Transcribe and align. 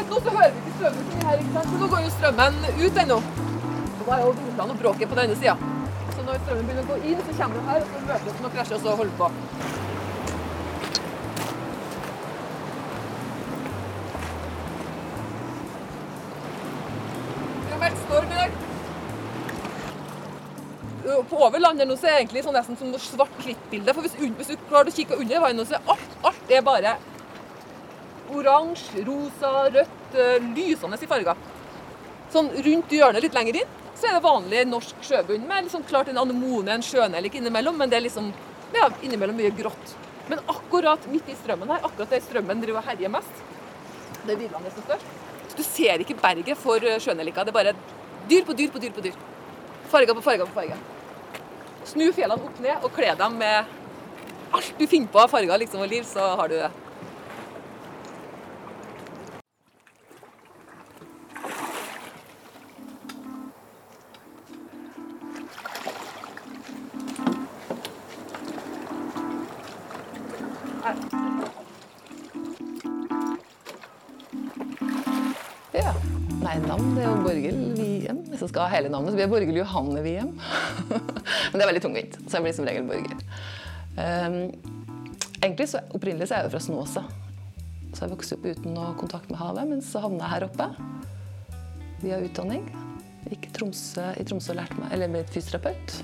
Akkurat 0.00 0.24
nå 0.24 0.30
så 0.30 0.36
hører 0.36 0.52
vi 0.54 0.60
ikke 0.60 0.76
strømmen 0.76 1.24
her, 1.26 1.40
ikke 1.40 1.52
sant? 1.54 1.66
for 1.70 1.80
nå 1.80 1.86
går 1.92 2.04
jo 2.04 2.10
strømmen 2.14 2.54
ut 2.84 3.00
ennå. 3.02 3.16
Og 4.00 4.06
da 4.06 4.14
er 4.14 4.22
jo 4.22 4.30
vindene 4.38 4.72
og 4.74 4.78
bråket 4.80 5.10
på 5.10 5.18
denne 5.18 5.34
sida. 5.36 5.54
Så 6.14 6.24
når 6.24 6.38
strømmen 6.44 6.70
begynner 6.70 6.86
å 6.86 6.88
gå 6.88 6.96
inn, 7.10 7.20
så 7.26 7.34
kommer 7.40 7.58
den 7.58 7.68
her, 7.68 7.84
og 7.84 7.90
så 7.90 8.00
møter 8.06 8.30
den 8.30 8.48
og 8.48 8.54
krasjer, 8.54 8.78
og 8.78 8.82
så 8.86 8.96
holder 8.96 9.14
på. 9.20 9.30
På 21.30 21.44
over 21.44 21.60
landet 21.60 21.88
nå 21.88 21.94
så 21.98 22.08
er 22.08 22.14
det 22.14 22.20
egentlig 22.22 22.42
sånn 22.44 22.56
nesten 22.56 22.76
som 22.80 22.88
noe 22.88 23.02
svart-hvitt-bilde. 23.02 23.92
For 23.92 24.06
hvis, 24.06 24.16
hvis 24.16 24.52
du 24.54 24.68
klarer 24.70 24.88
å 24.88 24.96
kikke 24.96 25.20
under 25.20 25.44
vannet, 25.44 25.68
så 25.68 25.76
er 25.76 25.92
alt, 25.92 26.20
alt 26.30 26.52
er 26.56 26.64
bare 26.64 26.96
oransje, 28.36 29.04
rosa, 29.06 29.70
rødt, 29.74 30.14
eh, 30.14 30.36
lysende 30.56 30.98
i 31.00 31.10
farger. 31.10 31.36
Sånn 32.30 32.50
rundt 32.66 32.92
hjørnet 32.94 33.24
litt 33.24 33.34
lenger 33.34 33.60
inn, 33.62 33.78
så 33.98 34.08
er 34.08 34.16
det 34.16 34.24
vanlig 34.24 34.66
norsk 34.68 35.02
sjøbunn 35.04 35.46
med 35.48 35.66
liksom 35.66 35.82
klart 35.88 36.08
en 36.08 36.20
anemone, 36.22 36.72
en 36.72 36.84
sjønellik 36.84 37.34
innimellom, 37.36 37.76
men 37.76 37.90
det 37.90 37.98
er 37.98 38.06
liksom 38.06 38.30
ja, 38.74 38.88
innimellom 39.02 39.36
mye 39.36 39.50
grått. 39.56 39.96
Men 40.30 40.40
akkurat 40.46 41.08
midt 41.10 41.28
i 41.28 41.34
strømmen 41.34 41.72
her, 41.74 41.82
akkurat 41.84 42.14
der 42.14 42.22
strømmen 42.24 42.62
driver 42.62 42.86
herjer 42.86 43.10
mest, 43.12 43.42
det 44.24 44.36
er 44.36 44.38
Villane 44.38 44.70
som 44.70 44.86
størst. 44.86 45.18
Så 45.50 45.58
du 45.58 45.64
ser 45.66 46.04
ikke 46.04 46.16
berget 46.20 46.58
for 46.60 46.86
eh, 46.86 47.00
sjønellika, 47.02 47.44
det 47.44 47.52
er 47.52 47.58
bare 47.58 47.74
dyr 48.30 48.46
på 48.46 48.56
dyr 48.56 48.70
på 48.70 48.82
dyr 48.82 48.94
på 48.94 49.04
dyr. 49.04 49.18
Farger 49.90 50.14
på 50.14 50.22
farger 50.22 50.46
på 50.46 50.60
farger. 50.60 50.78
Snu 51.90 52.06
fjellene 52.14 52.46
opp 52.46 52.60
ned 52.62 52.84
og 52.86 52.94
kle 52.94 53.10
dem 53.18 53.38
med 53.40 53.76
alt 54.54 54.78
du 54.78 54.86
finner 54.86 55.10
på 55.10 55.20
av 55.22 55.30
farger 55.32 55.58
liksom, 55.62 55.82
og 55.82 55.90
liv, 55.90 56.06
så 56.06 56.32
har 56.38 56.50
du 56.50 56.56
det. 56.60 56.70
Hele 78.80 78.92
navnet, 78.92 79.12
så 79.12 79.18
blir 79.18 79.26
jeg 79.26 79.32
Borgerlig 79.32 79.62
Johanne 79.62 80.04
Wiem. 80.04 80.34
Men 81.50 81.56
det 81.56 81.64
er 81.64 81.70
veldig 81.70 81.86
tungvint, 81.86 82.20
så 82.26 82.38
jeg 82.38 82.46
blir 82.46 82.56
som 82.58 82.68
regel 82.68 82.86
borger. 82.88 83.24
Um, 84.00 84.38
egentlig 85.40 85.66
så 85.72 85.82
Opprinnelig 85.96 86.30
så 86.30 86.38
er 86.38 86.46
jeg 86.46 86.54
fra 86.54 86.62
Snåsa. 86.64 87.04
Så 87.90 88.04
jeg 88.04 88.12
vokste 88.12 88.38
opp 88.38 88.46
uten 88.46 88.76
noe 88.76 88.94
kontakt 88.98 89.30
med 89.32 89.40
havet, 89.40 89.66
men 89.66 89.82
så 89.82 90.02
havna 90.04 90.22
jeg 90.22 90.34
her 90.36 90.46
oppe 90.46 90.68
via 92.04 92.20
utdanning. 92.22 92.68
Gikk 93.28 93.48
i 93.48 93.52
Tromsø, 93.56 94.06
i 94.16 94.24
Tromsø 94.26 94.54
og 94.54 94.60
lærte 94.60 94.78
meg, 94.78 94.92
eller 94.94 95.10
ble 95.10 95.24
fysioterapeut. 95.28 95.96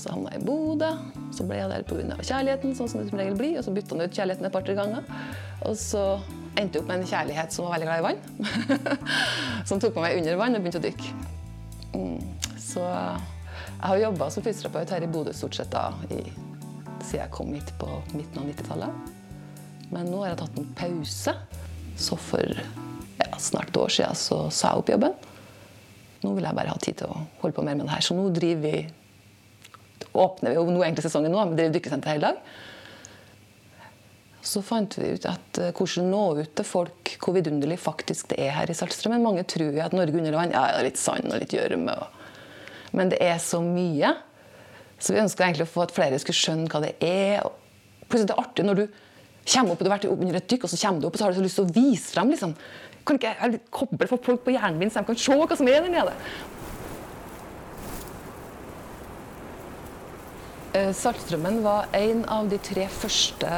Så 0.00 0.14
havna 0.14 0.32
jeg 0.32 0.40
i 0.40 0.46
Bodø. 0.48 0.90
Så 1.36 1.44
ble 1.46 1.60
jeg 1.60 1.70
der 1.70 1.84
pga. 1.86 2.16
kjærligheten, 2.24 2.72
sånn 2.76 2.88
som 2.88 3.02
det 3.02 3.10
som 3.10 3.20
regel 3.20 3.36
blir. 3.38 3.58
Og 3.60 3.66
så 3.66 3.74
bytta 3.76 3.94
han 3.94 4.06
ut 4.06 4.16
kjærligheten 4.16 4.48
et 4.48 4.54
par-tre 4.54 4.76
ganger. 4.78 5.04
Og 5.68 5.76
så 5.78 6.04
endte 6.58 6.80
opp 6.80 6.88
med 6.88 7.00
en 7.00 7.10
kjærlighet 7.10 7.54
som 7.54 7.66
var 7.66 7.76
veldig 7.76 7.88
glad 7.88 8.00
i 8.00 8.06
vann. 8.08 8.20
som 9.68 9.80
tok 9.82 9.94
på 9.96 10.04
meg 10.04 10.18
under 10.18 10.40
vann 10.40 10.56
og 10.58 10.64
begynte 10.64 10.80
å 10.80 10.86
dykke. 10.86 11.14
Mm. 11.94 12.18
Så 12.60 12.84
jeg 12.84 13.86
har 13.86 14.02
jobba 14.04 14.28
som 14.30 14.44
fysioterapeut 14.44 14.94
her 14.94 15.06
i 15.06 15.10
Bodø 15.10 15.34
stort 15.36 15.56
sett 15.58 15.72
da, 15.72 15.88
i, 16.10 16.20
siden 17.00 17.22
jeg 17.22 17.32
kom 17.34 17.54
hit 17.54 17.72
på 17.80 17.88
midten 18.12 18.42
av 18.42 18.50
90-tallet. 18.50 19.16
Men 19.90 20.10
nå 20.10 20.22
har 20.22 20.32
jeg 20.32 20.42
tatt 20.44 20.60
en 20.60 20.70
pause. 20.78 21.34
Så 22.00 22.16
for 22.20 22.62
ja, 23.20 23.30
snart 23.42 23.72
et 23.72 23.80
år 23.80 23.92
siden 23.92 24.16
så 24.18 24.44
sa 24.54 24.72
jeg 24.72 24.84
opp 24.84 24.94
jobben. 24.94 25.18
Nå 26.20 26.34
vil 26.36 26.46
jeg 26.46 26.56
bare 26.56 26.72
ha 26.72 26.80
tid 26.80 27.00
til 27.00 27.10
å 27.10 27.22
holde 27.40 27.56
på 27.56 27.64
mer 27.64 27.78
med 27.78 27.88
det 27.88 27.94
her. 27.94 28.04
Så 28.04 28.16
nå 28.16 28.28
driver 28.34 28.62
vi 28.66 28.74
åpner 30.10 30.50
vi 30.50 30.58
jo 30.58 30.66
nå 30.66 30.82
egentlig 30.82 31.04
sesongen 31.06 31.32
nå, 31.32 31.42
vi 31.52 31.58
driver 31.58 31.74
dykkesenter 31.76 32.14
hele 32.14 32.30
dag. 32.30 32.40
Så 34.42 34.62
fant 34.64 34.94
vi 34.96 35.12
ut 35.14 35.26
at 35.28 35.58
eh, 35.60 35.72
hvordan 35.76 36.08
nå 36.08 36.22
ut 36.40 36.54
til 36.56 36.66
folk 36.66 37.12
hvor 37.20 37.36
vidunderlig 37.36 37.76
faktisk 37.80 38.30
det 38.32 38.40
er 38.46 38.54
her 38.56 38.72
i 38.72 38.76
Saltstraumen. 38.76 39.22
Mange 39.24 39.44
tror 39.48 39.68
jo 39.68 39.84
at 39.84 39.96
Norge 39.96 40.16
under 40.16 40.38
vann 40.38 40.54
ja, 40.54 40.64
er 40.72 40.86
litt 40.86 41.00
sand 41.00 41.28
og 41.28 41.42
litt 41.42 41.52
gjørme. 41.52 41.96
Men 42.96 43.12
det 43.12 43.20
er 43.22 43.36
så 43.42 43.60
mye. 43.64 44.14
Så 45.00 45.14
vi 45.14 45.20
ønska 45.22 45.44
egentlig 45.44 45.68
å 45.68 45.72
få 45.74 45.84
at 45.84 45.94
flere 45.96 46.18
skulle 46.20 46.40
skjønne 46.40 46.70
hva 46.72 46.82
det 46.84 46.94
er. 47.04 47.44
Plutselig 48.06 48.30
det 48.30 48.36
er 48.36 48.42
artig 48.42 48.66
når 48.66 48.80
du 48.80 48.86
kommer 49.50 49.74
opp 49.74 49.80
og 49.80 49.84
du 49.84 49.90
har 49.90 49.96
vært 49.96 50.10
under 50.10 50.38
et 50.38 50.48
dykk, 50.50 50.64
og 50.66 50.72
så 50.72 50.78
kommer 50.80 51.00
du 51.00 51.08
opp 51.08 51.16
og 51.16 51.20
så 51.20 51.26
har 51.26 51.34
du 51.34 51.40
så 51.40 51.44
lyst 51.44 51.60
til 51.60 51.68
å 51.68 51.74
vise 51.76 52.14
frem. 52.14 52.32
Liksom. 52.32 52.56
Kan 53.08 53.20
ikke 53.20 53.34
jeg 53.36 53.60
koble 53.74 54.08
for 54.08 54.24
folk 54.24 54.44
på 54.46 54.56
hjernen 54.56 54.80
min 54.80 54.92
så 54.92 55.02
de 55.02 55.10
kan 55.10 55.20
se 55.20 55.36
hva 55.36 55.56
som 55.56 55.68
er 55.68 55.84
der 55.84 55.92
nede? 55.92 56.16
Eh, 60.72 60.92
Saltstraumen 60.92 61.62
var 61.62 61.86
en 61.92 62.24
av 62.24 62.48
de 62.48 62.58
tre 62.62 62.84
første 62.94 63.50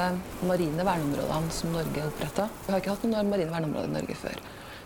marine 0.49 0.85
verneområdene 0.87 1.53
som 1.53 1.75
Norge 1.75 2.07
oppretta. 2.09 2.47
Vi 2.65 2.73
har 2.73 2.81
ikke 2.81 2.95
hatt 2.95 3.03
noen 3.05 3.29
marine 3.29 3.53
verneområder 3.53 3.91
i 3.91 3.97
Norge 3.99 4.15
før. 4.17 4.39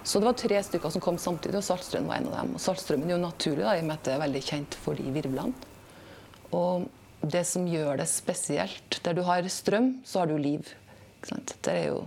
Så 0.02 0.18
det 0.18 0.26
var 0.26 0.38
tre 0.40 0.62
stykker 0.66 0.90
som 0.90 1.02
kom 1.04 1.20
samtidig, 1.22 1.60
og 1.60 1.66
Saltstrømmen 1.66 2.10
var 2.10 2.18
en 2.18 2.26
av 2.32 2.34
dem. 2.40 2.56
Og 2.58 2.62
Saltstrømmen 2.64 3.06
er 3.06 3.14
jo 3.14 3.22
naturlig, 3.22 3.62
da, 3.62 3.74
i 3.76 3.82
og 3.84 3.86
med 3.86 3.94
at 3.94 4.08
det 4.08 4.14
er 4.14 4.22
veldig 4.24 4.42
kjent 4.42 4.74
for 4.82 4.98
de 4.98 5.12
virvlene. 5.14 5.70
Og 6.58 6.88
det 7.22 7.44
som 7.46 7.66
gjør 7.66 7.98
det 7.98 8.06
spesielt 8.10 8.98
Der 9.02 9.14
du 9.14 9.22
har 9.26 9.46
strøm, 9.50 10.00
så 10.06 10.20
har 10.22 10.26
du 10.30 10.36
liv. 10.38 10.66
Jo, 11.30 12.00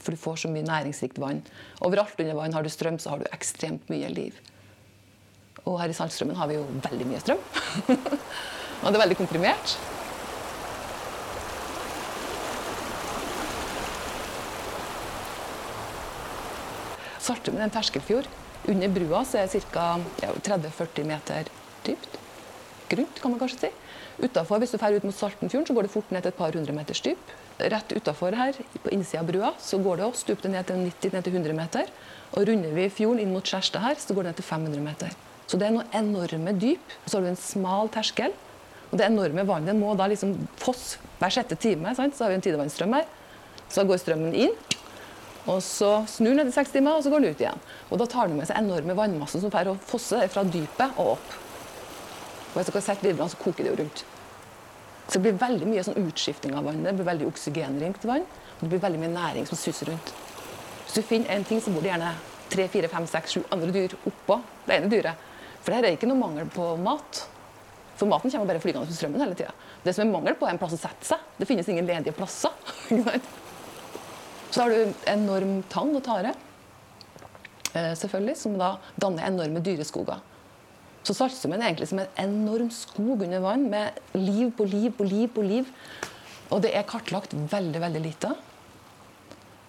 for 0.00 0.16
du 0.16 0.20
får 0.20 0.40
så 0.40 0.52
mye 0.52 0.64
næringsrikt 0.64 1.20
vann. 1.20 1.42
Overalt 1.84 2.16
under 2.16 2.34
vann 2.34 2.56
har 2.56 2.64
du 2.64 2.72
strøm, 2.72 2.96
så 2.98 3.12
har 3.12 3.20
du 3.20 3.28
ekstremt 3.28 3.92
mye 3.92 4.08
liv. 4.08 4.40
Og 5.66 5.76
her 5.82 5.92
i 5.92 5.96
Saltstrømmen 5.96 6.40
har 6.40 6.48
vi 6.48 6.56
jo 6.56 6.64
veldig 6.88 7.10
mye 7.12 7.20
strøm. 7.20 7.44
Og 8.80 8.88
det 8.88 8.96
er 8.96 9.02
veldig 9.04 9.18
komprimert. 9.18 9.74
Svartum 17.20 17.58
er 17.58 17.66
en 17.68 17.74
terskelfjord. 17.74 18.26
Under 18.68 18.92
brua 18.92 19.20
er 19.36 19.46
det 19.52 19.62
ca. 19.72 19.84
Ja, 20.22 20.32
30-40 20.32 21.06
meter 21.08 21.50
dypt. 21.86 22.16
Grunt, 22.90 23.20
kan 23.22 23.30
man 23.30 23.40
kanskje 23.40 23.68
si. 23.68 23.70
Utenfor, 24.20 24.58
hvis 24.60 24.72
du 24.74 24.78
drar 24.80 24.96
ut 24.96 25.04
mot 25.06 25.14
Saltenfjorden, 25.14 25.68
så 25.68 25.76
går 25.76 25.86
det 25.86 25.92
fort 25.92 26.10
ned 26.10 26.24
til 26.24 26.32
et 26.32 26.40
par 26.40 26.56
hundre 26.56 26.74
meters 26.74 27.00
dyp. 27.04 27.30
Rett 27.60 27.92
utafor 27.92 28.34
her, 28.36 28.56
på 28.82 28.92
innsida 28.92 29.22
av 29.22 29.30
brua, 29.30 29.52
så 29.60 29.78
går 29.80 30.00
det 30.00 30.06
også 30.08 30.26
stup 30.26 30.42
det 30.42 30.50
ned 30.52 30.66
til 30.68 30.82
90-100 31.12 31.56
meter. 31.56 31.92
Og 32.34 32.48
runder 32.48 32.74
vi 32.74 32.88
fjorden 32.92 33.22
inn 33.22 33.32
mot 33.32 33.46
Skjærstad 33.46 33.84
her, 33.84 34.00
så 34.00 34.16
går 34.16 34.26
det 34.26 34.32
ned 34.32 34.40
til 34.40 34.48
500 34.48 34.84
meter. 34.84 35.16
Så 35.46 35.60
det 35.60 35.68
er 35.68 35.76
noen 35.76 35.96
enorme 35.96 36.54
dyp. 36.58 36.96
Så 37.06 37.18
har 37.18 37.24
du 37.24 37.30
en 37.30 37.40
smal 37.40 37.92
terskel. 37.94 38.34
Og 38.90 38.98
det 38.98 39.06
enorme 39.06 39.46
vannet 39.46 39.78
må 39.78 39.94
da 39.98 40.08
liksom 40.10 40.34
foss 40.58 40.96
hver 41.20 41.32
sjette 41.34 41.58
time. 41.60 41.94
Sant? 41.94 42.16
Så 42.16 42.24
har 42.24 42.32
vi 42.32 42.40
en 42.40 42.44
tidevannsstrøm 42.44 42.96
her. 42.98 43.06
Så 43.70 43.84
går 43.86 44.00
strømmen 44.02 44.34
inn, 44.34 44.54
og 45.46 45.60
så 45.62 46.00
snur 46.10 46.34
den 46.34 46.42
etter 46.42 46.56
seks 46.58 46.72
timer, 46.74 46.98
og 46.98 47.04
så 47.04 47.12
går 47.12 47.22
den 47.22 47.36
ut 47.36 47.42
igjen. 47.44 47.60
Og 47.88 48.00
da 48.00 48.06
tar 48.10 48.28
den 48.28 48.40
med 48.40 48.48
seg 48.50 48.58
enorme 48.58 48.96
vannmasser 48.98 49.42
som 49.42 49.52
får 49.52 49.70
fosse 49.88 50.24
fra 50.32 50.42
dypet 50.42 50.98
og 50.98 51.14
opp. 51.14 51.36
Og 52.50 52.56
hvis 52.58 52.66
dere 52.66 52.80
har 52.80 52.86
sett 52.88 53.04
virvlene, 53.06 53.30
så 53.30 53.38
koker 53.38 53.62
det 53.62 53.70
jo 53.70 53.78
rundt. 53.84 54.02
Så 55.06 55.18
det 55.18 55.22
blir 55.24 55.38
veldig 55.38 55.68
mye 55.70 55.84
sånn 55.86 56.02
utskifting 56.02 56.56
av 56.58 56.66
vannet. 56.66 56.90
Det 56.90 56.96
blir 56.98 57.08
veldig 57.08 57.30
oksygenrikt 57.30 58.04
vann. 58.10 58.26
Og 58.58 58.66
det 58.66 58.72
blir 58.74 58.82
veldig 58.82 59.00
mye 59.04 59.14
næring 59.14 59.46
som 59.48 59.58
suser 59.58 59.90
rundt. 59.90 60.12
Hvis 60.84 60.98
du 60.98 61.06
finner 61.06 61.34
en 61.34 61.46
ting, 61.46 61.62
så 61.62 61.72
bor 61.74 61.82
det 61.82 61.92
gjerne 61.92 62.12
tre, 62.50 62.66
fire, 62.70 62.90
fem, 62.90 63.06
seks, 63.10 63.34
sju 63.36 63.42
andre 63.54 63.70
dyr 63.74 63.94
oppå 64.10 64.40
det 64.66 64.76
ene 64.76 64.90
dyret. 64.90 65.26
For 65.62 65.74
her 65.74 65.86
er 65.86 65.96
ikke 65.96 66.08
noe 66.10 66.18
mangel 66.18 66.50
på 66.50 66.72
mat. 66.82 67.24
For 68.00 68.08
maten 68.08 68.32
kommer 68.32 68.48
bare 68.48 68.62
flygende 68.62 68.88
på 68.88 68.96
strømmen 68.96 69.20
hele 69.20 69.36
tida. 69.36 69.52
Det 69.84 69.92
som 69.92 70.06
er 70.06 70.12
mangel 70.14 70.36
på, 70.40 70.46
er 70.48 70.54
en 70.54 70.60
plass 70.60 70.72
å 70.72 70.80
sette 70.80 71.04
seg. 71.04 71.24
Det 71.36 71.48
finnes 71.48 71.68
ingen 71.68 71.88
ledige 71.88 72.16
plasser. 72.16 72.54
Så 74.50 74.62
har 74.62 74.72
du 74.72 74.94
enorm 75.10 75.60
tang 75.70 75.92
og 75.94 76.02
tare, 76.06 76.32
eh, 77.74 77.92
selvfølgelig, 78.00 78.36
som 78.40 78.56
da 78.58 78.72
danner 78.98 79.28
enorme 79.28 79.60
dyreskoger. 79.62 80.22
Så 81.04 81.14
Saltsummen 81.16 81.60
er 81.60 81.70
egentlig 81.70 81.90
som 81.90 82.00
en 82.02 82.16
enorm 82.20 82.70
skog 82.74 83.22
under 83.26 83.44
vann 83.44 83.68
med 83.72 84.00
liv 84.16 84.50
på 84.56 84.66
liv 84.68 84.90
på 84.96 85.06
liv 85.06 85.28
på 85.36 85.44
liv. 85.44 85.68
Og 86.50 86.64
det 86.64 86.72
er 86.74 86.88
kartlagt 86.88 87.36
veldig, 87.36 87.82
veldig 87.84 88.02
lite. 88.04 88.32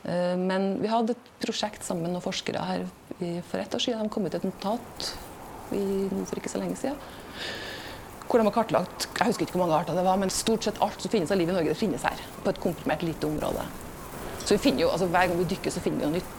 Eh, 0.08 0.38
Men 0.40 0.78
vi 0.80 0.90
hadde 0.92 1.18
et 1.18 1.32
prosjekt 1.44 1.84
sammen 1.84 2.08
med 2.08 2.16
noen 2.16 2.26
forskere 2.26 2.64
her 2.64 2.88
for 3.52 3.60
ett 3.60 3.76
år 3.76 3.84
siden. 3.84 4.08
De 4.08 4.10
kom 4.10 4.26
ut 4.26 4.34
et 4.34 4.48
notat 4.48 5.12
for 5.70 6.40
ikke 6.40 6.52
så 6.52 6.64
lenge 6.64 6.80
siden. 6.80 6.98
Hvor 8.32 8.40
de 8.40 8.48
har 8.48 8.54
kartlagt 8.56 9.10
jeg 9.20 9.28
husker 9.28 9.44
ikke 9.44 9.58
hvor 9.58 9.66
mange 9.66 9.76
arter 9.82 9.98
det 9.98 10.06
var, 10.08 10.16
men 10.18 10.30
stort 10.32 10.64
sett 10.64 10.78
alt 10.82 11.04
som 11.04 11.12
finnes 11.12 11.32
av 11.34 11.38
liv 11.38 11.50
i 11.52 11.54
Norge, 11.54 11.74
det 11.74 11.78
finnes 11.78 12.06
her. 12.08 12.22
På 12.46 12.54
et 12.54 12.62
komprimert 12.64 13.04
lite 13.04 13.28
område. 13.28 13.66
Så 14.40 14.56
vi 14.56 14.62
finner 14.64 14.86
jo, 14.86 14.94
altså 14.94 15.10
Hver 15.12 15.28
gang 15.28 15.42
vi 15.42 15.50
dykker, 15.52 15.74
så 15.74 15.84
finner 15.84 16.00
vi 16.00 16.08
noe 16.08 16.16
nytt. 16.16 16.38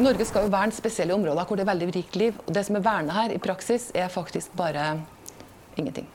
Norge 0.00 0.26
skal 0.26 0.46
jo 0.46 0.52
verne 0.52 0.74
spesielle 0.74 1.14
områder 1.14 1.46
hvor 1.46 1.58
det 1.58 1.64
er 1.64 1.70
veldig 1.70 1.90
rikt 1.94 2.18
liv. 2.18 2.44
Og 2.46 2.54
det 2.56 2.66
som 2.66 2.76
er 2.76 2.84
vernet 2.84 3.14
her 3.14 3.34
i 3.34 3.40
praksis, 3.42 3.88
er 3.94 4.10
faktisk 4.10 4.52
bare 4.58 4.92
ingenting. 5.78 6.10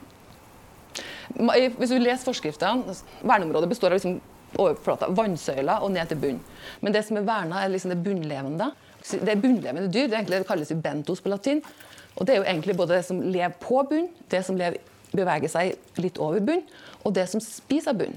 Hvis 1.32 1.90
du 1.90 1.98
leser 1.98 2.28
forskriftene, 2.28 2.94
verneområdet 3.24 3.72
består 3.72 3.96
av 3.96 3.98
liksom 3.98 4.20
overflata, 4.58 5.08
vannsøyler 5.16 5.84
og 5.84 5.92
ned 5.94 6.10
til 6.10 6.20
bunn. 6.22 6.40
Men 6.80 6.94
det 6.96 7.04
som 7.06 7.18
er 7.20 7.26
verna, 7.26 7.62
er 7.62 7.72
liksom 7.72 7.92
det 7.94 8.02
bunnlevende. 8.04 8.70
Det 9.06 9.32
er 9.32 9.40
bunnlevende 9.40 9.90
dyr. 9.90 10.08
Det, 10.08 10.18
egentlig, 10.18 10.42
det 10.42 10.48
kalles 10.48 10.72
bentos 10.82 11.22
på 11.22 11.32
latin. 11.32 11.62
Og 12.16 12.26
det 12.26 12.34
er 12.34 12.40
jo 12.40 12.48
egentlig 12.48 12.76
både 12.76 12.96
det 12.96 13.04
som 13.08 13.20
lever 13.20 13.56
på 13.60 13.82
bunn, 13.90 14.08
det 14.32 14.42
som 14.46 14.56
lever, 14.58 14.80
beveger 15.16 15.52
seg 15.52 16.00
litt 16.02 16.18
over 16.22 16.42
bunn, 16.44 16.64
og 17.04 17.14
det 17.16 17.28
som 17.30 17.42
spiser 17.42 17.96
bunn. 17.96 18.16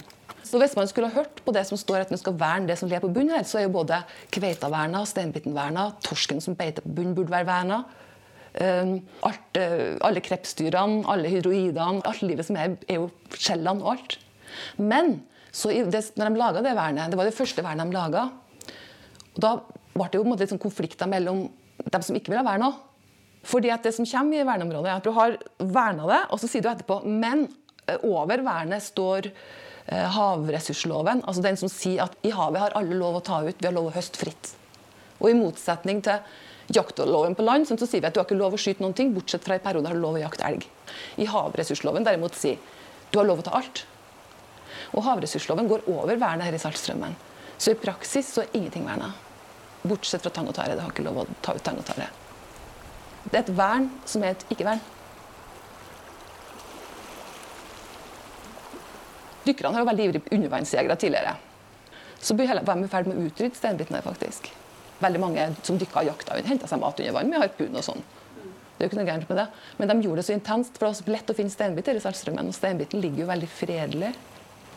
Så 0.50 0.58
hvis 0.58 0.74
man 0.78 0.88
skulle 0.90 1.12
ha 1.12 1.20
hørt 1.20 1.44
på 1.46 1.54
det 1.54 1.66
som 1.68 1.78
står 1.78 2.06
at 2.06 2.12
man 2.14 2.22
skal 2.22 2.38
verne 2.40 2.70
det 2.70 2.80
som 2.80 2.90
lever 2.90 3.06
på 3.06 3.14
bunn 3.20 3.30
her, 3.34 3.44
så 3.46 3.60
er 3.60 3.68
jo 3.68 3.76
både 3.76 4.00
kveitaverna, 4.34 5.04
steinbitenverna, 5.06 5.90
torsken 6.06 6.42
som 6.42 6.56
beiter 6.58 6.86
på 6.86 6.94
bunn, 6.96 7.14
burde 7.18 7.34
være 7.34 7.50
verna. 7.50 7.84
Um, 8.60 8.96
alt, 9.28 9.60
uh, 9.60 10.00
alle 10.08 10.24
krepsdyrene, 10.26 11.04
alle 11.12 11.30
hydroidene, 11.30 12.02
alt 12.08 12.24
livet 12.26 12.48
som 12.48 12.58
er, 12.58 12.80
er 12.90 12.98
jo 12.98 13.12
skjellene 13.36 13.86
og 13.86 13.92
alt. 13.94 14.18
Men 14.82 15.20
så 15.52 15.72
det, 15.72 16.04
når 16.20 16.30
de 16.30 16.42
laga 16.42 16.64
det 16.66 16.76
vernet, 16.78 17.12
det 17.12 17.18
var 17.20 17.30
det 17.30 17.38
første 17.38 17.64
vernet 17.66 17.90
de 17.90 17.98
laga, 17.98 18.28
da 19.40 19.56
ble 19.96 20.10
det 20.12 20.20
jo 20.20 20.36
litt 20.36 20.52
sånn 20.52 20.62
konflikter 20.62 21.10
mellom 21.10 21.48
dem 21.80 22.06
som 22.06 22.18
ikke 22.18 22.34
ville 22.34 22.44
ha 22.44 22.50
verna. 22.52 22.74
Fordi 23.50 23.72
at 23.72 23.86
det 23.88 23.96
som 23.96 24.08
kommer 24.08 24.42
i 24.42 24.46
verneområdet, 24.46 24.92
er 24.92 25.00
at 25.00 25.08
du 25.08 25.16
har 25.16 25.38
verna 25.58 26.06
det, 26.10 26.22
og 26.30 26.42
så 26.42 26.50
sier 26.52 26.64
du 26.64 26.70
etterpå 26.72 27.02
men 27.08 27.48
eh, 27.88 27.98
over 28.04 28.44
vernet 28.46 28.84
står 28.84 29.32
Eh, 29.90 30.06
havressursloven, 30.14 31.24
altså 31.26 31.42
den 31.42 31.56
som 31.58 31.70
sier 31.72 32.04
at 32.04 32.14
i 32.22 32.30
havet 32.30 32.62
har 32.62 32.76
alle 32.78 32.94
lov 32.98 33.16
å 33.18 33.24
ta 33.26 33.40
ut, 33.42 33.58
vi 33.58 33.66
har 33.66 33.74
lov 33.74 33.88
å 33.90 33.94
høste 33.96 34.20
fritt. 34.22 34.52
Og 35.18 35.32
i 35.32 35.38
motsetning 35.38 36.04
til 36.06 36.20
jaktloven 36.78 37.34
på 37.34 37.46
land, 37.48 37.66
så 37.66 37.74
sier 37.80 38.04
vi 38.04 38.06
at 38.06 38.14
du 38.14 38.20
har 38.22 38.28
ikke 38.28 38.38
lov 38.38 38.54
å 38.54 38.60
skyte 38.62 38.86
noen 38.86 38.94
ting, 38.94 39.16
bortsett 39.16 39.48
fra 39.48 39.58
i 39.58 39.64
perioder 39.64 39.90
har 39.90 39.98
du 39.98 40.04
lov 40.04 40.20
å 40.20 40.22
jakte 40.22 40.46
elg. 40.46 40.68
I 41.18 41.26
havressursloven 41.32 42.06
derimot 42.06 42.38
sier 42.38 42.62
du 43.10 43.18
har 43.18 43.26
lov 43.26 43.42
å 43.42 43.48
ta 43.48 43.56
alt. 43.58 43.82
Og 44.96 45.04
havressursloven 45.06 45.70
går 45.70 45.86
over 45.92 46.20
vernet 46.20 46.48
her 46.48 46.56
i 46.56 46.62
Saltstraumen. 46.62 47.16
Så 47.60 47.74
i 47.74 47.80
praksis 47.80 48.30
så 48.34 48.46
er 48.46 48.56
ingenting 48.56 48.86
verna. 48.88 49.12
Bortsett 49.84 50.24
fra 50.24 50.32
tang 50.34 50.48
og 50.50 50.56
tare. 50.56 50.76
Det 50.76 50.84
har 50.84 50.94
ikke 50.94 51.06
lov 51.06 51.22
å 51.24 51.28
ta 51.44 51.56
ut 51.56 51.64
tang 51.64 51.80
og 51.80 51.88
tare. 51.88 52.08
Det 53.26 53.36
er 53.36 53.44
et 53.44 53.52
vern 53.56 53.90
som 54.08 54.24
er 54.24 54.34
et 54.34 54.46
ikke-vern. 54.50 54.82
Dykkerne 59.46 59.76
har 59.76 59.84
jo 59.84 59.90
veldig 59.90 60.08
ivrige 60.08 60.36
undervannsjegere 60.36 60.98
tidligere. 61.00 61.36
Så 62.20 62.36
var 62.36 62.60
de 62.60 62.84
i 62.84 62.92
ferd 62.92 63.08
med 63.08 63.20
å 63.20 63.28
utrydde 63.30 63.56
steinbiten 63.56 63.96
her, 63.96 64.04
faktisk. 64.04 64.50
Veldig 65.00 65.22
mange 65.24 65.46
som 65.64 65.78
dykka 65.80 66.02
og 66.02 66.10
jakta, 66.12 66.40
henta 66.44 66.68
seg 66.68 66.82
mat 66.82 67.00
under 67.00 67.16
vann 67.16 67.30
med 67.32 67.40
harpun 67.40 67.78
og 67.80 67.86
sånn. 67.86 68.02
Det 68.80 68.84
er 68.84 68.88
jo 68.88 68.90
ikke 68.92 69.00
noe 69.00 69.08
gærent 69.08 69.30
med 69.32 69.40
det. 69.40 69.46
Men 69.78 69.92
de 69.92 69.96
gjorde 70.06 70.22
det 70.22 70.28
så 70.28 70.36
intenst, 70.36 70.76
for 70.76 70.86
det 70.86 70.90
var 70.90 70.98
så 71.00 71.14
lett 71.16 71.32
å 71.32 71.36
finne 71.36 71.54
steinbiter 71.54 71.98
i 71.98 72.04
Saltstraumen. 72.04 72.52
Og 72.52 72.56
steinbiten 72.56 73.02
ligger 73.04 73.24
jo 73.24 73.32
veldig 73.32 73.50
fredelig 73.52 74.12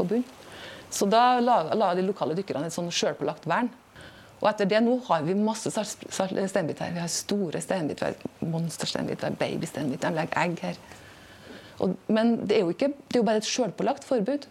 på 0.03 0.09
bunn. 0.11 0.25
Så 0.93 1.09
da 1.09 1.41
la, 1.41 1.63
la 1.79 1.93
de 1.97 2.05
lokale 2.05 2.37
dykkerne 2.37 2.69
et 2.69 2.75
sånn 2.75 2.91
sjølpålagt 2.93 3.49
vern. 3.49 3.71
Og 4.43 4.49
etter 4.51 4.67
det 4.69 4.81
nå 4.83 4.97
har 5.07 5.23
vi 5.23 5.37
masse 5.39 5.71
steinbit 5.71 6.83
her. 6.83 6.91
Vi 6.97 7.01
har 7.01 7.11
store 7.11 7.63
steinbit, 7.63 8.03
monstersteinbit, 8.43 9.23
babysteinbit, 9.39 10.03
De 10.03 10.11
legger 10.17 10.43
egg 10.43 10.59
her. 10.67 10.81
Og, 11.83 11.95
men 12.11 12.35
det 12.43 12.59
er, 12.59 12.67
jo 12.67 12.75
ikke, 12.75 12.91
det 13.07 13.17
er 13.17 13.23
jo 13.23 13.29
bare 13.29 13.41
et 13.41 13.49
sjølpålagt 13.49 14.05
forbud. 14.07 14.49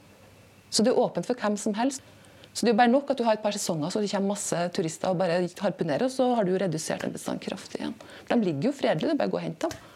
Så 0.72 0.88
det 0.88 0.94
er 0.94 1.04
åpent 1.04 1.28
for 1.28 1.36
hvem 1.36 1.60
som 1.60 1.76
helst. 1.76 2.08
Så 2.54 2.66
det 2.66 2.72
er 2.72 2.76
jo 2.76 2.80
bare 2.82 2.92
nok 2.92 3.12
at 3.12 3.20
du 3.20 3.24
har 3.28 3.38
et 3.38 3.44
par 3.44 3.56
sesonger 3.56 3.92
så 3.94 4.02
det 4.04 4.10
kommer 4.12 4.34
masse 4.34 4.64
turister 4.76 5.12
og 5.12 5.20
bare 5.22 5.38
harpunerer, 5.62 6.04
og 6.08 6.12
så 6.12 6.26
har 6.36 6.44
du 6.44 6.52
jo 6.52 6.60
redusert 6.60 7.06
den 7.06 7.14
bestanden 7.16 7.44
kraftig 7.44 7.80
igjen. 7.80 7.96
De 8.28 8.38
ligger 8.42 8.70
jo 8.70 8.76
fredelig, 8.76 9.08
det 9.08 9.14
er 9.16 9.22
bare 9.22 9.32
å 9.32 9.36
gå 9.36 9.40
og 9.40 9.46
hente 9.46 9.72
dem. 9.72 9.88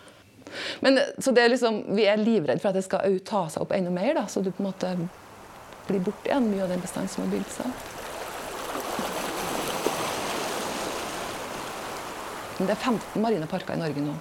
Men, 0.86 1.02
så 1.20 1.34
det 1.36 1.42
er 1.44 1.52
liksom, 1.52 1.82
Vi 1.98 2.06
er 2.08 2.22
livredde 2.22 2.62
for 2.62 2.70
at 2.70 2.78
det 2.78 2.86
skal 2.86 3.18
ta 3.28 3.42
seg 3.52 3.66
opp 3.66 3.74
enda 3.76 3.92
mer, 3.92 4.14
da, 4.16 4.24
så 4.32 4.44
du 4.44 4.54
på 4.54 4.64
en 4.64 4.70
måte 4.70 4.94
blir 5.88 6.04
borte 6.04 6.30
igjen 6.30 6.50
mye 6.52 6.64
av 6.66 6.72
den 6.74 6.84
bestanden 6.84 7.12
som 7.12 7.26
har 7.26 7.34
bygd 7.34 7.52
seg. 7.54 7.70
Men 12.56 12.70
det 12.70 12.76
er 12.76 12.80
15 12.80 13.22
marine 13.22 13.48
parker 13.52 13.76
i 13.76 13.82
Norge 13.82 14.04
nå. 14.04 14.16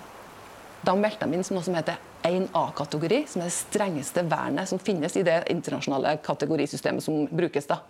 Da 0.85 0.93
meldte 0.99 1.27
de 1.29 1.39
inn 1.39 1.47
som 1.47 1.57
noe 1.57 1.65
som 1.65 1.77
heter 1.79 2.01
1A-kategori, 2.27 3.23
som 3.31 3.43
er 3.43 3.49
det 3.49 3.57
strengeste 3.57 4.25
vernet 4.29 4.69
som 4.69 4.81
finnes 4.83 5.15
i 5.17 5.25
det 5.25 5.39
internasjonale 5.53 6.17
kategorisystemet 6.25 7.05
som 7.05 7.29
brukes. 7.31 7.69
da. 7.71 7.81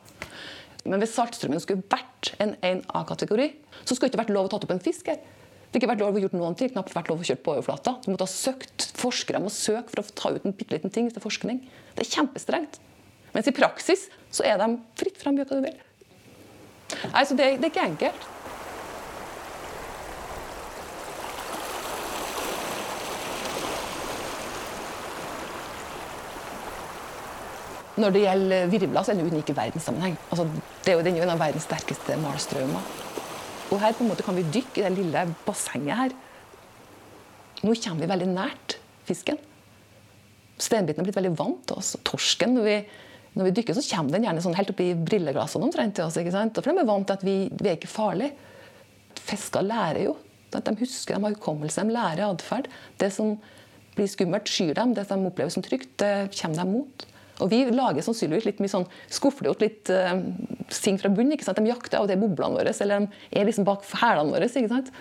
Men 0.84 1.00
hvis 1.00 1.14
Saltstraumen 1.16 1.62
skulle 1.62 1.86
vært 1.90 2.34
en 2.42 2.54
1A-kategori, 2.60 3.48
så 3.82 3.94
skulle 3.94 4.10
det 4.10 4.14
ikke 4.14 4.24
vært 4.26 4.34
lov 4.36 4.50
å 4.50 4.52
tatt 4.52 4.66
opp 4.66 4.74
en 4.76 4.84
fisk 4.84 5.08
her. 5.10 5.22
Det 5.72 5.80
ikke 5.80 5.90
vært 5.90 6.04
lov 6.04 6.14
å 6.14 6.20
gjort 6.22 6.36
noen 6.36 6.54
ting, 6.54 6.70
knapt 6.70 6.92
vært 6.94 7.08
lov 7.10 7.22
å 7.22 7.26
kjøre 7.26 7.42
på 7.42 7.54
overflata. 7.56 7.96
Du 8.04 8.12
måtte 8.12 8.28
ha 8.28 8.30
søkt, 8.30 8.92
Forskere 8.94 9.40
må 9.42 9.50
søke 9.50 9.90
for 9.90 10.04
å 10.04 10.12
ta 10.14 10.30
ut 10.36 10.44
en 10.46 10.54
bitte 10.54 10.76
liten 10.76 10.92
ting 10.94 11.08
til 11.10 11.24
forskning. 11.24 11.64
Det 11.96 12.04
er 12.04 12.12
kjempestrengt. 12.12 12.78
Mens 13.34 13.50
i 13.50 13.56
praksis 13.56 14.06
så 14.34 14.46
er 14.46 14.60
de 14.60 14.70
fritt 14.98 15.18
fram, 15.20 15.36
gjør 15.38 15.50
hva 15.50 15.58
du 15.58 15.66
vil. 15.66 15.82
Nei, 17.10 17.24
så 17.26 17.36
det, 17.36 17.56
det 17.58 17.68
er 17.68 17.72
ikke 17.72 17.88
enkelt. 17.88 18.30
Når 27.94 28.10
det 28.10 28.24
gjelder 28.24 28.70
virvler, 28.72 29.02
så 29.06 29.12
er 29.12 29.18
den 29.20 29.30
unik 29.30 29.50
i 29.52 29.56
verdenssammenheng. 29.56 30.16
Altså, 30.34 30.48
det 30.82 30.92
er 30.92 30.96
jo, 30.98 31.04
den 31.06 31.18
en 31.22 31.30
av 31.30 31.38
verdens 31.38 31.66
sterkeste 31.68 32.16
malstraumer. 32.18 32.88
Og 33.70 33.78
her 33.80 33.94
på 33.94 34.02
en 34.02 34.10
måte 34.10 34.26
kan 34.26 34.34
vi 34.34 34.42
dykke 34.42 34.82
i 34.82 34.84
det 34.84 34.94
lille 34.96 35.22
bassenget 35.46 35.98
her. 36.00 36.14
Nå 37.64 37.74
kommer 37.78 38.02
vi 38.02 38.10
veldig 38.10 38.28
nært 38.32 38.76
fisken. 39.06 39.38
Steinbiten 40.58 41.02
er 41.02 41.06
blitt 41.06 41.18
veldig 41.18 41.36
vant 41.38 41.62
til 41.68 41.78
oss. 41.78 41.94
Torsken, 42.06 42.58
når 42.58 42.66
vi, 42.66 42.76
når 43.34 43.48
vi 43.48 43.54
dykker, 43.58 43.74
så 43.74 43.82
kommer 43.88 44.14
den 44.14 44.28
gjerne 44.28 44.42
sånn 44.44 44.54
helt 44.54 44.70
oppi 44.70 44.92
brilleglassene 44.94 45.66
omtrent 45.66 45.96
til 45.98 46.06
oss. 46.06 46.18
ikke 46.20 46.34
sant? 46.34 46.58
For 46.60 46.70
de 46.70 46.82
er 46.84 46.88
vant 46.88 47.08
til 47.08 47.16
at 47.18 47.24
vi, 47.26 47.36
vi 47.50 47.70
er 47.70 47.78
ikke 47.78 47.90
farlige. 47.90 48.34
Fisker 49.24 49.66
lærer 49.66 50.04
jo. 50.06 50.14
At 50.54 50.68
de 50.68 50.76
husker, 50.78 51.16
de 51.16 51.26
har 51.26 51.34
hukommelse, 51.34 51.82
de 51.82 51.96
lærer 51.96 52.28
atferd. 52.28 52.68
Det 53.02 53.10
som 53.14 53.34
blir 53.96 54.10
skummelt, 54.10 54.50
skyr 54.50 54.76
dem. 54.78 54.94
Det 54.94 55.06
som 55.08 55.22
de 55.22 55.32
opplever 55.32 55.50
som 55.50 55.66
trygt, 55.66 55.96
det 56.02 56.30
kommer 56.38 56.62
de 56.62 56.68
mot. 56.70 57.06
Og 57.42 57.50
vi 57.50 57.64
lager 57.74 58.06
sannsynligvis 58.06 58.46
litt 58.46 58.62
mye 58.62 58.70
sånn 58.70 58.86
skufflet 59.10 59.62
litt 59.64 59.90
uh, 59.90 60.14
ting 60.70 61.00
fra 61.02 61.10
bunnen. 61.10 61.34
ikke 61.34 61.48
sant? 61.48 61.58
De 61.58 61.72
jakter 61.72 61.98
av 61.98 62.06
og 62.06 62.12
til 62.12 62.22
boblene 62.22 62.60
våre, 62.60 62.74
eller 62.86 63.08
de 63.08 63.40
er 63.40 63.48
liksom 63.48 63.66
bak 63.66 63.82
hælene 63.98 64.36
våre. 64.36 64.46
ikke 64.46 64.70
sant? 64.70 64.92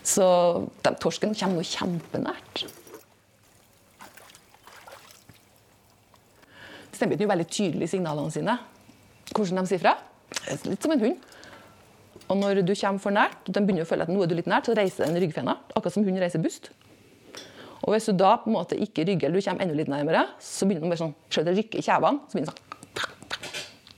Så 0.00 0.26
de, 0.80 0.94
torsken 0.96 1.36
kommer 1.36 1.60
nå 1.60 1.66
kjempenært. 1.68 2.64
Er 7.06 7.22
jo 7.24 7.30
veldig 7.30 7.48
tydelig 7.48 7.88
i 7.88 7.92
signalene 7.94 8.32
sine. 8.34 8.56
Hvordan 9.30 9.62
de 9.62 9.70
sier 9.70 9.82
fra. 9.82 9.96
Litt 10.66 10.84
som 10.84 10.94
en 10.94 11.04
hund. 11.04 11.28
Og 12.30 12.38
når 12.38 12.60
du 12.62 12.74
kommer 12.74 13.02
for 13.02 13.14
nært, 13.14 13.46
de 13.46 13.62
begynner 13.62 13.86
å 13.86 13.88
føle 13.88 14.06
at 14.06 14.12
nå 14.12 14.22
er 14.22 14.30
du 14.30 14.36
litt 14.38 14.50
nært, 14.50 14.68
så 14.68 14.76
reiser 14.78 15.08
den 15.08 15.18
ryggfena. 15.22 15.56
Akkurat 15.74 15.94
som 15.96 16.06
hund 16.06 16.20
reiser 16.22 16.42
bust. 16.42 16.70
Og 17.80 17.94
hvis 17.94 18.10
du 18.10 18.12
da 18.20 18.34
på 18.38 18.50
en 18.50 18.58
måte 18.58 18.76
ikke 18.76 19.06
rygger, 19.08 19.30
eller 19.30 19.40
du 19.40 19.46
kommer 19.46 19.64
enda 19.64 19.76
litt 19.78 19.90
nærmere, 19.90 20.26
så 20.42 20.68
begynner 20.68 20.84
den 20.84 20.92
bare 20.92 21.00
sånn, 21.00 21.14
selv 21.32 21.50
å 21.50 21.54
rykker 21.56 21.80
i 21.80 21.86
kjevene. 21.86 22.26
Så 22.28 22.36
begynner 22.36 22.52
den 22.52 22.58
sånn 22.58 22.68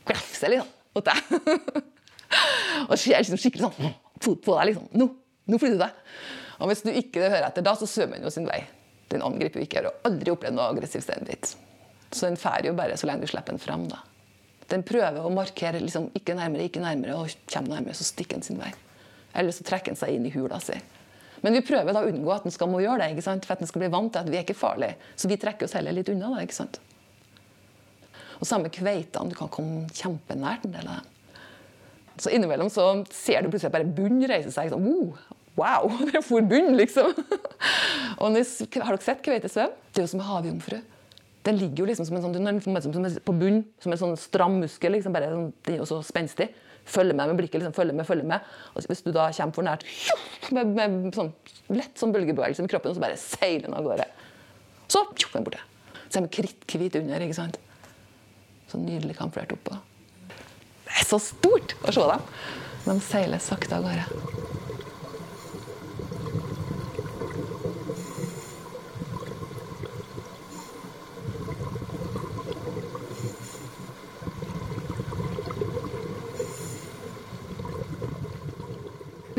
Glefse 0.03 0.51
litt 0.51 0.63
sånn 0.63 0.71
mot 0.93 1.09
deg. 1.09 1.83
og 2.91 2.95
ser 3.01 3.19
liksom 3.19 3.41
skikkelig 3.41 3.69
sånn 3.69 3.97
fot 4.23 4.45
på 4.45 4.55
deg. 4.57 4.71
liksom. 4.71 4.87
Nå, 5.01 5.09
nå 5.51 5.61
flytter 5.61 5.81
du 5.81 5.85
deg. 5.85 6.15
Og 6.63 6.71
hvis 6.71 6.85
du 6.87 6.93
ikke 6.95 7.27
hører 7.27 7.49
etter 7.49 7.67
da, 7.67 7.75
så 7.79 7.89
svømmer 7.91 8.21
den 8.21 8.29
jo 8.29 8.33
sin 8.35 8.47
vei. 8.47 8.61
Den 9.11 9.25
angriper 9.27 9.61
jo 9.61 9.67
ikke. 9.67 9.83
Jeg 9.83 9.91
har 9.91 10.09
aldri 10.09 10.33
opplevd 10.33 10.57
noe 10.57 10.71
aggressiv 10.73 11.03
steinbit. 11.05 11.57
Så 12.13 12.29
den 12.29 12.37
drar 12.37 12.65
jo 12.67 12.75
bare 12.77 12.97
så 13.01 13.09
lenge 13.09 13.27
du 13.27 13.33
slipper 13.33 13.55
den 13.55 13.63
fram. 13.63 13.87
da. 13.89 14.03
Den 14.69 14.85
prøver 14.87 15.21
å 15.21 15.33
markere 15.33 15.81
liksom, 15.81 16.11
ikke 16.17 16.37
nærmere, 16.37 16.69
ikke 16.69 16.83
nærmere, 16.85 17.17
og 17.17 17.33
kommer 17.51 17.77
nærmere, 17.77 17.97
så 17.97 18.07
stikker 18.09 18.39
den 18.39 18.47
sin 18.47 18.61
vei. 18.61 18.71
Eller 19.37 19.55
så 19.57 19.65
trekker 19.65 19.93
den 19.93 20.01
seg 20.01 20.15
inn 20.17 20.29
i 20.29 20.33
hula 20.35 20.61
si. 20.61 20.77
Men 21.43 21.57
vi 21.57 21.65
prøver 21.67 21.95
da 21.95 22.05
å 22.05 22.09
unngå 22.09 22.31
at 22.35 22.45
den 22.47 22.55
skal 22.55 22.71
må 22.71 22.83
gjøre 22.85 23.03
det, 23.03 23.17
ikke 23.17 23.27
sant? 23.27 23.47
for 23.49 23.57
at 23.57 23.63
den 23.65 23.71
skal 23.71 23.83
bli 23.83 23.91
vant 23.93 24.13
til 24.15 24.23
at 24.23 24.31
vi 24.31 24.39
er 24.39 24.47
ikke 24.47 24.59
farlige. 24.59 25.11
Så 25.19 25.31
vi 25.31 25.41
trekker 25.41 25.67
oss 25.67 25.75
heller 25.77 25.97
litt 25.97 26.11
unna 26.13 26.31
da, 26.37 26.45
ikke 26.45 26.61
sant? 26.61 26.79
Og 28.39 28.47
samme 28.47 28.71
kveitene. 28.75 29.33
Du 29.33 29.39
kan 29.39 29.51
komme 29.53 29.89
kjempenært 29.97 30.67
en 30.69 30.77
del 30.77 30.89
av 30.91 31.01
dem. 31.01 31.09
Så 32.23 32.31
innimellom 32.31 32.69
så 32.71 32.87
ser 33.15 33.43
du 33.43 33.51
plutselig 33.51 33.73
bare 33.75 33.89
bunn 33.89 34.21
reise 34.29 34.53
seg. 34.55 34.71
sånn, 34.71 34.87
oh, 34.87 35.19
Wow! 35.59 35.91
Det 36.09 36.23
for 36.25 36.45
bunn, 36.49 36.77
liksom. 36.79 37.13
og 38.21 38.39
Har 38.39 38.95
dere 38.95 39.05
sett 39.05 39.25
kveitesvøm? 39.25 39.75
Det 39.93 40.01
er 40.01 40.07
jo 40.07 40.13
som 40.15 40.25
havjomfru. 40.25 40.79
Den 41.43 41.59
ligger 41.59 41.83
jo 41.83 41.87
liksom 41.91 42.07
som 42.07 42.17
en 42.17 42.23
sånn, 42.23 42.83
som 42.83 43.23
på 43.27 43.35
bunn, 43.35 43.65
som 43.83 43.93
en 43.95 43.99
sånn 43.99 44.19
stram 44.21 44.61
muskel. 44.63 44.95
liksom 44.95 45.15
bare, 45.15 45.31
sånn, 45.33 45.49
Den 45.67 45.75
er 45.75 45.83
jo 45.83 45.89
så 45.91 45.99
spenstig. 46.07 46.53
Følger 46.85 47.15
med 47.15 47.29
med 47.31 47.37
blikket. 47.39 47.61
liksom, 47.61 47.75
følger 47.75 47.95
med, 47.95 48.07
følger 48.07 48.27
med. 48.27 48.41
Og 48.75 48.87
hvis 48.87 49.03
du 49.03 49.13
da 49.13 49.29
kommer 49.33 49.55
for 49.55 49.63
nært 49.67 49.85
med, 50.53 50.67
med 50.67 51.15
sånn 51.15 51.33
lett 51.71 51.99
sånn 51.99 52.13
bølgebevegelse 52.15 52.63
med 52.63 52.71
kroppen, 52.71 52.91
og 52.91 52.99
så 52.99 53.05
bare 53.05 53.19
seiler 53.19 53.67
den 53.69 53.75
av 53.79 53.87
gårde. 53.87 54.07
Så 54.89 55.03
er 55.03 55.29
den 55.35 55.47
borte. 55.47 55.63
Så 56.09 56.19
er 56.19 56.27
den 56.27 56.33
kritthvit 56.35 56.99
under. 57.01 57.21
ikke 57.21 57.39
sant? 57.39 57.59
Så 58.71 58.79
nydelig 58.79 59.17
kamuflert 59.19 59.55
oppå. 59.55 59.79
Det 60.87 60.99
er 61.01 61.09
så 61.09 61.19
stort 61.23 61.75
å 61.83 61.95
se 61.95 62.07
dem! 62.13 62.27
De 62.83 62.99
seiler 63.01 63.43
sakte 63.43 63.79
av 63.79 63.87
gårde. 63.87 64.62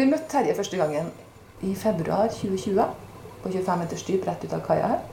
Vi 0.03 0.09
møtte 0.11 0.27
Terje 0.27 0.51
første 0.57 0.75
gangen 0.75 1.05
i 1.63 1.69
februar 1.79 2.27
2020 2.27 2.87
på 3.39 3.51
25 3.53 3.77
meters 3.79 4.01
dyp 4.03 4.25
rett 4.27 4.41
ut 4.43 4.55
av 4.57 4.63
kaia 4.65 4.87
her. 4.91 5.03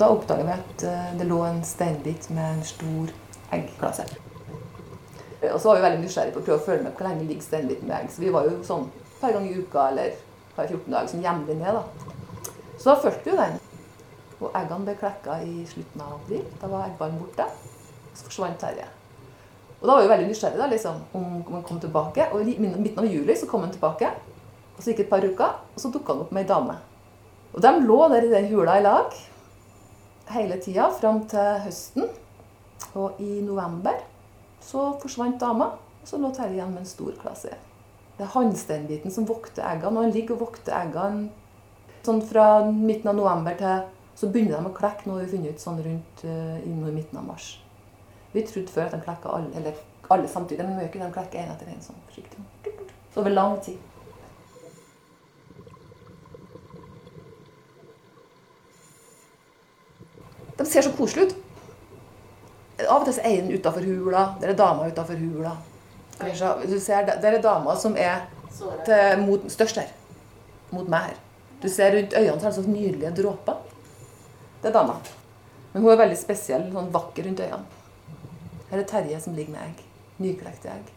Da 0.00 0.06
oppdaga 0.08 0.46
vi 0.46 0.54
at 0.54 0.84
eh, 0.88 1.10
det 1.18 1.26
lå 1.28 1.42
en 1.44 1.58
steinbit 1.68 2.30
med 2.32 2.54
en 2.54 2.62
stor 2.64 3.10
eggklasse. 3.52 4.06
Og 5.50 5.58
så 5.60 5.68
var 5.68 5.76
vi 5.76 5.82
veldig 5.84 6.00
nysgjerrige 6.00 6.32
på 6.32 6.40
å 6.40 6.46
prøve 6.46 6.62
å 6.62 6.64
følge 6.64 6.86
med 6.86 6.94
hvor 6.96 7.10
lenge 7.10 7.26
ligger 7.28 7.44
steinbiten 7.44 7.90
med 7.90 7.96
egg. 7.98 8.08
Så 8.14 8.22
vi 8.22 8.30
var 8.32 8.48
jo 8.48 8.54
sånn 8.64 8.86
et 8.88 9.18
par 9.20 9.34
ganger 9.36 9.50
i 9.50 9.66
uka 9.66 9.84
eller 9.90 10.16
par 10.56 10.72
14 10.72 10.96
dager 10.96 11.12
sånn 11.12 11.26
jevnlig 11.26 11.58
ned. 11.60 11.76
da. 11.76 12.54
Så 12.78 12.88
da 12.88 12.96
fulgte 13.02 13.28
vi 13.28 13.34
jo 13.34 13.42
den. 13.42 13.60
Og 14.38 14.48
eggene 14.62 14.88
ble 14.88 14.96
klekka 15.02 15.36
i 15.44 15.58
slutten 15.74 16.06
av 16.06 16.16
april. 16.22 16.48
Da 16.62 16.72
var 16.72 16.86
eggballen 16.86 17.20
borte. 17.20 17.50
Så 18.14 18.30
forsvant 18.30 18.56
Terje. 18.64 18.88
Og 19.82 19.84
da 19.84 19.92
var 19.92 20.02
vi 20.06 20.10
veldig 20.14 20.32
nysgjerrige 20.32 20.64
da, 20.64 20.72
liksom, 20.72 21.04
om 21.20 21.28
han 21.52 21.68
kom 21.68 21.84
tilbake. 21.84 22.30
Og 22.32 22.48
i 22.48 22.56
midten 22.64 23.04
av 23.04 23.12
juli 23.12 23.36
så 23.36 23.52
kom 23.52 23.68
han 23.68 23.76
tilbake. 23.76 24.14
Og 24.78 24.84
så 24.84 24.92
gikk 24.92 25.02
det 25.02 25.08
et 25.08 25.10
par 25.10 25.26
uker, 25.26 25.58
og 25.74 25.82
så 25.82 25.90
dukka 25.90 26.14
han 26.14 26.22
opp 26.22 26.30
med 26.32 26.46
ei 26.46 26.48
dame. 26.48 26.78
Og 27.52 27.62
de 27.64 27.72
lå 27.82 27.98
der 28.12 28.26
i 28.26 28.30
den 28.30 28.48
hula 28.52 28.78
i 28.78 28.84
lag 28.84 29.16
hele 30.30 30.58
tida 30.62 30.86
fram 30.94 31.24
til 31.30 31.64
høsten. 31.64 32.06
Og 32.94 33.18
i 33.20 33.40
november 33.42 33.98
så 34.62 34.92
forsvant 35.02 35.40
dama, 35.40 35.72
og 35.74 36.06
så 36.06 36.20
lå 36.20 36.30
Terje 36.34 36.58
igjen 36.58 36.70
med 36.72 36.84
en 36.84 36.88
stor 36.88 37.16
klasse. 37.20 37.56
Det 38.18 38.26
er 38.26 38.32
hannsteinbiten 38.34 39.14
som 39.14 39.26
vokter 39.28 39.66
eggene, 39.66 39.98
og 39.98 40.06
han 40.06 40.14
ligger 40.14 40.36
og 40.36 40.48
vokter 40.48 40.74
eggene 40.78 41.28
sånn 42.06 42.22
fra 42.24 42.64
midten 42.70 43.10
av 43.10 43.18
november 43.18 43.56
til 43.58 43.94
Så 44.18 44.26
begynner 44.34 44.58
de 44.58 44.66
å 44.66 44.74
klekke, 44.74 45.06
nå 45.06 45.20
vi 45.20 45.28
funnet 45.30 45.54
ut 45.54 45.62
sånn 45.62 45.76
rundt 45.78 46.22
uh, 46.26 46.56
i 46.58 46.72
midten 46.74 47.20
av 47.20 47.28
mars. 47.28 47.60
Vi 48.32 48.42
trodde 48.42 48.72
før 48.74 48.88
at 48.88 48.96
de 48.96 48.98
klekka 49.04 49.30
alle, 49.30 49.52
eller 49.54 49.76
alle 50.10 50.26
samtidig, 50.26 50.64
men 50.66 50.80
de 50.80 50.88
de 50.90 51.10
klekker 51.14 51.38
én 51.38 51.52
etter 51.52 51.70
én 51.70 51.78
sånn 51.84 52.00
forsiktig. 52.08 52.42
Over 53.14 53.30
lang 53.30 53.54
tid. 53.62 53.78
De 60.68 60.72
ser 60.72 60.84
så 60.84 60.90
koselig 60.92 61.30
ut. 61.30 61.36
Av 62.84 62.98
og 63.00 63.06
til 63.08 63.22
er 63.24 63.38
den 63.40 63.54
utafor 63.56 63.84
hula, 63.88 64.24
der 64.42 64.50
er 64.52 64.56
dama 64.58 64.88
utafor 64.90 65.16
hula. 65.16 65.54
Du 66.20 66.74
ser, 66.80 67.06
Der 67.06 67.32
er 67.32 67.40
dama 67.42 67.76
som 67.76 67.96
er 67.96 68.26
til, 68.84 69.22
mot, 69.22 69.46
størst 69.48 69.80
her. 69.80 69.88
Mot 70.70 70.88
meg 70.88 71.06
her. 71.06 71.14
Du 71.62 71.68
ser 71.68 71.96
rundt 71.96 72.12
øynene 72.12 72.40
så 72.40 72.46
er 72.46 72.50
det 72.50 72.64
så 72.64 72.70
nydelige 72.70 73.14
dråper. 73.22 73.54
Det 74.62 74.68
er 74.68 74.72
dama. 74.72 74.98
Men 75.72 75.82
hun 75.82 75.90
er 75.92 76.02
veldig 76.02 76.20
spesiell, 76.20 76.68
sånn 76.72 76.92
vakker 76.92 77.24
rundt 77.24 77.40
øynene. 77.40 77.64
Her 78.68 78.84
er 78.84 78.84
Terje 78.92 79.22
som 79.24 79.40
ligger 79.40 79.56
med 79.56 79.64
egg. 79.70 79.82
Nyklekte 80.20 80.68
egg. 80.68 80.92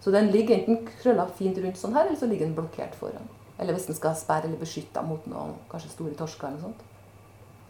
Så 0.00 0.14
den 0.14 0.30
ligger 0.30 0.54
enten 0.54 0.86
krølla 1.02 1.26
fint 1.34 1.58
rundt 1.58 1.82
sånn 1.82 1.98
her, 1.98 2.06
eller 2.06 2.22
så 2.22 2.30
ligger 2.30 2.46
den 2.46 2.54
blokkert 2.54 2.94
foran. 2.94 3.26
Eller 3.58 3.74
hvis 3.74 3.90
den 3.90 3.98
skal 3.98 4.14
sperre 4.14 4.46
eller 4.46 4.62
beskytte 4.62 5.02
mot 5.02 5.26
noen 5.26 5.58
kanskje 5.70 5.96
store 5.96 6.14
torsker 6.14 6.46
eller 6.46 6.62
noe 6.62 6.70
sånt. 6.70 6.88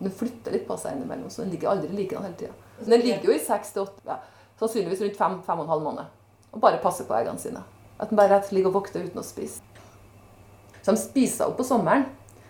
Den 0.02 0.14
flytter 0.18 0.54
litt 0.54 0.64
på 0.66 0.76
seg 0.80 0.96
innimellom, 0.96 1.30
så 1.30 1.44
den 1.44 1.52
ligger 1.54 1.72
aldri 1.72 1.92
likedan 1.94 2.26
hele 2.26 2.38
tida. 2.38 2.54
Den 2.82 3.04
ligger 3.04 3.28
jo 3.28 3.34
i 3.36 3.42
seks 3.42 3.70
til 3.74 3.84
åtte, 3.84 4.16
sannsynligvis 4.58 5.04
rundt 5.04 5.20
fem, 5.20 5.36
fem 5.46 5.60
og 5.60 5.66
en 5.66 5.72
halv 5.76 5.84
måned. 5.86 6.16
Og 6.52 6.60
bare 6.64 6.80
passer 6.82 7.06
på 7.06 7.14
eggene 7.16 7.40
sine. 7.40 7.62
At 8.02 8.10
den 8.10 8.18
bare 8.18 8.40
ligger 8.50 8.72
og 8.72 8.80
vokter 8.80 9.04
uten 9.04 9.22
å 9.22 9.26
spise. 9.26 9.62
Så 10.82 10.90
de 10.90 10.98
spiser 10.98 11.46
opp 11.46 11.60
på 11.60 11.66
sommeren. 11.66 12.08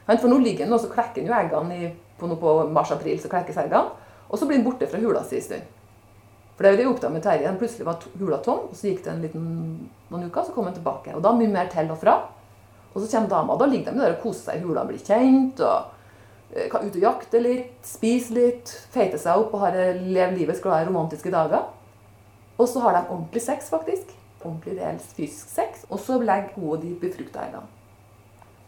For 0.09 0.29
nå 0.31 0.41
ligger 0.41 0.65
den 0.65 0.75
og 0.75 0.81
så 0.83 0.91
klekker 0.91 1.21
den 1.21 1.29
jo 1.29 1.37
eggene 1.37 1.77
i, 1.77 1.93
på, 2.19 2.31
på 2.41 2.57
mars-april. 2.73 3.21
så 3.21 3.31
klekkes 3.31 3.61
eggene, 3.61 3.93
Og 4.29 4.39
så 4.39 4.47
blir 4.49 4.59
den 4.59 4.65
borte 4.65 4.89
fra 4.89 4.99
hula 4.99 5.23
si 5.29 5.37
en 5.37 5.45
stund. 5.45 5.79
For 6.57 6.65
det 6.65 6.81
er 6.81 6.85
jo 6.85 6.95
det 6.97 7.11
med 7.13 7.23
Terje. 7.23 7.53
Plutselig 7.59 7.87
var 7.87 8.05
hula 8.19 8.39
tom, 8.45 8.69
og 8.71 8.77
så 8.77 8.89
gikk 8.89 9.05
det 9.05 9.13
en 9.13 9.23
liten, 9.25 9.45
noen 10.11 10.29
uker, 10.29 10.45
så 10.47 10.53
kom 10.53 10.69
den 10.69 10.77
tilbake. 10.77 11.15
Og 11.17 11.23
da 11.25 11.33
mye 11.37 11.53
mer 11.53 11.69
til 11.73 11.91
og 11.93 12.01
fra. 12.01 12.17
Og 12.93 13.01
så 13.01 13.09
kommer 13.09 13.29
dama. 13.29 13.57
Da 13.61 13.67
ligger 13.67 13.93
de 13.93 14.01
der 14.01 14.17
og 14.17 14.23
koser 14.25 14.51
seg 14.51 14.61
i 14.61 14.65
hula, 14.67 14.85
blir 14.89 15.01
kjent. 15.01 15.61
og 15.61 16.02
Kan 16.53 16.85
ut 16.85 16.97
og 16.99 17.05
jakte 17.07 17.41
litt, 17.41 17.79
spise 17.87 18.35
litt, 18.37 18.69
feite 18.93 19.17
seg 19.21 19.41
opp 19.41 19.55
og 19.57 19.63
leve 19.73 20.35
livets 20.37 20.61
glade 20.61 20.85
romantiske 20.91 21.33
dager. 21.33 21.71
Og 22.59 22.69
så 22.69 22.83
har 22.85 22.99
de 22.99 23.07
ordentlig 23.07 23.43
sex, 23.43 23.71
faktisk. 23.73 24.13
Ordentlig 24.43 24.77
reell 24.77 24.99
fysisk 25.17 25.49
sex. 25.49 25.87
Og 25.89 26.03
så 26.05 26.19
legger 26.21 26.53
hun 26.59 26.83
de 26.83 26.93
befrukta 27.01 27.47
eggene. 27.47 27.65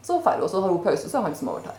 Så 0.05 0.17
drar 0.21 0.39
hun, 0.39 0.47
og 0.47 0.51
så 0.51 0.61
har 0.61 0.73
hun 0.73 0.85
pause, 0.85 1.11
så 1.11 1.19
er 1.19 1.29
han 1.29 1.37
som 1.37 1.53
overtar. 1.53 1.77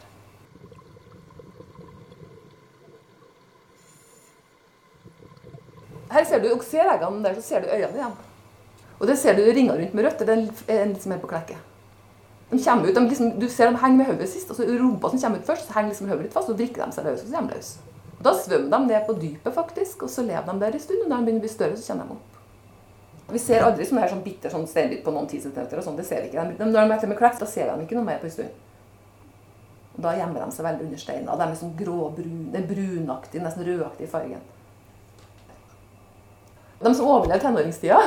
Her 6.11 6.25
ser 6.25 6.41
du, 6.41 6.51
og 6.53 6.63
ser 6.63 6.87
eggene 6.93 7.25
der, 7.25 7.37
så 7.37 7.49
ser 7.49 7.65
du 7.65 7.73
øynene 7.73 7.97
igjen. 7.97 8.19
Og 8.99 9.07
det 9.09 9.17
ser 9.19 9.35
du 9.35 9.41
ringer 9.43 9.77
rundt 9.81 9.93
med 9.93 10.05
rødt. 10.05 10.21
Det 10.21 10.37
er 10.69 10.83
en 10.85 10.99
som 11.01 11.11
er 11.11 11.19
på 11.21 11.33
klekket. 11.33 11.74
De 12.49 12.57
ut, 12.57 12.93
de 12.95 13.01
liksom, 13.07 13.39
du 13.39 13.47
ser 13.49 13.71
dem 13.71 13.79
henge 13.81 13.97
med 13.97 14.07
hodet 14.11 14.29
sist, 14.29 14.49
og 14.51 14.57
så 14.57 14.67
rumpa 14.69 15.09
som 15.09 15.19
kommer 15.21 15.41
ut 15.41 15.47
først, 15.47 15.67
så 15.67 15.79
henger 15.79 15.91
liksom 15.91 16.09
hodet 16.11 16.27
litt 16.27 16.35
fast, 16.35 16.51
og 16.51 16.59
drikker 16.59 16.85
de 16.85 16.95
seg 16.95 17.07
løs, 17.07 17.23
og 17.23 17.27
så 17.27 17.35
kommer 17.35 17.51
de 17.51 17.57
løs. 17.57 17.71
Da 18.25 18.33
svømmer 18.37 18.71
de 18.77 18.93
ned 18.93 19.07
på 19.07 19.17
dypet, 19.19 19.53
faktisk, 19.53 20.05
og 20.05 20.09
så 20.13 20.23
lever 20.25 20.45
de 20.51 20.61
der 20.61 20.77
en 20.77 20.83
stund. 20.83 21.03
Og 21.03 21.09
når 21.09 21.17
de 21.17 21.27
begynner 21.27 21.41
å 21.41 21.45
bli 21.45 21.51
større, 21.51 21.77
så 21.77 21.91
kommer 21.91 22.05
de 22.05 22.17
opp. 22.17 22.31
Vi 23.33 23.41
ser 23.41 23.65
aldri 23.65 23.85
som 23.89 23.97
her 23.97 24.11
sånn 24.11 24.21
bitter 24.25 24.53
sånn 24.53 24.67
steinbit 24.69 25.01
på 25.05 25.13
noen 25.13 25.25
10 25.25 25.47
cm. 25.47 25.63
og 25.65 25.83
sånn, 25.83 25.97
det 25.97 26.05
ser 26.05 26.21
vi 26.21 26.29
ikke. 26.29 26.45
De, 26.59 26.67
når 26.69 26.91
de 26.91 26.97
er 26.97 27.09
med 27.09 27.17
klekk, 27.17 27.39
da 27.41 27.49
ser 27.49 27.71
de 27.71 27.85
ikke 27.85 27.97
noe 27.97 28.05
mer 28.05 28.21
på 28.21 28.29
en 28.29 28.35
stund. 28.35 28.61
Og 29.95 30.03
Da 30.03 30.13
gjemmer 30.13 30.45
de 30.45 30.51
seg 30.53 30.67
veldig 30.67 30.85
under 30.85 31.01
steinen. 31.01 31.31
De 31.31 31.47
er 31.47 31.55
sånn 31.57 31.73
gråbrune, 31.79 32.61
brunaktig, 32.69 33.41
nesten 33.41 33.65
rødaktig 33.65 34.05
i 34.05 34.11
fargen. 34.11 34.43
De 36.81 36.91
som 36.95 37.07
overlever 37.07 37.41
tenåringstida, 37.43 38.01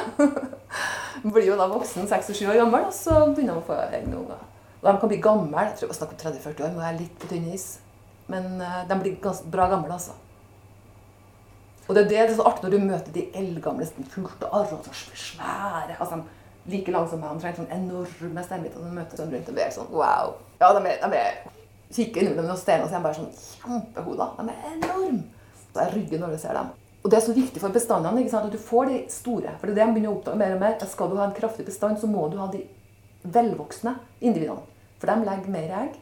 blir 1.32 1.48
jo 1.48 1.56
da 1.58 1.68
voksen 1.70 2.08
6-7 2.10 2.44
år 2.50 2.60
gammel, 2.62 2.86
og 2.90 2.94
så 2.94 3.16
begynner 3.32 3.56
de 3.56 3.62
å 3.62 3.66
få 3.66 3.78
egne 3.88 4.20
unger. 4.20 4.46
De 4.82 4.94
kan 5.00 5.10
bli 5.10 5.18
gamle. 5.22 5.64
Jeg 5.66 5.76
tror 5.78 5.90
jeg 5.90 5.98
snakker 5.98 6.18
om 6.18 6.22
30-40 6.36 6.64
år, 6.66 6.74
må 6.74 6.84
være 6.84 6.98
litt 7.00 7.14
på 7.18 7.30
tynn 7.32 7.48
is. 7.54 7.68
Men 8.28 8.58
uh, 8.60 8.82
de 8.88 8.98
blir 9.00 9.20
ganske 9.22 9.48
bra 9.50 9.66
gamle, 9.72 9.96
altså. 9.96 10.14
Og 11.88 11.96
det 11.96 12.02
er 12.02 12.08
det, 12.08 12.16
det 12.18 12.34
er 12.34 12.36
så 12.36 12.44
artig 12.50 12.66
når 12.66 12.74
du 12.74 12.84
møter 12.84 13.14
de 13.14 13.22
eldgamle 13.40 13.86
fullt 14.12 14.42
av 14.44 14.58
arr 14.58 14.74
og 14.76 14.88
svære 14.92 15.96
altså, 15.96 16.18
Like 16.68 16.92
lange 16.92 17.08
som 17.08 17.22
meg, 17.22 17.30
omtrent 17.32 17.56
sånn 17.56 17.70
enorme 17.72 18.42
stemmebiter. 18.44 18.82
Du 18.84 18.92
møter 18.92 19.22
sånn 19.22 19.30
rundt 19.32 19.48
og 19.48 19.60
er 19.64 19.70
sånn 19.72 19.88
wow. 19.88 20.34
Ja, 20.60 20.68
de 20.76 20.82
er, 20.84 20.98
de 21.00 21.20
er 21.22 21.38
Kikker 21.88 22.20
innimellom 22.20 22.50
noen 22.50 22.60
steiner 22.60 22.84
og 22.84 22.90
så 22.90 22.98
er 22.98 23.06
bare 23.06 23.16
sånn 23.16 23.30
kjempehoder. 23.32 24.34
De 24.36 24.52
er 24.52 24.66
enorme. 24.74 25.22
Så 25.62 25.80
jeg 25.80 25.94
rygger 25.94 26.20
når 26.20 26.34
du 26.34 26.42
ser 26.42 26.58
dem. 26.58 26.74
Og 27.08 27.12
Det 27.12 27.22
er 27.22 27.24
så 27.24 27.32
viktig 27.32 27.60
for 27.62 27.72
bestandene 27.72 28.20
ikke 28.20 28.34
sant? 28.34 28.50
at 28.50 28.52
du 28.52 28.60
får 28.60 28.90
de 28.90 28.96
store. 29.08 29.54
For 29.56 29.64
det 29.66 29.72
er 29.72 29.76
det 29.78 29.84
de 29.86 29.92
begynner 29.94 30.10
å 30.10 30.16
oppdage 30.18 30.36
mer 30.36 30.50
og 30.52 30.58
mer. 30.60 30.74
Skal 30.84 31.08
du 31.08 31.14
ha 31.16 31.24
en 31.24 31.32
kraftig 31.32 31.64
bestand, 31.64 31.96
så 31.96 32.04
må 32.06 32.26
du 32.28 32.36
ha 32.36 32.50
de 32.52 32.66
velvoksne 33.24 33.94
individene. 34.20 34.60
For 35.00 35.08
de 35.08 35.24
legger 35.24 35.54
mer 35.54 35.72
egg. 35.78 35.96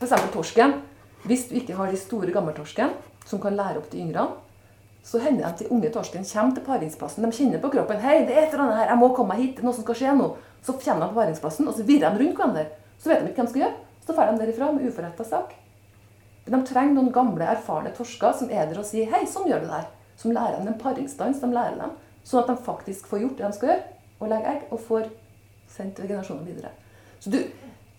F.eks. 0.00 0.26
torsken. 0.34 0.74
Hvis 1.22 1.46
du 1.46 1.54
ikke 1.54 1.76
har 1.78 1.86
de 1.86 2.00
store 2.02 2.34
gammeltorsken 2.34 2.96
som 3.30 3.38
kan 3.38 3.54
lære 3.54 3.78
opp 3.78 3.86
de 3.92 4.02
yngre, 4.02 4.26
så 5.06 5.22
hender 5.22 5.44
det 5.44 5.52
at 5.52 5.62
de 5.62 5.70
unge 5.70 5.94
torsken 5.94 6.26
kommer 6.26 6.58
til 6.58 6.66
paringsplassen. 6.66 7.22
De 7.22 7.30
kjenner 7.30 7.62
på 7.62 7.70
kroppen 7.70 8.02
'Hei, 8.02 8.26
det 8.26 8.34
er 8.34 8.42
et 8.48 8.52
eller 8.52 8.64
annet 8.64 8.82
her. 8.82 8.90
Jeg 8.90 8.98
må 8.98 9.14
komme 9.14 9.36
meg 9.36 9.44
hit. 9.44 9.54
Det 9.54 9.62
er 9.62 9.70
noe 9.70 9.78
som 9.78 9.86
skal 9.86 10.00
skje 10.02 10.18
nå.' 10.18 10.36
Så 10.66 10.74
kommer 10.82 11.06
de 11.06 11.14
på 11.14 11.20
paringsplassen, 11.22 11.68
og 11.68 11.74
så 11.78 11.86
virrer 11.86 12.10
de 12.10 12.24
rundt 12.24 12.36
hverandre. 12.36 12.66
Så 12.98 13.08
vet 13.08 13.22
de 13.22 13.30
ikke 13.30 13.38
hva 13.38 13.46
de 13.46 13.54
skal 13.54 13.62
gjøre. 13.62 13.76
Så 14.02 14.16
drar 14.16 14.32
de 14.32 14.38
derifra 14.42 14.72
med 14.72 14.90
uforretta 14.90 15.24
sak. 15.24 15.54
De 16.46 16.60
trenger 16.66 16.94
noen 16.96 17.12
gamle, 17.12 17.46
erfarne 17.46 17.92
torsker 17.94 18.32
som 18.36 18.50
er 18.50 18.66
der 18.66 18.78
og 18.78 18.84
sier 18.84 19.10
'hei, 19.10 19.26
sånn 19.26 19.48
gjør 19.48 19.60
du 19.60 19.66
det 19.66 19.78
her'. 19.80 19.90
Som 20.16 20.32
lærer 20.32 20.58
dem 20.58 20.68
en 20.68 20.78
paringsdans. 20.78 21.40
de 21.40 21.46
lærer 21.46 21.78
dem, 21.78 21.90
Sånn 22.24 22.40
at 22.42 22.46
de 22.46 22.56
faktisk 22.64 23.06
får 23.06 23.18
gjort 23.18 23.36
det 23.38 23.46
de 23.46 23.52
skal 23.52 23.68
gjøre, 23.68 23.82
og 24.20 24.28
legge 24.28 24.46
egg, 24.46 24.62
og 24.70 24.80
får 24.80 25.04
sendt 25.68 25.96
generasjoner 25.96 26.44
videre. 26.44 26.70
Så 27.20 27.30
du, 27.30 27.38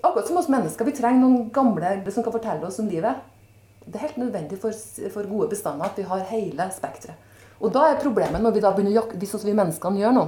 Akkurat 0.02 0.28
som 0.28 0.38
oss 0.38 0.50
mennesker, 0.50 0.86
vi 0.86 0.96
trenger 0.98 1.22
noen 1.22 1.50
gamle 1.54 2.12
som 2.12 2.24
kan 2.26 2.34
fortelle 2.34 2.66
oss 2.66 2.80
om 2.82 2.88
livet. 2.90 3.20
Det 3.86 3.96
er 3.96 4.08
helt 4.08 4.18
nødvendig 4.18 4.58
for, 4.62 4.74
for 5.14 5.30
gode 5.30 5.50
bestander 5.52 5.86
at 5.86 5.98
vi 5.98 6.06
har 6.10 6.24
hele 6.32 6.66
spekteret. 6.74 7.28
Og 7.62 7.70
da 7.74 7.86
er 7.86 8.00
problemet 8.02 8.42
når 8.42 8.56
vi 8.56 8.64
da 8.64 8.72
begynner 8.74 8.96
å 8.96 9.04
jakte, 9.04 9.28
sånn 9.30 9.44
som 9.44 9.52
vi 9.52 9.58
menneskene 9.60 10.02
gjør 10.02 10.16
nå. 10.16 10.24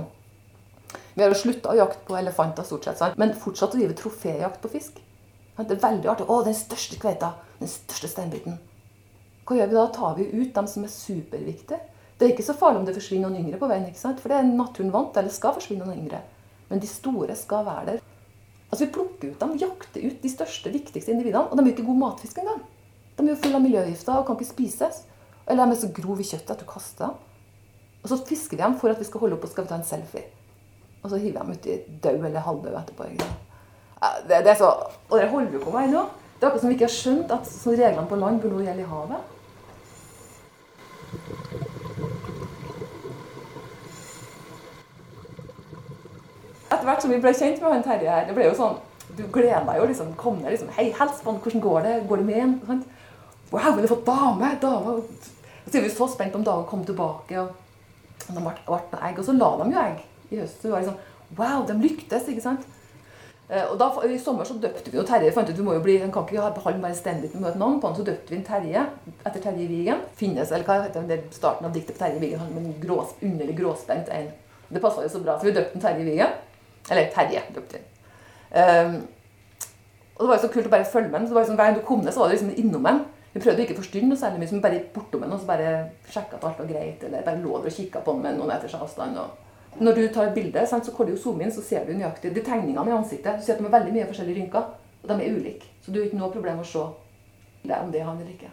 Vi 1.15 1.24
har 1.24 1.34
jo 1.34 1.39
slutta 1.39 1.72
å 1.72 1.77
jakte 1.77 2.05
på 2.05 2.17
elefanter, 2.20 2.65
stort 2.67 2.86
sett, 2.86 3.00
sant? 3.01 3.17
men 3.17 3.34
fortsatt 3.38 3.74
å 3.74 3.79
drive 3.79 3.98
troféjakt 3.98 4.62
på 4.62 4.70
fisk. 4.75 5.01
Det 5.57 5.72
er 5.72 5.88
veldig 5.88 6.10
artig. 6.10 6.25
'Å, 6.27 6.43
den 6.45 6.57
største 6.57 6.98
kveita.' 7.00 7.33
Den 7.60 7.69
største 7.69 8.10
steinbiten. 8.10 8.57
Hva 9.45 9.57
gjør 9.57 9.69
vi 9.69 9.75
da? 9.75 9.88
Tar 9.93 10.15
vi 10.17 10.29
ut 10.33 10.53
dem 10.55 10.67
som 10.67 10.83
er 10.83 10.91
superviktige? 10.91 11.79
Det 12.17 12.25
er 12.25 12.33
ikke 12.33 12.45
så 12.48 12.55
farlig 12.57 12.79
om 12.79 12.86
det 12.88 12.95
forsvinner 12.95 13.29
noen 13.29 13.45
yngre 13.45 13.60
på 13.60 13.67
veien. 13.69 13.86
ikke 13.88 14.00
sant? 14.00 14.19
For 14.19 14.29
det 14.29 14.38
er 14.38 14.50
naturen 14.50 14.91
vant 14.91 15.17
eller 15.17 15.33
skal 15.33 15.55
forsvinne 15.57 15.86
noen 15.86 16.00
yngre. 16.05 16.22
Men 16.69 16.79
de 16.79 16.88
store 16.88 17.36
skal 17.36 17.65
være 17.65 17.86
der. 17.86 18.01
Altså 18.72 18.86
Vi 18.86 18.91
plukker 18.91 19.31
ut 19.31 19.39
dem, 19.39 19.57
jakter 19.62 20.05
ut 20.07 20.22
de 20.22 20.29
største, 20.29 20.72
viktigste 20.72 21.12
individene. 21.12 21.50
Og 21.51 21.57
de 21.57 21.63
er 21.63 21.74
ikke 21.74 21.86
god 21.86 22.00
matfisk 22.01 22.39
engang. 22.41 22.63
De 23.17 23.24
er 23.24 23.33
jo 23.36 23.41
fulle 23.43 23.60
av 23.60 23.62
miljøgifter 23.62 24.17
og 24.17 24.25
kan 24.25 24.39
ikke 24.39 24.53
spises. 24.53 25.03
Eller 25.48 25.65
de 25.65 25.75
er 25.75 25.81
så 25.83 25.91
grove 25.93 26.24
i 26.24 26.29
kjøttet 26.29 26.55
at 26.55 26.63
du 26.63 26.65
kaster 26.65 27.05
dem. 27.05 27.15
Og 28.03 28.10
så 28.10 28.19
fisker 28.25 28.57
vi 28.57 28.63
dem 28.63 28.79
for 28.79 28.89
at 28.89 29.00
vi 29.00 29.07
skal 29.07 29.22
holde 29.24 29.38
opp 29.38 29.45
og 29.45 29.51
skal 29.51 29.67
ta 29.67 29.77
en 29.77 29.88
selfie. 29.88 30.24
Og 31.03 31.12
så 31.12 31.19
hiver 31.19 31.43
vi 31.43 31.53
dem 31.53 31.60
uti 31.60 32.00
død 32.03 32.25
eller 32.25 32.48
halvdød 32.48 32.79
etterpå. 32.79 33.27
Det, 34.27 34.39
det, 34.43 34.51
er 34.51 34.60
så, 34.60 34.72
og 35.10 35.15
det 35.19 35.29
holder 35.31 35.53
vi 35.53 35.62
på 35.63 35.72
med 35.72 35.88
ennå. 35.88 36.07
Det 36.36 36.43
er 36.43 36.50
akkurat 36.50 36.63
som 36.65 36.72
vi 36.72 36.75
ikke 36.75 36.89
har 36.89 36.98
skjønt 36.98 37.31
at 37.31 37.53
reglene 37.67 38.10
på 38.10 38.19
land 38.19 38.41
burde 38.43 38.65
gjelde 38.65 38.83
i 38.83 38.89
havet. 38.89 39.29
etter 46.83 46.91
hvert 46.91 47.03
som 47.05 47.13
vi 47.13 47.22
ble 47.24 47.31
kjent 47.31 47.62
med 47.62 47.72
han 47.72 47.86
Terje 47.86 48.12
her, 48.12 48.25
det 48.27 48.36
ble 48.36 48.50
jo 48.50 48.57
sånn 48.57 48.81
Du 49.15 49.24
gleder 49.31 49.63
deg 49.67 49.79
jo 49.79 49.88
liksom. 49.88 50.13
Kom 50.19 50.39
ned 50.41 50.55
liksom 50.55 50.72
Hei, 50.75 50.89
hils 50.91 51.22
på 51.22 51.31
han. 51.31 51.39
Hvordan 51.43 51.63
går 51.63 51.83
det? 51.86 51.93
Går 52.10 52.22
det 52.22 52.27
med 52.27 52.39
han? 52.41 52.53
Sant? 52.67 52.88
Wow, 53.53 53.75
vi 53.75 53.83
har 53.83 53.91
fått 53.91 54.07
dame! 54.07 54.50
dame. 54.62 54.95
Så 55.67 55.77
er 55.77 55.86
vi 55.86 55.91
så 55.93 56.07
spent 56.10 56.36
om 56.36 56.43
dagen 56.43 56.65
kom 56.67 56.81
tilbake. 56.88 57.43
Og, 57.43 57.51
de 58.25 58.39
ble, 58.39 58.55
ble 58.65 59.01
egg. 59.05 59.19
Og 59.22 59.27
så 59.27 59.36
la 59.38 59.51
de 59.62 59.67
jo 59.69 59.83
egg 59.83 60.01
i 60.33 60.39
høst. 60.41 60.63
Vi 60.65 60.74
var 60.74 60.83
liksom 60.83 61.38
Wow, 61.38 61.63
de 61.69 61.77
lyktes, 61.77 62.27
ikke 62.29 62.43
sant? 62.43 62.65
Eh, 63.53 63.65
og 63.69 63.77
da, 63.77 63.89
I 64.10 64.17
sommer 64.17 64.48
så 64.50 64.55
døpte 64.57 64.89
vi 64.89 64.98
jo 64.98 65.05
Terje. 65.05 65.31
fant 65.33 65.50
ut, 65.50 65.57
vi 65.57 65.65
må 65.65 65.75
jo 65.75 65.81
bli, 65.83 65.98
Han 66.01 66.12
kan 66.12 66.25
ikke 66.25 66.53
beholde 66.55 66.81
bare 66.81 66.95
stendig 66.95 67.29
med 67.36 67.51
et 67.51 67.60
navn 67.60 67.79
på 67.79 67.88
han, 67.88 67.95
Så 67.95 68.03
døpte 68.03 68.29
vi 68.29 68.39
en 68.39 68.45
Terje 68.48 68.86
etter 69.25 69.41
Terje 69.41 69.67
Vigen. 69.67 70.01
Finnes, 70.15 70.51
eller 70.51 70.65
hva 70.65 70.81
heter 70.81 71.05
det, 71.07 71.19
starten 71.31 71.65
av 71.65 71.74
diktet 71.74 71.95
på 71.95 72.05
Terje 72.05 72.19
Vigen. 72.19 72.39
Han 72.39 72.53
med 72.53 72.65
en 72.65 72.81
grås, 72.81 73.13
underlig 73.22 73.57
gråspent 73.57 74.10
en. 74.10 74.31
Det 74.69 74.81
passa 74.81 75.03
jo 75.03 75.10
så 75.10 75.22
bra, 75.22 75.38
så 75.38 75.45
vi 75.45 75.53
døpte 75.53 75.77
en 75.77 75.86
Terje 75.86 76.05
Vigen. 76.07 76.33
Eller 76.89 77.12
Terje 77.13 77.43
døpte 77.53 77.77
vi. 77.77 77.83
Um, 78.53 78.95
og 80.15 80.24
det 80.24 80.29
var 80.29 80.38
jo 80.38 80.48
så 80.48 80.51
kult 80.53 80.67
å 80.69 80.74
bare 80.74 80.89
følge 80.89 81.10
med 81.10 81.19
ham. 81.19 81.29
Hver 81.29 81.55
gang 81.57 81.77
du 81.77 81.86
kom 81.86 82.01
ned, 82.01 82.13
så 82.13 82.24
var 82.24 82.29
det 82.29 82.39
liksom 82.39 82.57
innom 82.57 82.86
ham. 82.86 83.05
Vi 83.33 83.41
prøvde 83.41 83.63
ikke 83.63 83.77
å 83.77 83.81
forstyrre 83.81 84.10
noe 84.10 84.17
særlig 84.17 84.43
mye, 84.43 84.51
men 84.51 84.62
bare 84.62 84.81
bortom 84.93 85.24
ham 85.25 85.31
og 85.33 85.41
så 85.41 85.50
bare 85.50 85.69
sjekka 86.10 86.38
at 86.38 86.43
alt 86.50 86.60
var 86.62 86.69
greit. 86.69 87.05
Eller 87.05 87.25
bare 87.25 87.41
lå 87.41 87.57
der 87.57 87.69
og 87.69 87.77
kikka 87.77 88.01
på 88.05 88.13
ham 88.13 88.22
med 88.22 88.38
noen 88.38 88.51
meters 88.53 88.75
avstand. 88.77 89.17
og 89.17 89.42
når 89.80 89.96
du 89.98 90.08
tar 90.13 90.30
et 90.30 90.36
bilde, 90.36 90.65
så 90.68 90.80
kan 90.96 91.08
du 91.08 91.15
zoome 91.18 91.46
inn, 91.46 91.53
så 91.53 91.62
ser 91.65 91.86
du 91.86 91.94
nøyaktig 91.94 92.34
de 92.34 92.42
tegningene 92.44 92.89
i 92.89 92.96
ansiktet. 92.96 93.39
Du 93.39 93.46
ser 93.46 93.56
at 93.56 93.62
de 93.62 93.68
har 93.68 93.77
veldig 93.80 93.94
mye 93.96 94.10
forskjellige 94.10 94.42
rynker, 94.42 94.68
og 95.03 95.10
de 95.10 95.15
er 95.15 95.38
ulike. 95.38 95.70
Så 95.82 95.92
du 95.92 96.00
har 96.00 96.08
ikke 96.08 96.20
noe 96.20 96.34
problem 96.34 96.62
å 96.62 96.68
se 96.68 96.84
om 96.84 96.94
det 97.63 98.01
er 98.01 98.06
han 98.06 98.20
eller 98.20 98.34
ikke. 98.34 98.51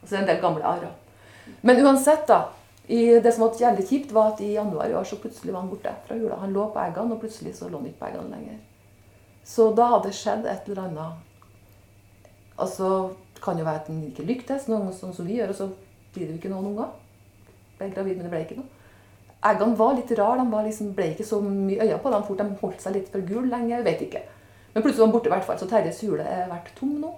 Og 0.00 0.08
så 0.08 0.14
er 0.14 0.18
det 0.18 0.22
en 0.22 0.30
del 0.30 0.40
gamle 0.42 0.64
arrer. 0.64 0.92
Men 1.62 1.82
uansett, 1.84 2.26
da. 2.28 2.48
det 2.88 3.32
som 3.34 3.44
var 3.44 3.60
jævlig 3.60 3.86
kjipt, 3.88 4.12
var 4.12 4.32
at 4.32 4.40
i 4.40 4.54
januar 4.54 4.88
i 4.88 4.94
år 4.94 5.04
så 5.04 5.18
plutselig 5.20 5.52
var 5.52 5.60
han 5.60 5.70
borte 5.70 5.92
fra 6.06 6.16
jula. 6.16 6.40
Han 6.40 6.54
lå 6.56 6.66
på 6.72 6.80
eggene, 6.80 7.14
og 7.14 7.20
plutselig 7.20 7.54
så 7.58 7.68
lå 7.68 7.78
han 7.78 7.90
ikke 7.90 8.00
på 8.00 8.08
eggene 8.08 8.36
lenger. 8.36 8.58
Så 9.44 9.70
da 9.76 9.90
hadde 9.92 10.08
det 10.08 10.16
skjedd 10.16 10.46
et 10.46 10.68
eller 10.68 10.86
annet 10.86 11.26
Altså, 12.60 13.14
det 13.34 13.40
kan 13.40 13.56
jo 13.56 13.64
være 13.64 13.80
at 13.80 13.86
han 13.88 14.02
ikke 14.04 14.26
lyktes, 14.28 14.66
noe 14.68 14.90
sånn 14.92 15.14
som 15.16 15.24
vi 15.24 15.38
gjør, 15.38 15.54
og 15.54 15.56
så 15.56 15.68
blir 16.12 16.26
det 16.26 16.34
jo 16.34 16.40
ikke 16.42 16.50
noen 16.52 16.74
unger. 16.74 16.90
Ble 17.78 17.88
gravid, 17.94 18.18
men 18.18 18.26
det 18.26 18.32
ble 18.34 18.40
ikke 18.44 18.58
noe. 18.58 18.79
Eggene 19.40 19.76
var 19.76 19.94
litt 19.96 20.12
rare. 20.18 20.44
De 20.44 20.62
liksom, 20.66 20.92
ble 20.96 21.12
ikke 21.14 21.26
så 21.26 21.40
mye 21.44 21.86
øye 21.86 21.98
på 22.02 22.12
dem 22.12 22.26
fort. 22.26 22.42
De 22.42 22.60
holdt 22.60 22.84
seg 22.84 22.96
litt 22.96 23.10
for 23.12 23.24
gule 23.24 23.48
lenge. 23.48 23.72
Jeg 23.72 23.86
vet 23.86 24.04
ikke. 24.06 24.22
Men 24.74 24.84
plutselig 24.84 25.02
var 25.02 25.10
de 25.10 25.16
borte, 25.16 25.30
i 25.30 25.34
hvert 25.34 25.46
fall. 25.48 25.58
Så 25.58 25.68
Terjes 25.70 26.02
hule 26.04 26.26
er 26.28 26.50
vært 26.50 26.72
tom 26.78 26.92
nå. 27.00 27.14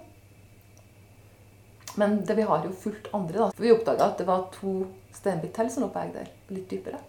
Men 1.99 2.21
det, 2.25 2.37
vi 2.39 2.47
har 2.49 2.63
jo 2.65 2.71
fulgt 2.73 3.11
andre. 3.13 3.37
da. 3.37 3.49
For 3.51 3.65
Vi 3.65 3.73
oppdaga 3.73 4.07
at 4.09 4.17
det 4.17 4.27
var 4.29 4.47
to 4.55 4.79
steinbit 5.13 5.53
til 5.53 5.69
som 5.69 5.83
lå 5.83 5.91
på 5.93 6.01
egg 6.01 6.15
der. 6.15 6.31
Litt 6.49 6.69
dypere. 6.71 7.01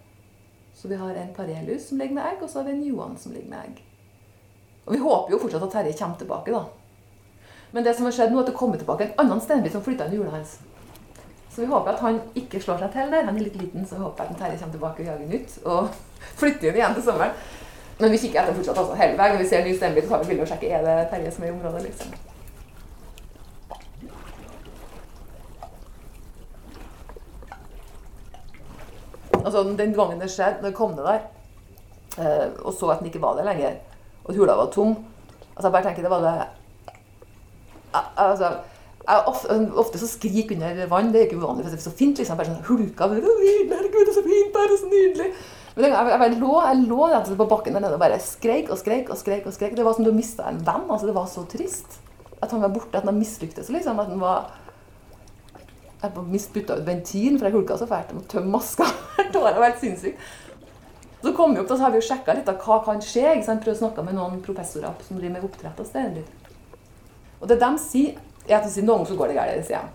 Så 0.74 0.90
vi 0.90 0.98
har 1.00 1.14
en 1.14 1.34
Parelius 1.34 1.88
som 1.88 1.98
ligger 1.98 2.18
med 2.18 2.26
egg, 2.26 2.42
og 2.42 2.50
så 2.50 2.60
har 2.60 2.68
vi 2.68 2.74
en 2.74 2.84
Johan 2.84 3.16
som 3.16 3.32
ligger 3.32 3.48
med 3.48 3.60
egg. 3.62 3.82
Og 4.84 4.92
vi 4.92 5.00
håper 5.00 5.32
jo 5.32 5.38
fortsatt 5.40 5.62
at 5.64 5.76
Terje 5.78 5.96
kommer 5.96 6.18
tilbake, 6.20 6.52
da. 6.52 6.64
Men 7.72 7.86
det 7.86 7.94
som 7.96 8.04
har 8.04 8.12
skjedd 8.14 8.34
nå, 8.34 8.38
er 8.38 8.44
at 8.44 8.50
det 8.50 8.58
kommer 8.58 8.78
tilbake 8.78 9.06
en 9.06 9.20
annen 9.24 9.40
steinbit 9.40 9.72
som 9.72 9.82
flytta 9.82 10.06
inn 10.06 10.16
i 10.16 10.18
hjulet 10.18 10.34
hans. 10.34 10.58
Så 11.54 11.60
vi 11.60 11.66
håper 11.70 11.92
at 11.92 12.00
han 12.02 12.16
ikke 12.34 12.58
slår 12.60 12.80
seg 12.82 12.90
til 12.96 13.12
der. 13.14 13.28
Han 13.28 13.36
er 13.36 13.44
litt 13.46 13.58
liten, 13.60 13.84
så 13.86 13.94
vi 13.94 14.02
håper 14.02 14.26
at 14.26 14.38
Terje 14.38 14.58
kommer 14.58 14.74
tilbake 14.74 15.04
og 15.04 15.06
jager 15.06 15.28
nytt. 15.30 15.52
Og 15.70 15.88
flytter 16.40 16.70
inn 16.72 16.80
igjen 16.80 16.96
til 16.96 17.06
sommeren. 17.06 17.36
Men 18.00 18.10
vi 18.10 18.18
kikker 18.18 18.40
etter 18.42 18.56
fortsatt 18.56 18.80
altså, 18.82 18.96
hele 18.98 19.18
veien. 19.20 19.36
Når 19.36 19.42
vi 19.44 19.50
ser 19.52 19.62
en 19.62 19.68
ny 19.70 19.74
steinbit, 19.76 20.08
tar 20.10 20.24
vi 20.24 20.32
bilde 20.32 20.42
og 20.42 20.50
sjekker 20.50 20.74
er 20.74 20.82
det 20.88 20.96
Terje 21.12 21.30
som 21.36 21.44
er 21.44 21.52
i 21.52 21.54
området. 21.54 21.84
liksom. 21.86 22.08
Altså, 29.44 29.62
Den 29.78 29.94
gangen 29.94 30.20
det 30.20 30.32
skjedde, 30.32 30.58
når 30.60 30.72
jeg 30.72 30.78
kom 30.80 30.98
ned 30.98 31.06
der 31.06 31.22
eh, 32.18 32.50
og 32.64 32.74
så 32.74 32.90
at 32.90 32.98
den 32.98 33.06
ikke 33.12 33.22
var 33.22 33.38
der 33.38 33.46
lenger, 33.46 33.78
og 34.24 34.30
at 34.30 34.36
hula 34.36 34.54
var 34.56 34.70
tom 34.72 34.96
altså 35.56 35.68
Jeg 35.68 35.72
bare 35.72 35.82
tenker 35.84 36.02
det 36.02 36.10
var 36.10 36.22
det 36.24 36.46
altså, 38.16 38.48
ofte, 39.04 39.56
ofte, 39.76 39.98
så 40.00 40.08
skrik 40.08 40.52
under 40.54 40.86
vann. 40.88 41.12
Det 41.12 41.20
er 41.20 41.26
ikke 41.28 41.40
uvanlig, 41.42 41.66
for 41.66 41.74
det 41.74 41.80
er 41.80 41.84
så 41.84 41.92
fint. 41.98 42.18
liksom, 42.18 42.38
bare 42.38 42.52
sånn 42.52 42.64
hulka. 42.68 43.10
Herregud, 43.10 43.68
det 43.68 44.08
er 44.08 44.16
så 44.16 44.24
fint, 44.24 44.54
det 44.54 44.64
er 44.64 44.80
så 44.80 44.90
nydelig. 44.92 45.28
Men 45.74 45.88
jeg, 45.88 45.94
jeg, 45.96 46.18
jeg, 46.22 46.38
lå, 46.38 46.52
jeg 46.62 46.82
lå 46.86 47.36
på 47.40 47.48
bakken 47.50 47.74
der 47.74 47.82
nede 47.82 47.96
og 47.96 48.02
bare 48.02 48.20
skreik 48.22 48.68
og 48.70 48.78
skreik 48.78 49.10
og 49.10 49.18
skreik. 49.18 49.46
og 49.46 49.56
skreik. 49.56 49.74
Det 49.76 49.84
var 49.86 49.96
som 49.96 50.06
du 50.06 50.12
mista 50.14 50.46
en 50.48 50.62
venn. 50.62 50.86
altså 50.88 51.10
Det 51.10 51.16
var 51.16 51.26
så 51.30 51.44
trist. 51.50 51.98
At 52.40 52.52
han 52.54 52.62
var 52.62 52.72
borte, 52.72 52.98
at 52.98 53.08
han 53.08 53.18
mislyktes. 53.18 53.68
liksom, 53.68 54.00
at 54.00 54.12
han 54.12 54.20
var 54.20 54.52
Jeg 56.04 56.12
bytta 56.52 56.76
ut 56.76 56.86
ventilen 56.86 57.38
for 57.38 57.48
jeg 57.48 57.54
hulka 57.54 57.78
så 57.80 57.86
fælt. 57.88 58.10
Jeg 58.12 58.16
måtte 58.16 58.36
tømme 58.36 58.50
maska. 58.52 58.84
det 59.32 59.40
var 59.40 59.64
helt 59.64 59.80
sinnssykt. 59.80 60.20
Så 61.24 61.32
kom 61.32 61.54
vi 61.54 61.60
opp, 61.62 61.68
da, 61.68 61.76
så 61.78 61.86
har 61.86 61.92
vi 61.94 62.02
jo 62.02 62.04
sjekka 62.04 62.34
litt 62.36 62.48
av 62.52 62.58
hva 62.60 62.82
kan 62.84 63.00
skje. 63.00 63.24
ikke 63.32 63.46
sant? 63.46 63.62
Prøvd 63.64 63.78
å 63.78 63.80
snakke 63.86 64.02
med 64.04 64.16
noen 64.18 64.42
professorer 64.44 64.92
som 65.06 65.16
driver 65.16 65.38
med 65.38 65.46
oppdrett. 65.48 65.80
Og 67.40 67.48
det 67.48 67.56
de 67.62 67.70
sier, 67.80 68.18
er 68.48 68.56
at 68.58 68.76
noen 68.76 68.88
ganger 68.90 69.10
så 69.10 69.18
går 69.18 69.30
det 69.30 69.36
galt. 69.38 69.66
sier 69.66 69.78
jeg. 69.78 69.92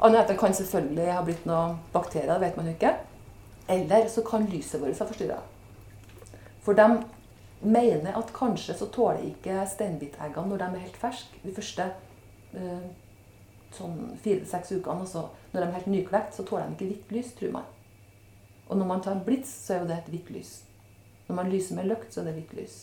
Annet 0.00 0.20
at 0.20 0.28
det 0.30 0.38
kan 0.38 0.54
selvfølgelig 0.54 1.12
ha 1.12 1.22
blitt 1.26 1.46
noen 1.46 1.78
bakterier, 1.92 2.34
det 2.34 2.40
vet 2.46 2.56
man 2.56 2.66
jo 2.66 2.74
ikke. 2.76 2.94
Eller 3.68 4.08
så 4.08 4.22
kan 4.22 4.46
lyset 4.46 4.80
vårt 4.80 4.98
ha 4.98 5.06
forstyrra. 5.08 5.38
For 6.62 6.78
de 6.78 6.86
mener 7.60 8.14
at 8.18 8.30
kanskje 8.36 8.76
så 8.78 8.86
tåler 8.94 9.26
ikke 9.26 9.64
steinbiteggene 9.66 10.46
når 10.48 10.62
de 10.62 10.68
er 10.68 10.84
helt 10.84 11.00
ferske, 11.00 11.40
de 11.42 11.54
første 11.56 11.88
eh, 12.54 12.86
sånn 13.74 13.98
fire-seks 14.22 14.76
ukene. 14.76 15.02
Altså, 15.02 15.26
når 15.52 15.60
de 15.60 15.66
er 15.66 15.76
helt 15.80 15.90
nyklekt, 15.92 16.36
så 16.36 16.46
tåler 16.46 16.68
de 16.68 16.76
ikke 16.76 16.92
hvitt 16.92 17.16
lys, 17.16 17.34
tror 17.38 17.56
man. 17.58 17.66
Og 18.68 18.76
når 18.76 18.90
man 18.92 19.02
tar 19.02 19.16
en 19.16 19.24
blits, 19.24 19.50
så 19.64 19.74
er 19.74 19.82
jo 19.82 19.90
det 19.90 19.98
et 19.98 20.12
hvitt 20.12 20.30
lys. 20.32 20.54
Når 21.28 21.40
man 21.40 21.50
lyser 21.52 21.76
med 21.76 21.88
løkt, 21.90 22.12
så 22.12 22.20
er 22.20 22.28
det 22.28 22.36
hvitt 22.38 22.54
lys. 22.56 22.78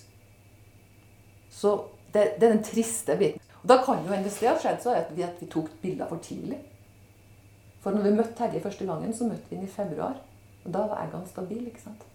Så 1.50 1.76
det, 2.14 2.36
det, 2.40 2.44
er 2.44 2.54
den 2.58 2.66
triste 2.66 3.18
biten. 3.18 3.42
Da 3.68 3.80
kan 3.82 4.04
jo 4.06 4.14
hvis 4.14 4.40
det 4.40 4.50
har 4.50 4.60
skjedd, 4.62 4.82
så 4.84 4.94
er 4.94 5.08
det 5.10 5.26
at 5.26 5.42
vi 5.42 5.48
tok 5.50 5.70
bilder 5.82 6.08
for 6.10 6.22
tidlig. 6.22 6.60
For 7.82 7.94
når 7.94 8.04
vi 8.06 8.16
møtte 8.18 8.36
Terje 8.38 8.62
første 8.62 8.86
gangen, 8.86 9.14
så 9.14 9.28
møtte 9.30 9.50
vi 9.50 9.56
ham 9.56 9.66
i 9.66 9.70
februar. 9.70 10.20
Og 10.66 10.74
da 10.74 10.86
var 10.90 11.02
eggene 11.04 11.28
stabile. 11.30 11.68
ikke 11.70 11.82
sant? 11.82 12.06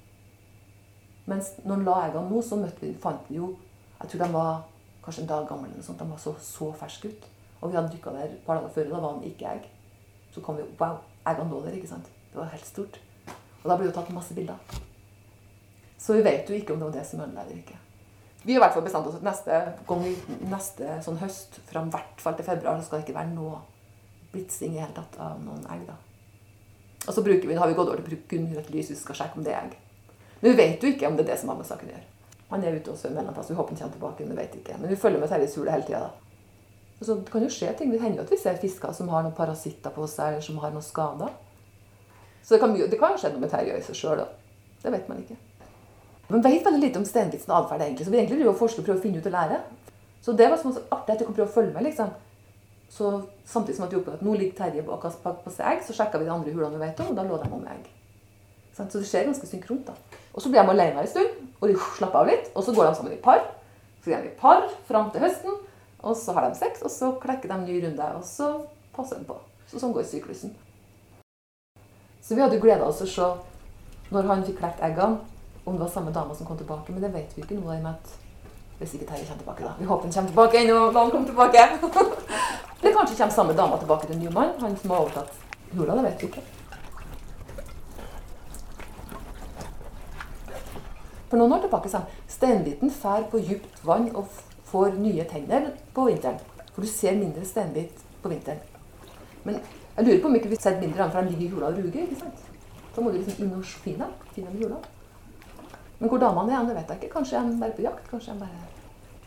Mens 1.26 1.52
når 1.64 1.74
han 1.74 1.84
la 1.86 1.96
eggene 2.06 2.30
nå, 2.30 2.42
så 2.42 2.58
møtte 2.58 2.86
vi, 2.86 2.94
fant 3.02 3.28
vi 3.28 3.36
jo 3.36 3.56
Jeg 4.00 4.08
tror 4.08 4.24
de 4.24 4.32
var 4.32 4.62
kanskje 5.04 5.22
en 5.22 5.28
dag 5.28 5.48
gamle. 5.48 5.66
eller 5.66 5.76
noe 5.76 5.84
sånt, 5.84 5.98
De 5.98 6.10
var 6.10 6.16
så, 6.18 6.34
så 6.40 6.72
ferske 6.72 7.08
ut. 7.08 7.26
Og 7.60 7.70
vi 7.70 7.76
hadde 7.76 7.92
dykka 7.92 8.10
der 8.10 8.24
et 8.24 8.46
par 8.46 8.56
dager 8.56 8.72
før, 8.74 8.86
og 8.86 8.90
da 8.90 9.00
var 9.00 9.12
han 9.14 9.24
ikke 9.24 9.50
egg. 9.50 9.68
Så 10.32 10.40
kom 10.40 10.56
vi 10.56 10.62
opp, 10.62 10.80
Wow, 10.80 10.96
eggene 11.26 11.50
lå 11.50 11.60
der, 11.66 11.76
ikke 11.76 11.88
sant? 11.88 12.08
Det 12.32 12.38
var 12.40 12.48
helt 12.54 12.66
stort. 12.66 13.00
Og 13.62 13.68
da 13.68 13.76
ble 13.76 13.90
det 13.90 13.94
tatt 13.94 14.10
masse 14.14 14.34
bilder. 14.34 14.56
Så 15.98 16.16
vi 16.16 16.24
vet 16.24 16.48
jo 16.48 16.56
ikke 16.56 16.72
om 16.72 16.80
det 16.80 16.88
var 16.88 16.98
det 16.98 17.06
som 17.06 17.20
ødela 17.20 17.44
eller 17.44 17.56
ikke. 17.58 17.78
Vi 18.44 18.54
har 18.54 18.60
i 18.60 18.62
hvert 18.64 18.76
fall 18.76 18.86
bestemt 18.86 19.08
oss 19.10 19.18
at 19.18 19.24
neste 19.26 19.56
gang 19.88 20.06
neste 20.48 20.94
sånn 21.04 21.18
høst, 21.20 21.60
fram 21.68 21.90
hvert 21.92 22.22
fall 22.22 22.38
til 22.38 22.46
februar, 22.46 22.78
så 22.80 22.88
skal 22.88 23.00
det 23.00 23.08
ikke 23.08 23.18
være 23.18 23.34
noe 23.34 23.58
blitsing 24.32 24.78
i 24.78 24.80
hele 24.80 24.94
tatt 24.96 25.18
av 25.20 25.42
noen 25.44 25.66
egg. 25.74 25.84
da. 25.88 25.98
Og 27.06 27.14
så 27.14 27.24
vi, 27.24 27.54
har 27.54 27.68
vi 27.68 27.76
gått 27.76 27.88
over 27.88 28.00
til 28.00 28.04
å 28.04 28.08
bruke 28.08 28.28
kun 28.30 28.48
rødt 28.54 28.72
lys 28.72 28.88
hvis 28.88 29.00
vi 29.00 29.04
skal 29.04 29.18
sjekke 29.20 29.40
om 29.40 29.44
det 29.44 29.52
er 29.52 29.66
egg. 29.66 29.76
Men 30.40 30.52
vi 30.52 30.56
vet 30.62 30.82
jo 30.82 30.92
ikke 30.94 31.08
om 31.08 31.18
det 31.18 31.26
er 31.26 31.32
det 31.34 31.38
som 31.40 31.52
har 31.52 31.60
med 31.60 31.68
saken 31.68 31.90
å 31.90 31.94
gjøre. 31.94 32.08
Han 32.50 32.64
er 32.64 32.76
ute 32.80 32.92
og 32.92 32.98
svømmer 32.98 33.22
en. 33.22 33.36
Vi 33.36 33.56
håper 33.58 33.74
han 33.74 33.78
kommer 33.78 33.94
tilbake, 33.94 34.24
men 34.24 34.32
vi 34.34 34.40
vet 34.40 34.56
ikke. 34.58 34.78
Men 34.80 34.90
vi 34.90 34.98
følger 34.98 35.22
med 35.22 35.30
Terje 35.30 35.50
Sule 35.52 35.74
hele 35.74 35.86
tida. 35.86 36.08
Så 37.00 37.14
det 37.14 37.32
kan 37.32 37.44
jo 37.44 37.52
skje 37.52 37.74
ting. 37.78 37.92
Det 37.92 38.00
hender 38.00 38.20
jo 38.20 38.24
at 38.26 38.32
vi 38.32 38.40
ser 38.40 38.58
fisker 38.60 38.96
som 38.96 39.08
har 39.12 39.24
noen 39.24 39.36
parasitter 39.36 39.92
på 39.94 40.08
seg, 40.10 40.34
eller 40.34 40.44
som 40.44 40.58
har 40.64 40.74
noen 40.74 40.84
skader. 40.84 41.36
Så 42.42 42.56
det 42.56 42.60
kan, 42.64 42.74
det 42.74 42.98
kan 43.00 43.16
skje 43.20 43.32
noe 43.34 43.44
med 43.44 43.52
Terje 43.52 43.78
i 43.78 43.86
seg 43.86 44.00
sjøl, 44.00 44.24
Det 44.82 44.92
vet 44.92 45.08
man 45.08 45.20
ikke. 45.22 45.36
Man 46.30 46.42
vet 46.42 46.64
veldig 46.64 46.80
lite 46.80 46.98
om 47.00 47.04
steinbitens 47.06 47.48
atferd, 47.50 47.82
egentlig. 47.82 48.06
Så 48.06 48.12
vi 48.12 48.18
egentlig 48.20 48.38
driver 48.38 48.54
og 48.54 48.60
forsker 48.60 48.82
og 48.82 48.86
prøver 48.86 49.00
å 49.00 49.02
finne 49.02 49.18
ut 49.18 49.26
og 49.26 49.34
lære. 49.34 49.60
Så 50.22 50.34
det 50.38 50.50
var 50.50 50.60
så 50.60 50.70
artig 50.94 51.14
at 51.14 51.22
du 51.22 51.24
kan 51.26 51.34
prøve 51.34 51.48
å 51.48 51.54
følge 51.54 51.72
med, 51.74 51.88
liksom. 51.88 52.12
Så 52.90 53.10
samtidig 53.46 53.76
som 53.76 53.86
at 53.86 53.94
vi 53.94 53.98
oppdaget 53.98 54.20
at 54.20 54.26
nå 54.26 54.34
ligger 54.34 54.56
Terje 54.58 54.84
bak 54.86 55.04
oss 55.06 55.18
på 55.22 55.32
egg, 55.58 55.82
så 55.86 55.94
sjekka 55.94 56.18
vi 56.18 56.28
de 56.28 56.34
andre 56.34 56.52
hulene 56.54 56.76
vi 56.76 56.84
vet 56.84 57.02
om, 57.02 57.10
og 57.12 57.18
da 57.18 57.24
lå 57.26 57.38
de 57.40 57.50
om 57.54 57.66
egg. 57.70 57.88
Så 58.76 58.86
det 58.94 59.08
skjer 59.08 59.26
ganske 59.28 59.46
synkront. 59.46 59.86
da. 59.86 60.20
Og 60.34 60.42
så 60.42 60.50
blir 60.50 60.62
de 60.62 60.74
alene 60.74 61.02
en 61.02 61.10
stund, 61.10 61.50
og 61.60 61.68
de 61.68 61.76
slapper 61.98 62.22
av 62.22 62.30
litt. 62.30 62.50
Og 62.54 62.64
så 62.64 62.74
går 62.74 62.86
de 62.86 62.94
sammen 62.98 63.12
i 63.12 63.20
par. 63.22 63.42
Så 64.02 64.10
går 64.10 64.22
de 64.22 64.30
i 64.30 64.38
par 64.40 64.68
fram 64.88 65.10
til 65.10 65.20
høsten, 65.26 65.58
og 66.00 66.16
så 66.16 66.32
har 66.32 66.48
de 66.48 66.58
sex, 66.58 66.82
og 66.82 66.90
så 66.90 67.12
klekker 67.20 67.50
de 67.50 67.58
ny 67.64 67.80
runde, 67.84 68.12
og 68.16 68.24
så 68.24 68.52
passer 68.94 69.18
de 69.18 69.28
på. 69.28 69.36
Så 69.68 69.82
sånn 69.82 69.92
går 69.94 70.06
syklusen. 70.08 70.54
Så 72.22 72.34
vi 72.34 72.42
hadde 72.42 72.60
gleda 72.62 72.86
oss 72.86 73.02
å 73.02 73.10
se 73.10 73.28
når 74.10 74.26
han 74.30 74.46
fikk 74.46 74.58
klekt 74.62 74.82
eggene, 74.82 75.20
om 75.70 75.78
det 75.78 75.84
var 75.84 75.92
samme 75.94 76.12
dama 76.12 76.34
som 76.34 76.46
kom 76.46 76.58
tilbake. 76.58 76.92
Men 76.92 77.02
det 77.02 77.12
vet 77.14 77.36
vi 77.36 77.42
ikke 77.42 77.58
nå. 77.60 77.66
med 77.70 77.90
at 77.94 78.16
Hvis 78.78 78.94
ikke 78.94 79.06
Terje 79.06 79.24
kommer 79.28 79.42
tilbake, 79.42 79.64
da. 79.64 79.72
Vi 79.78 79.84
håper 79.84 80.02
han 80.02 80.12
kommer 80.12 80.28
tilbake 80.30 80.58
ennå. 80.58 80.90
La 80.92 81.00
han 81.00 81.10
komme 81.10 81.26
tilbake. 81.26 81.58
Eller 82.80 82.94
kanskje 82.94 83.16
kommer 83.16 83.34
samme 83.34 83.52
dama 83.52 83.76
tilbake 83.76 84.06
til 84.06 84.18
Newman, 84.18 84.54
han 84.60 84.76
som 84.76 84.90
har 84.90 84.98
overtatt 85.04 85.32
jula. 85.72 85.96
Det 85.96 86.04
vet 86.04 86.22
vi 86.22 86.26
ikke. 86.26 86.42
For 91.30 91.38
noen 91.38 91.52
år 91.52 91.60
tilbake 91.66 91.90
sa 91.92 92.00
han 92.00 92.22
steinbiten 92.28 92.90
fær 92.90 93.26
på 93.30 93.38
dypt 93.38 93.84
vann 93.86 94.08
og 94.16 94.32
får 94.70 94.96
nye 94.98 95.26
tenner 95.30 95.68
på 95.94 96.06
vinteren. 96.08 96.40
For 96.72 96.82
du 96.82 96.88
ser 96.88 97.18
mindre 97.18 97.44
steinbit 97.44 98.00
på 98.22 98.32
vinteren. 98.32 98.64
Men 99.44 99.60
jeg 99.96 100.06
lurer 100.06 100.22
på 100.22 100.30
om 100.30 100.40
ikke 100.40 100.50
vi 100.50 100.58
setter 100.58 100.80
mindre 100.80 101.02
den, 101.02 101.12
for 101.12 101.20
den 101.20 101.30
ligger 101.34 101.46
i 101.46 101.52
hula 101.52 101.66
og 101.66 101.78
ruger. 101.78 102.02
ikke 102.02 102.18
sant? 102.18 102.48
Så 102.94 103.04
må 103.04 103.12
du 103.12 103.20
liksom 103.20 103.44
inn 103.44 103.54
og 103.54 103.64
finne 103.84 104.08
den. 104.08 104.32
Finne 104.34 104.50
den 104.50 104.58
i 104.58 104.64
hula. 104.64 104.80
Men 106.00 106.08
hvor 106.08 106.20
damene 106.20 106.56
er, 106.56 106.64
det 106.64 106.76
vet 106.78 106.90
jeg 106.90 107.02
ikke. 107.02 107.14
Kanskje 107.18 107.38
er 107.38 107.56
bare 107.60 107.76
på 107.76 107.84
jakt. 107.84 108.06
Kanskje 108.08 108.34
de 108.34 108.44
bare 108.46 108.66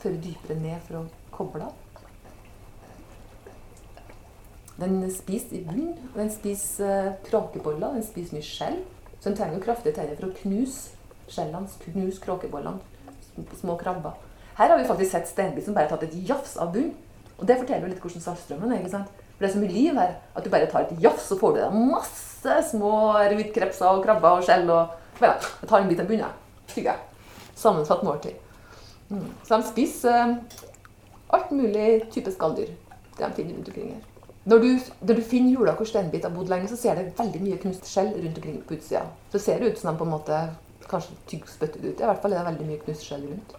fører 0.02 0.22
dypere 0.24 0.60
ned 0.60 0.86
for 0.88 1.00
å 1.00 1.06
koble 1.34 1.70
av. 1.70 1.80
Den 4.82 4.98
spiser 5.14 5.60
i 5.60 5.64
bunn. 5.68 5.94
Den 6.16 6.34
spiser 6.34 7.14
uh, 7.14 7.16
kråkeboller. 7.28 7.94
Den 7.94 8.06
spiser 8.08 8.40
mye 8.40 8.48
skjell. 8.48 8.82
Så 9.20 9.30
den 9.30 9.38
trenger 9.38 9.60
jo 9.60 9.66
kraftige 9.68 9.96
tenner 9.96 10.18
for 10.18 10.32
å 10.32 10.38
knuse 10.42 10.98
skjellene, 11.32 11.70
knuse 11.86 12.24
kråkebollene. 12.26 12.82
Små 13.62 13.78
krabber. 13.80 14.18
Her 14.58 14.74
har 14.74 14.82
vi 14.82 14.90
faktisk 14.90 15.14
sett 15.14 15.30
steinbit 15.30 15.66
som 15.66 15.78
bare 15.78 15.88
har 15.88 15.96
tatt 15.96 16.10
et 16.10 16.18
jafs 16.28 16.58
av 16.62 16.74
bunn. 16.74 16.92
Og 17.38 17.46
det 17.50 17.58
forteller 17.62 17.88
jo 17.88 17.94
litt 17.94 18.04
hvordan 18.04 18.26
saltstrømmen 18.26 18.74
er. 18.74 18.82
ikke 18.82 18.96
sant? 18.98 19.22
For 19.34 19.46
det 19.46 19.50
er 19.50 19.56
så 19.56 19.62
mye 19.62 19.74
liv 19.78 19.98
her 19.98 20.18
at 20.34 20.46
du 20.46 20.52
bare 20.54 20.70
tar 20.70 20.86
et 20.86 21.02
jafs, 21.02 21.30
så 21.30 21.38
får 21.40 21.56
du 21.56 21.62
deg 21.62 21.80
masse 21.94 22.60
små 22.70 22.94
hvitkrepser 23.34 23.90
og 23.90 24.04
krabber 24.06 24.40
og 24.40 24.46
skjell. 24.46 24.70
og 24.70 25.22
ja, 25.22 25.38
Jeg 25.62 25.70
tar 25.70 25.82
en 25.82 25.90
bit 25.90 26.02
av 26.02 26.10
bunnen. 26.10 26.43
Tygger. 26.68 27.02
Sammensatt 27.56 28.04
måltid. 28.04 28.40
Mm. 29.10 29.28
Så 29.44 29.58
de 29.58 29.68
spiser 29.68 30.32
uh, 30.32 30.64
alt 31.34 31.52
mulig 31.52 32.04
type 32.12 32.32
skalldyr. 32.32 32.72
Det 33.18 33.26
de 33.28 33.34
finner 33.36 33.56
rundt 33.56 33.70
omkring 33.70 33.94
her. 33.94 34.02
Når 34.46 34.58
du, 34.60 34.70
når 35.02 35.16
du 35.16 35.22
finner 35.22 35.52
jula 35.52 35.74
hvor 35.78 35.88
steinbit 35.88 36.26
har 36.26 36.34
bodd 36.34 36.50
lenge, 36.52 36.68
så 36.68 36.76
ser 36.76 36.98
det 37.00 37.14
veldig 37.18 37.42
mye 37.46 37.60
knust 37.62 37.88
skjell 37.88 38.10
rundt 38.16 38.40
omkring 38.40 38.58
på 38.68 38.76
utsida. 38.76 39.06
Så 39.32 39.40
ser 39.40 39.60
det 39.60 39.72
ut 39.72 39.80
som 39.80 39.94
de 39.94 40.00
på 40.00 40.08
en 40.08 40.16
måte 40.18 40.40
kanskje 40.90 41.16
tygg 41.28 41.46
ut. 41.46 41.78
I 41.86 41.94
hvert 42.04 42.22
fall 42.22 42.34
er 42.34 42.42
det 42.42 42.50
veldig 42.50 42.68
mye 42.68 42.82
knust 42.82 43.06
skjell 43.08 43.24
rundt. 43.30 43.56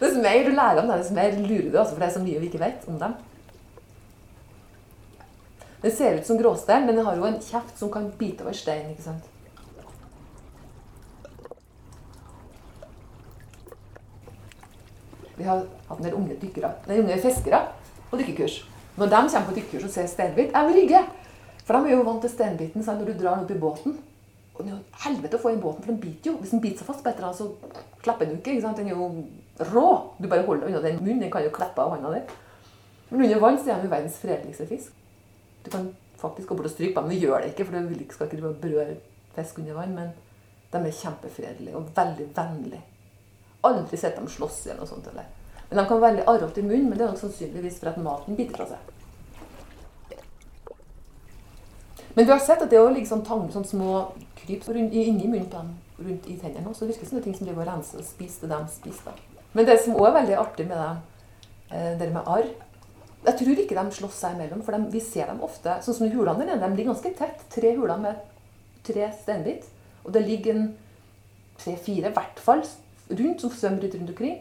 Dess 0.00 0.14
mer 0.16 0.44
du 0.46 0.54
lærer 0.54 0.80
om 0.80 0.88
det, 0.88 1.00
dess 1.02 1.10
mer 1.12 1.34
lurer 1.36 1.66
du, 1.70 1.78
altså, 1.78 1.96
for 1.96 2.00
det 2.00 2.08
er 2.08 2.14
så 2.14 2.22
mye 2.24 2.40
vi 2.40 2.48
ikke 2.48 2.62
vet 2.62 2.86
om 2.88 3.00
dem. 3.00 3.18
Den 5.82 5.92
ser 5.96 6.16
ut 6.16 6.26
som 6.28 6.38
gråstein, 6.38 6.86
men 6.86 6.96
den 6.96 7.06
har 7.06 7.16
jo 7.16 7.26
en 7.28 7.40
kjeft 7.42 7.78
som 7.80 7.90
kan 7.92 8.08
bite 8.18 8.44
over 8.44 8.56
stein. 8.56 8.90
ikke 8.92 9.04
sant? 9.04 9.26
Vi 15.40 15.48
har 15.48 15.64
hatt 15.88 15.96
en 15.98 16.04
del 16.04 16.18
unge 16.18 16.36
dykkere, 16.40 16.74
nei, 16.88 17.00
unge 17.00 17.16
fiskere 17.22 17.62
på 18.10 18.20
dykkekurs. 18.20 18.60
Når 19.00 19.08
de 19.08 19.20
kommer 19.24 19.48
på 19.48 19.56
dykkekurs 19.56 19.88
og 19.88 19.94
ser 19.94 20.08
steinbit, 20.10 20.52
er 20.52 20.68
de 20.68 20.76
rygge. 20.76 21.00
For 21.64 21.78
de 21.78 21.90
er 21.90 21.96
jo 21.96 22.06
vant 22.06 22.20
til 22.24 22.32
steinbiten 22.32 22.84
sant, 22.84 23.00
når 23.00 23.12
du 23.12 23.22
drar 23.22 23.38
den 23.38 23.46
opp 23.46 23.54
i 23.54 23.60
båten. 23.62 23.98
Og 24.54 24.66
det 24.66 24.72
er 24.72 24.76
jo 24.76 25.04
helvete 25.06 25.38
å 25.38 25.40
få 25.40 25.54
inn 25.54 25.62
båten, 25.62 25.84
for 25.84 25.92
den 25.92 26.00
biter 26.02 26.32
jo. 26.32 26.36
Hvis 26.42 26.52
den 26.52 26.60
biter 26.60 26.82
seg 26.82 26.90
fast 26.90 27.04
på 27.04 27.08
et 27.08 27.20
eller 27.20 27.30
annet, 27.30 27.40
så 27.40 28.00
klapper 28.04 28.28
den 28.28 28.40
ikke. 28.40 28.52
ikke 28.52 28.64
sant? 28.66 28.76
Den 28.76 28.90
er 28.90 28.98
jo 28.98 29.70
rå. 29.70 29.86
Du 30.18 30.28
bare 30.28 30.44
holder 30.44 30.66
den 30.66 30.74
unna 30.74 30.82
den 30.84 30.98
munnen. 31.00 31.22
Den 31.24 31.32
kan 31.32 31.46
jo 31.46 31.52
klippe 31.54 31.80
av 31.80 31.94
hånda 31.94 32.12
di. 32.12 32.20
Men 33.10 33.24
under 33.24 33.40
vann 33.46 33.56
så 33.58 33.72
er 33.72 33.80
den 33.80 33.92
verdens 33.94 34.18
fredeligste 34.20 34.66
fisk. 34.68 34.92
Du 35.64 35.70
kan 35.72 35.88
faktisk 36.20 36.50
gå 36.50 36.58
bort 36.58 36.68
og 36.68 36.74
stryke 36.74 36.92
på 36.98 37.06
dem. 37.06 37.14
Du 37.14 37.24
gjør 37.24 37.40
det 37.40 37.54
ikke, 37.54 37.68
for 37.70 37.78
du 37.78 38.04
skal 38.12 38.28
ikke 38.28 38.52
berøre 38.66 38.98
fisk 39.38 39.62
under 39.62 39.78
vann. 39.80 39.96
Men 39.96 40.12
de 40.74 40.82
er 40.82 40.98
kjempefredelige 41.00 41.80
og 41.80 41.88
veldig 41.96 42.28
vennlige. 42.36 42.82
Aldri 43.66 43.98
sett 44.00 44.16
dem 44.16 44.28
slåss 44.28 44.66
eller 44.66 44.80
noe 44.82 44.88
sånt. 44.88 45.10
Eller. 45.12 45.26
Men 45.68 45.78
De 45.78 45.84
kan 45.88 46.00
være 46.00 46.06
veldig 46.10 46.24
arrete 46.32 46.60
i 46.60 46.66
munnen, 46.66 46.88
men 46.88 46.98
det 46.98 47.04
er 47.04 47.12
nok 47.12 47.20
sannsynligvis 47.20 47.78
for 47.82 47.92
at 47.92 48.00
maten 48.02 48.38
biter 48.38 48.56
fra 48.56 48.66
seg. 48.72 48.96
Men 52.14 52.26
vi 52.26 52.32
har 52.32 52.40
sett 52.42 52.62
at 52.64 52.72
det 52.72 52.80
å 52.80 52.88
ligge 52.90 53.06
sånn, 53.06 53.22
tang, 53.26 53.44
sånn 53.54 53.66
små 53.68 54.00
kryp 54.40 54.66
inni 54.74 55.28
munnen 55.28 55.46
på 55.46 55.60
dem, 55.60 55.76
rundt 56.00 56.26
i 56.32 56.38
tennene 56.40 56.72
så 56.74 56.88
virker 56.88 57.06
som 57.06 57.18
det 57.18 57.22
er 57.22 57.28
ting 57.28 57.36
som 57.36 57.46
driver 57.46 57.62
og 57.62 57.68
renser 57.68 58.00
og 58.00 58.08
spiser 58.08 58.48
det 58.48 58.56
de 58.56 58.72
spiser. 58.72 59.20
Men 59.52 59.68
det 59.68 59.76
som 59.84 59.98
òg 59.98 60.08
er 60.08 60.16
veldig 60.16 60.36
artig 60.40 60.66
med 60.66 60.80
dem, 60.80 61.00
eh, 61.70 61.92
det 61.98 62.12
med 62.12 62.26
arr 62.26 62.50
Jeg 63.22 63.36
tror 63.36 63.58
ikke 63.60 63.76
de 63.76 63.92
slåss 63.92 64.14
seg 64.16 64.34
imellom, 64.34 64.62
for 64.64 64.72
de, 64.72 64.90
vi 64.90 65.00
ser 65.04 65.26
dem 65.28 65.42
ofte 65.44 65.74
sånn 65.84 65.94
som 65.94 66.08
hulene 66.08 66.38
der 66.38 66.56
nede. 66.56 66.68
De 66.70 66.76
ligger 66.76 66.94
ganske 66.94 67.10
tett. 67.18 67.42
Tre 67.52 67.74
huler 67.76 67.98
med 68.00 68.16
tre 68.82 69.10
steinbit. 69.12 69.66
Og 70.04 70.12
det 70.14 70.22
ligger 70.24 70.54
en 70.54 70.70
tre-fire 71.60 72.08
i 72.08 72.14
hvert 72.16 72.40
fall 72.40 72.62
rundt 73.10 73.42
som 73.42 73.50
svømmer 73.50 73.84
ut 73.84 73.94
rundt 73.94 74.12
omkring. 74.14 74.38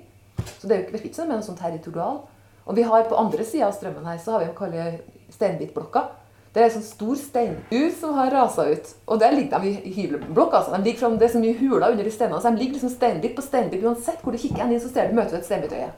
Så 0.59 0.67
det 0.67 0.75
er 0.75 0.83
jo 0.83 0.99
ikke 0.99 1.15
som 1.15 1.31
en 1.31 1.43
sånn 1.45 1.59
territorial. 1.59 2.21
Og 2.69 2.77
vi 2.77 2.85
har 2.85 3.07
på 3.09 3.17
andre 3.17 3.45
sida 3.45 3.67
av 3.67 3.75
strømmen 3.75 4.05
her 4.05 4.19
så 4.21 4.35
har 4.35 4.45
vi 4.45 4.55
kaller 4.57 4.99
steinbitblokka. 5.33 6.05
Det 6.53 6.61
er 6.61 6.67
en 6.67 6.75
sånn 6.79 6.85
stor 6.85 7.17
steinur 7.17 7.89
som 7.99 8.15
har 8.17 8.31
rasa 8.33 8.65
ut. 8.71 8.93
Og 9.05 9.19
der 9.21 9.35
ligger 9.35 9.61
de 9.61 9.73
i 9.85 9.93
hybelblokk. 9.93 10.53
Altså. 10.53 10.77
De 10.77 10.87
ligger 10.87 11.03
fram, 11.03 11.17
det 11.21 11.27
er 11.27 11.33
så 11.35 11.41
mye 11.41 11.57
huler 11.59 11.91
under 11.91 12.03
de 12.03 12.13
steinene, 12.13 12.41
så 12.41 12.49
de 12.49 12.61
ligger 12.61 12.77
liksom 12.77 12.93
steinbit 12.93 13.35
på 13.37 13.45
steinbit. 13.45 13.85
Uansett 13.85 14.23
hvor 14.23 14.33
du 14.33 14.41
kikker 14.41 14.65
inn, 14.65 14.79
så 14.81 14.89
ser 14.89 15.09
du, 15.09 15.17
møter 15.17 15.37
du 15.37 15.41
et 15.41 15.49
steinbitøye. 15.49 15.91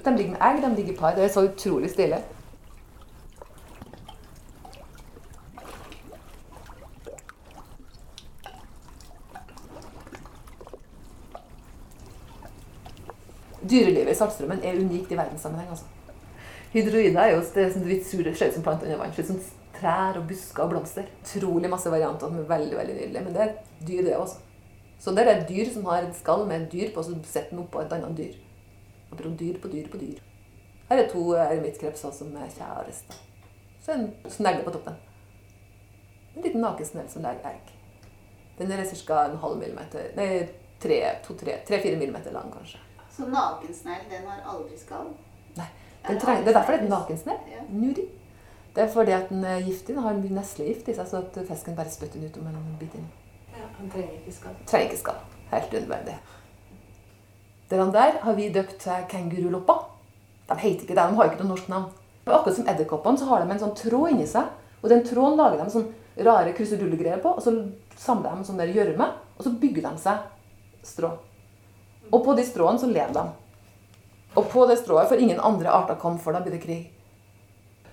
De 0.00 0.12
ligger 0.16 0.34
med 0.34 0.44
egg, 0.48 0.60
de 0.64 0.74
ligger 0.76 0.92
i 0.92 1.00
par. 1.00 1.16
Det 1.16 1.24
er 1.24 1.32
så 1.32 1.46
utrolig 1.48 1.92
stilig. 1.92 2.20
Dyrelivet 13.70 14.12
i 14.12 14.18
Saltstraumen 14.18 14.62
er 14.64 14.78
unikt 14.80 15.12
i 15.12 15.18
verdenssammenheng. 15.18 15.70
altså. 15.70 15.84
Hydroider 16.72 17.20
er 17.20 17.32
jo 17.34 17.42
det 17.54 17.72
som 17.72 17.82
du 17.82 17.88
vet, 17.88 18.06
ser 18.06 18.48
ut 18.48 18.54
som 18.54 18.62
planter 18.62 18.86
under 18.86 18.98
vann. 18.98 19.14
Ser 19.14 19.22
ut 19.22 19.32
som 19.32 19.40
trær 19.74 20.18
og 20.20 20.28
busker 20.28 20.62
og 20.62 20.70
blomster. 20.70 21.08
Utrolig 21.22 21.70
masse 21.70 21.90
varianter 21.90 22.28
som 22.28 22.38
er 22.38 22.48
veldig 22.50 22.76
veldig 22.76 22.94
nydelige. 22.94 23.24
Men 23.24 23.34
det 23.34 23.42
er 23.42 23.52
dyr, 23.86 24.02
det 24.06 24.16
også. 24.16 24.38
Så 25.00 25.14
det 25.16 25.24
er 25.24 25.32
et 25.32 25.48
dyr 25.48 25.72
som 25.72 25.84
har 25.88 26.04
et 26.04 26.16
skall 26.16 26.46
med 26.46 26.62
et 26.62 26.72
dyr 26.72 26.94
på, 26.94 27.02
så 27.02 27.16
setter 27.24 27.54
den 27.54 27.62
oppå 27.64 27.80
et 27.80 27.92
annet 27.96 28.16
dyr. 28.18 28.34
Og 29.10 29.18
prøver 29.18 29.36
dyr 29.36 29.60
på 29.62 29.68
dyr 29.72 29.88
på 29.90 29.98
dyr. 29.98 30.18
Her 30.90 31.02
er 31.02 31.08
to 31.08 31.22
eremittkrepser 31.32 32.12
som 32.12 32.34
er 32.36 32.50
kjærester. 32.52 33.16
Så 33.80 33.94
en 33.94 34.10
snegle 34.28 34.64
på 34.66 34.74
toppen. 34.74 34.98
En 36.36 36.42
liten 36.42 36.60
nakensnegl 36.60 37.08
som 37.10 37.24
legger 37.24 37.50
egg. 37.50 37.72
Den 38.58 38.72
er 38.72 38.84
ca. 38.84 39.24
en 39.24 39.38
halv 39.40 39.56
millimeter 39.58 40.12
Nei, 40.16 40.48
tre-fire 40.80 41.96
millimeter 41.96 42.32
lang, 42.32 42.52
kanskje. 42.52 42.78
Så 43.20 43.26
nakensnegl, 43.28 44.06
den 44.08 44.24
har 44.24 44.40
aldri 44.48 44.78
skall? 44.80 45.10
Nei. 45.58 45.66
Trenger, 46.06 46.44
det 46.46 46.54
er 46.54 46.56
derfor 46.56 46.72
det 46.72 46.86
er 46.86 46.88
nakensnegl. 46.88 47.50
Ja. 47.52 47.64
Nuri. 47.68 48.06
Det 48.74 48.84
er 48.86 48.88
fordi 48.94 49.12
at 49.12 49.28
den 49.28 49.44
er 49.44 49.60
giftig. 49.60 49.94
Den 49.94 50.06
har 50.06 50.16
mye 50.16 50.38
neslegift 50.38 50.88
i 50.88 50.94
seg, 50.96 51.08
så 51.10 51.20
at 51.20 51.36
fisken 51.48 51.76
bare 51.76 51.92
spytter 51.92 52.16
den 52.16 52.30
ut 52.30 52.38
om 52.40 52.48
en 52.48 52.78
bit 52.80 52.96
inn. 52.96 53.04
Ja, 53.52 53.66
han 53.76 53.92
trenger 53.92 54.16
ikke 54.16 54.36
skall. 54.38 54.56
Trenger 54.70 54.88
ikke 54.88 55.02
skall. 55.02 55.20
Helt 55.52 55.76
unødvendig. 55.76 56.16
Den 57.70 57.94
der 57.94 58.18
har 58.24 58.40
vi 58.40 58.48
døpt 58.56 58.76
til 58.86 59.06
kenguruloppa. 59.12 59.78
De 60.48 60.58
heter 60.58 60.86
ikke 60.86 60.96
det, 60.96 61.04
de 61.04 61.20
har 61.20 61.28
ikke 61.28 61.42
noe 61.44 61.52
norsk 61.52 61.68
navn. 61.68 61.90
Akkurat 62.24 62.56
som 62.56 62.68
edderkoppene 62.72 63.20
så 63.20 63.28
har 63.28 63.44
de 63.44 63.52
en 63.52 63.64
sånn 63.66 63.76
tråd 63.76 64.14
inni 64.14 64.26
seg. 64.30 64.48
Og 64.80 64.88
den 64.88 65.04
tråden 65.04 65.36
lager 65.36 65.60
de 65.60 65.74
sånn 65.74 65.90
rare 66.24 66.54
kruselullegreier 66.56 67.20
på. 67.20 67.36
Og 67.36 67.44
så 67.44 67.52
samler 68.00 68.38
de 68.38 68.48
sånn 68.48 68.64
der 68.64 68.72
gjørme, 68.72 69.12
og 69.36 69.44
så 69.44 69.52
bygger 69.60 69.90
de 69.90 69.98
seg 70.08 70.86
strå. 70.88 71.18
Og 72.10 72.24
på 72.24 72.34
de 72.34 72.44
stråene 72.46 72.80
så 72.82 72.88
lever 72.90 73.14
de. 73.14 73.26
Og 74.38 74.46
på 74.50 74.66
det 74.66 74.78
strået 74.78 75.08
for 75.10 75.18
ingen 75.18 75.40
andre 75.40 75.70
arter 75.74 75.98
kom 75.98 76.18
for 76.18 76.34
da 76.34 76.42
blir 76.44 76.60
krig. 76.62 76.90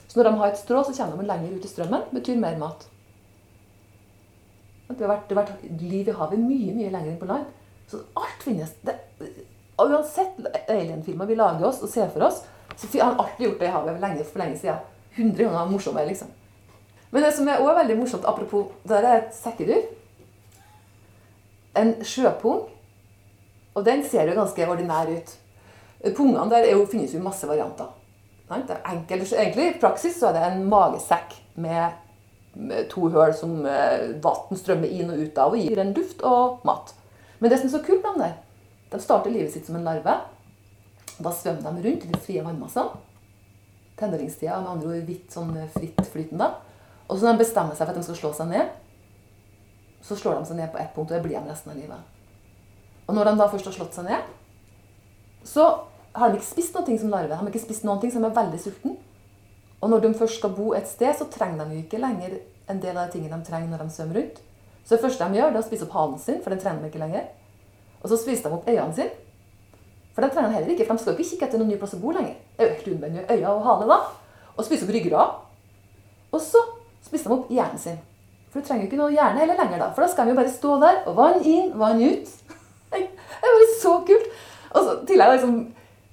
Så 0.07 0.19
når 0.19 0.29
de 0.29 0.37
har 0.39 0.51
et 0.51 0.59
strå, 0.59 0.83
så 0.83 0.93
kommer 0.93 1.21
de 1.21 1.27
lenger 1.27 1.57
ut 1.57 1.65
i 1.65 1.67
strømmen. 1.67 2.01
betyr 2.13 2.37
mer 2.39 2.57
mat. 2.57 2.87
Det 4.87 5.03
har 5.03 5.11
vært, 5.11 5.29
det 5.29 5.35
har 5.35 5.43
vært 5.43 5.81
liv 5.81 6.07
i 6.07 6.15
havet 6.15 6.39
mye 6.39 6.73
mye 6.75 6.91
lenger 6.93 7.11
enn 7.11 7.19
på 7.19 7.27
land. 7.27 7.49
Så 7.91 7.99
alt 8.15 8.43
finnes. 8.43 8.71
Det, 8.87 8.95
uansett 9.77 10.39
alien-filmer 10.69 11.27
vi 11.27 11.35
lager 11.35 11.67
oss 11.67 11.81
og 11.83 11.91
ser 11.91 12.07
for 12.13 12.23
oss, 12.29 12.45
så 12.75 12.87
har 12.93 13.11
han 13.11 13.19
alltid 13.19 13.45
gjort 13.47 13.59
det 13.59 13.67
i 13.67 13.73
havet 13.73 13.99
lenge, 14.01 14.23
for 14.23 14.39
lenge 14.39 14.57
siden. 14.61 14.79
100 15.17 15.43
ganger 15.43 15.71
morsommere, 15.71 16.07
liksom. 16.07 16.31
Men 17.11 17.23
det 17.23 17.33
som 17.33 17.47
er 17.47 17.61
også 17.61 17.75
veldig 17.81 17.97
morsomt, 17.99 18.25
apropos 18.25 18.71
det 18.87 18.97
er 18.97 19.07
et 19.17 19.35
sekkedyr. 19.35 19.85
En 21.75 21.93
sjøpung. 22.05 22.67
Og 23.77 23.85
den 23.85 24.01
ser 24.09 24.25
jo 24.25 24.37
ganske 24.39 24.65
ordinær 24.65 25.09
ut. 25.11 25.35
Pungene 26.15 26.49
der 26.49 26.71
jo, 26.71 26.85
finnes 26.89 27.13
jo 27.13 27.21
masse 27.21 27.45
varianter. 27.49 27.91
Enkelt, 28.49 29.33
egentlig 29.33 29.67
I 29.69 29.79
praksis 29.81 30.17
så 30.17 30.29
er 30.29 30.37
det 30.37 30.45
en 30.47 30.65
magesekk 30.71 31.35
med, 31.61 31.97
med 32.55 32.87
to 32.89 33.09
hull 33.11 33.33
som 33.37 33.59
eh, 33.67 34.15
vann 34.23 34.57
strømmer 34.57 34.89
inn 34.89 35.11
og 35.11 35.19
ut 35.19 35.41
av 35.43 35.53
og 35.53 35.61
gir 35.61 35.81
en 35.83 35.93
luft 35.93 36.23
og 36.25 36.65
mat. 36.65 36.93
Men 37.37 37.51
det 37.51 37.59
som 37.59 37.69
er 37.69 37.75
så 37.75 37.83
kult 37.85 38.01
med 38.01 38.15
dem 38.15 38.23
der, 38.23 38.35
de 38.93 39.03
starter 39.03 39.33
livet 39.33 39.53
sitt 39.53 39.67
som 39.67 39.77
en 39.77 39.85
larve. 39.85 40.15
Da 41.17 41.33
svømmer 41.33 41.75
de 41.75 41.85
rundt 41.85 42.07
i 42.07 42.11
de 42.13 42.23
frie 42.23 42.45
vannmassene. 42.45 43.03
Tenåringstida 43.97 44.61
med 44.61 44.73
andre 44.75 44.93
ord 44.93 45.07
hvitt, 45.09 45.29
sånn 45.33 45.53
frittflytende. 45.73 46.51
Og 47.07 47.17
så 47.17 47.25
når 47.25 47.35
de 47.35 47.43
bestemmer 47.43 47.77
seg 47.77 47.87
for 47.87 47.93
at 47.93 47.99
de 47.99 48.05
skal 48.05 48.21
slå 48.21 48.33
seg 48.37 48.53
ned, 48.53 48.75
så 50.05 50.15
slår 50.15 50.39
de 50.39 50.49
seg 50.49 50.61
ned 50.61 50.71
på 50.71 50.79
ett 50.79 50.93
punkt, 50.95 51.09
og 51.09 51.17
det 51.17 51.25
blir 51.25 51.39
de 51.39 51.49
resten 51.49 51.73
av 51.73 51.79
livet. 51.79 52.16
Og 53.07 53.15
når 53.15 53.29
de 53.29 53.37
da 53.39 53.47
først 53.51 53.69
har 53.69 53.75
slått 53.75 53.95
seg 53.95 54.07
ned, 54.09 54.31
så 55.47 55.67
har 56.17 56.31
de 56.31 56.39
ikke 56.39 56.49
spist 56.49 56.75
noe 56.75 56.97
som 56.99 57.11
larve. 57.13 57.31
De 57.31 57.39
har 57.39 57.51
ikke 57.51 57.63
spist 57.63 57.85
noen 57.87 58.01
ting 58.01 58.11
som 58.11 58.25
er 58.27 58.35
veldig 58.35 58.59
sulten. 58.59 58.97
Og 59.81 59.91
når 59.91 60.03
de 60.03 60.13
først 60.17 60.39
skal 60.41 60.55
bo 60.57 60.73
et 60.75 60.89
sted, 60.89 61.13
så 61.15 61.29
trenger 61.31 61.65
de 61.65 61.77
jo 61.77 61.85
ikke 61.85 62.01
lenger 62.01 62.39
en 62.67 62.81
del 62.83 62.97
av 62.97 63.07
de 63.07 63.15
tingene 63.15 63.37
de 63.37 63.47
trenger 63.47 63.71
når 63.71 63.85
de 63.85 63.95
svømmer 63.95 64.19
rundt. 64.19 64.41
Så 64.83 64.95
det 64.95 65.03
første 65.03 65.27
de 65.27 65.39
gjør, 65.39 65.53
det 65.53 65.59
er 65.59 65.63
å 65.63 65.67
spise 65.67 65.85
opp 65.85 65.95
halen 65.95 66.19
sin, 66.19 66.41
for 66.43 66.53
den 66.53 66.61
trenger 66.63 66.83
de 66.83 66.91
ikke 66.91 67.01
lenger. 67.03 67.29
Og 68.01 68.11
så 68.11 68.19
spiser 68.19 68.49
de 68.49 68.57
opp 68.57 68.67
øynene 68.67 68.95
sine. 68.97 69.09
For 70.15 70.25
den 70.25 70.33
trenger 70.33 70.49
de 70.49 70.57
heller 70.57 70.73
ikke, 70.73 70.87
for 70.87 70.97
de 70.97 71.03
skal 71.03 71.13
jo 71.13 71.19
ikke 71.19 71.29
kikke 71.31 71.47
etter 71.47 71.61
noen 71.61 71.69
ny 71.69 71.79
plass 71.79 71.93
å 71.93 72.01
bo 72.01 72.13
lenger. 72.15 72.37
Det 72.57 72.63
er 72.63 72.69
jo 72.69 72.77
helt 72.77 72.87
unødvendig. 72.89 73.25
Øyne 73.29 73.51
og 73.53 73.65
hale, 73.67 73.87
da. 73.91 73.97
Og 74.55 74.65
spise 74.65 74.87
opp 74.87 74.93
ryggrad. 74.95 75.35
Og 76.33 76.41
så 76.41 76.63
spiser 77.05 77.29
de 77.29 77.35
opp 77.37 77.51
hjernen 77.53 77.81
sin. 77.83 77.99
For 78.49 78.59
du 78.59 78.65
trenger 78.65 78.87
jo 78.87 78.89
ikke 78.89 79.01
noe 79.03 79.13
hjerne 79.13 79.43
heller 79.43 79.59
lenger, 79.61 79.83
da. 79.83 79.91
For 79.93 80.03
da 80.03 80.09
skal 80.09 80.25
de 80.25 80.33
jo 80.33 80.39
bare 80.39 80.53
stå 80.55 80.77
der 80.81 81.01
og 81.03 81.19
vann 81.19 81.43
inn, 81.43 81.69
vann 81.77 82.01
ut. 82.01 82.56
Så 83.81 83.93
kult! 84.07 84.29
Og 84.73 84.83
så 84.83 84.95
til 85.07 85.23
jeg 85.23 85.33
liksom, 85.37 85.57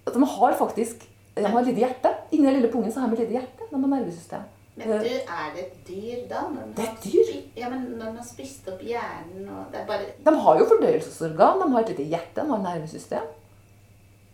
at 0.07 0.15
De 0.15 0.27
har 0.37 0.57
faktisk 0.59 1.09
de 1.35 1.43
har 1.51 1.61
et 1.61 1.67
lite 1.67 1.83
hjerte. 1.83 2.11
Inni 2.31 2.47
den 2.47 2.61
lille 2.61 2.71
pungen 2.71 2.93
så 2.93 3.03
har 3.03 3.11
de 3.11 3.17
et 3.17 3.25
lite 3.25 3.39
hjerte. 3.41 3.67
De 3.71 3.75
har 3.75 3.91
nervesystem. 3.91 4.43
Men 4.77 4.89
du, 4.89 5.07
er 5.07 5.51
det 5.55 5.65
et 5.65 5.75
dyr 5.87 6.23
da? 6.31 6.43
Når 6.51 6.71
Det 6.77 6.85
er 6.85 6.93
et 6.93 7.05
dyr. 7.05 7.33
Ja, 7.57 7.69
men 7.71 7.85
når 7.95 8.07
den 8.07 8.17
har 8.19 8.27
spist 8.27 8.67
opp 8.71 8.83
hjernen 8.83 9.47
og 9.47 9.71
Det 9.71 9.81
er 9.81 9.87
bare 9.87 10.09
De 10.27 10.35
har 10.45 10.59
jo 10.59 10.67
fordøyelsesorgan, 10.73 11.61
de 11.63 11.69
har 11.73 11.85
et 11.85 11.93
lite 11.93 12.07
hjerte, 12.11 12.41
de 12.41 12.51
har 12.51 12.63
nervesystem. 12.63 13.29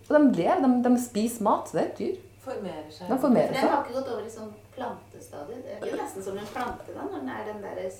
Og 0.08 0.14
de 0.16 0.42
ler. 0.42 0.62
de, 0.64 0.70
de 0.88 0.92
spiser 1.02 1.44
mat. 1.44 1.68
Så 1.68 1.76
Det 1.76 1.82
er 1.82 1.90
et 1.90 1.98
dyr. 1.98 2.16
Formerer 2.44 2.88
seg. 2.90 3.08
De 3.08 3.18
formerer 3.20 3.52
seg. 3.52 3.60
den 3.60 3.74
har 3.74 3.84
ikke 3.84 3.98
gått 3.98 4.12
over 4.14 4.24
i 4.24 4.32
sånn 4.32 4.54
plantestadiet. 4.76 5.64
Det 5.64 5.76
er 5.88 5.92
jo 5.92 6.00
nesten 6.00 6.24
som 6.24 6.40
en 6.40 6.52
plante 6.54 6.96
da, 6.96 7.04
når 7.04 7.18
den 7.20 7.32
er 7.36 7.44
den 7.52 7.60
derre 7.64 7.90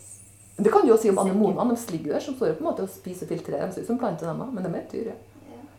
Det 0.61 0.73
kan 0.73 0.85
du 0.85 0.91
jo 0.93 0.99
si 1.01 1.11
om 1.11 1.19
anemonene. 1.23 1.77
De 1.77 1.93
ligger 1.95 2.13
der 2.17 2.25
som 2.25 2.37
står 2.37 2.57
på 2.59 2.65
en 2.65 2.69
måte 2.69 2.85
og 2.85 2.93
spiser 2.93 3.27
og 3.27 3.33
filtrerer. 3.33 3.67
De 3.67 3.77
ser 3.79 3.87
ut 3.87 3.93
som 3.93 3.99
planter, 4.01 4.29
dem 4.29 4.55
men 4.55 4.65
de 4.65 4.71
er 4.71 4.81
et 4.83 4.93
dyr. 4.93 5.13
ja. 5.13 5.19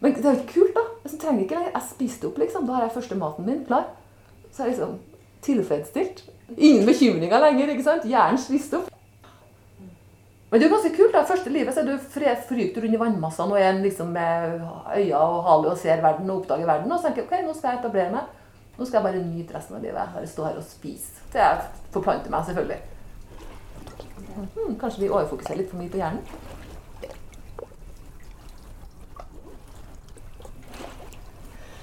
Men 0.01 0.15
det 0.17 0.25
er 0.25 0.37
jo 0.39 0.45
kult, 0.49 0.73
da. 0.75 0.85
Jeg 1.05 1.19
trenger 1.21 1.43
ikke 1.43 1.57
lenger. 1.59 1.73
Jeg 1.75 1.89
spiste 1.91 2.27
opp, 2.27 2.37
liksom. 2.41 2.65
Da 2.65 2.73
har 2.77 2.87
jeg 2.87 2.95
første 2.95 3.17
maten 3.19 3.45
min 3.45 3.65
klar. 3.65 3.91
Så 4.51 4.63
er 4.63 4.71
jeg 4.71 4.77
liksom 4.77 4.95
tilfredsstilt. 5.45 6.23
Ingen 6.57 6.87
bekymringer 6.89 7.45
lenger. 7.45 7.69
ikke 7.75 7.85
sant? 7.85 8.07
Hjernen 8.09 8.41
spiste 8.41 8.79
opp. 8.79 8.89
Men 10.51 10.59
det 10.59 10.65
er 10.65 10.69
jo 10.69 10.75
ganske 10.75 10.95
kult. 10.97 11.13
da. 11.13 11.23
Første 11.29 11.53
livet 11.53 11.73
så 11.73 11.83
er 11.83 11.91
du 11.91 12.09
fryker 12.15 12.81
rundt 12.83 12.97
i 12.97 12.99
vannmassene 12.99 13.55
og 13.55 13.61
er 13.61 13.77
liksom 13.83 14.09
med 14.11 14.57
øyne 14.97 15.17
og 15.21 15.43
hale 15.47 15.71
og 15.71 15.77
ser 15.79 16.01
verden 16.03 16.29
og 16.29 16.41
oppdager 16.41 16.65
verden. 16.67 16.91
Og 16.91 16.99
så 16.99 17.07
tenker 17.07 17.21
jeg 17.23 17.29
ok, 17.29 17.45
nå 17.45 17.53
skal 17.55 17.75
jeg 17.75 17.83
etablere 17.83 18.15
meg. 18.15 18.33
Nå 18.77 18.87
skal 18.87 18.97
jeg 18.99 19.05
bare 19.05 19.23
nyte 19.27 19.55
resten 19.55 19.77
av 19.77 19.85
livet. 19.85 20.15
Bare 20.15 20.27
stå 20.27 20.49
her 20.49 20.57
og 20.59 20.65
spise. 20.65 21.21
Til 21.31 21.43
jeg 21.43 21.61
forplanter 21.93 22.33
meg, 22.33 22.49
selvfølgelig. 22.49 22.81
Hmm, 24.55 24.75
kanskje 24.79 25.01
vi 25.01 25.09
overfokuserer 25.09 25.61
litt 25.61 25.69
for 25.71 25.81
mye 25.81 25.91
på 25.91 26.01
hjernen? 26.01 26.23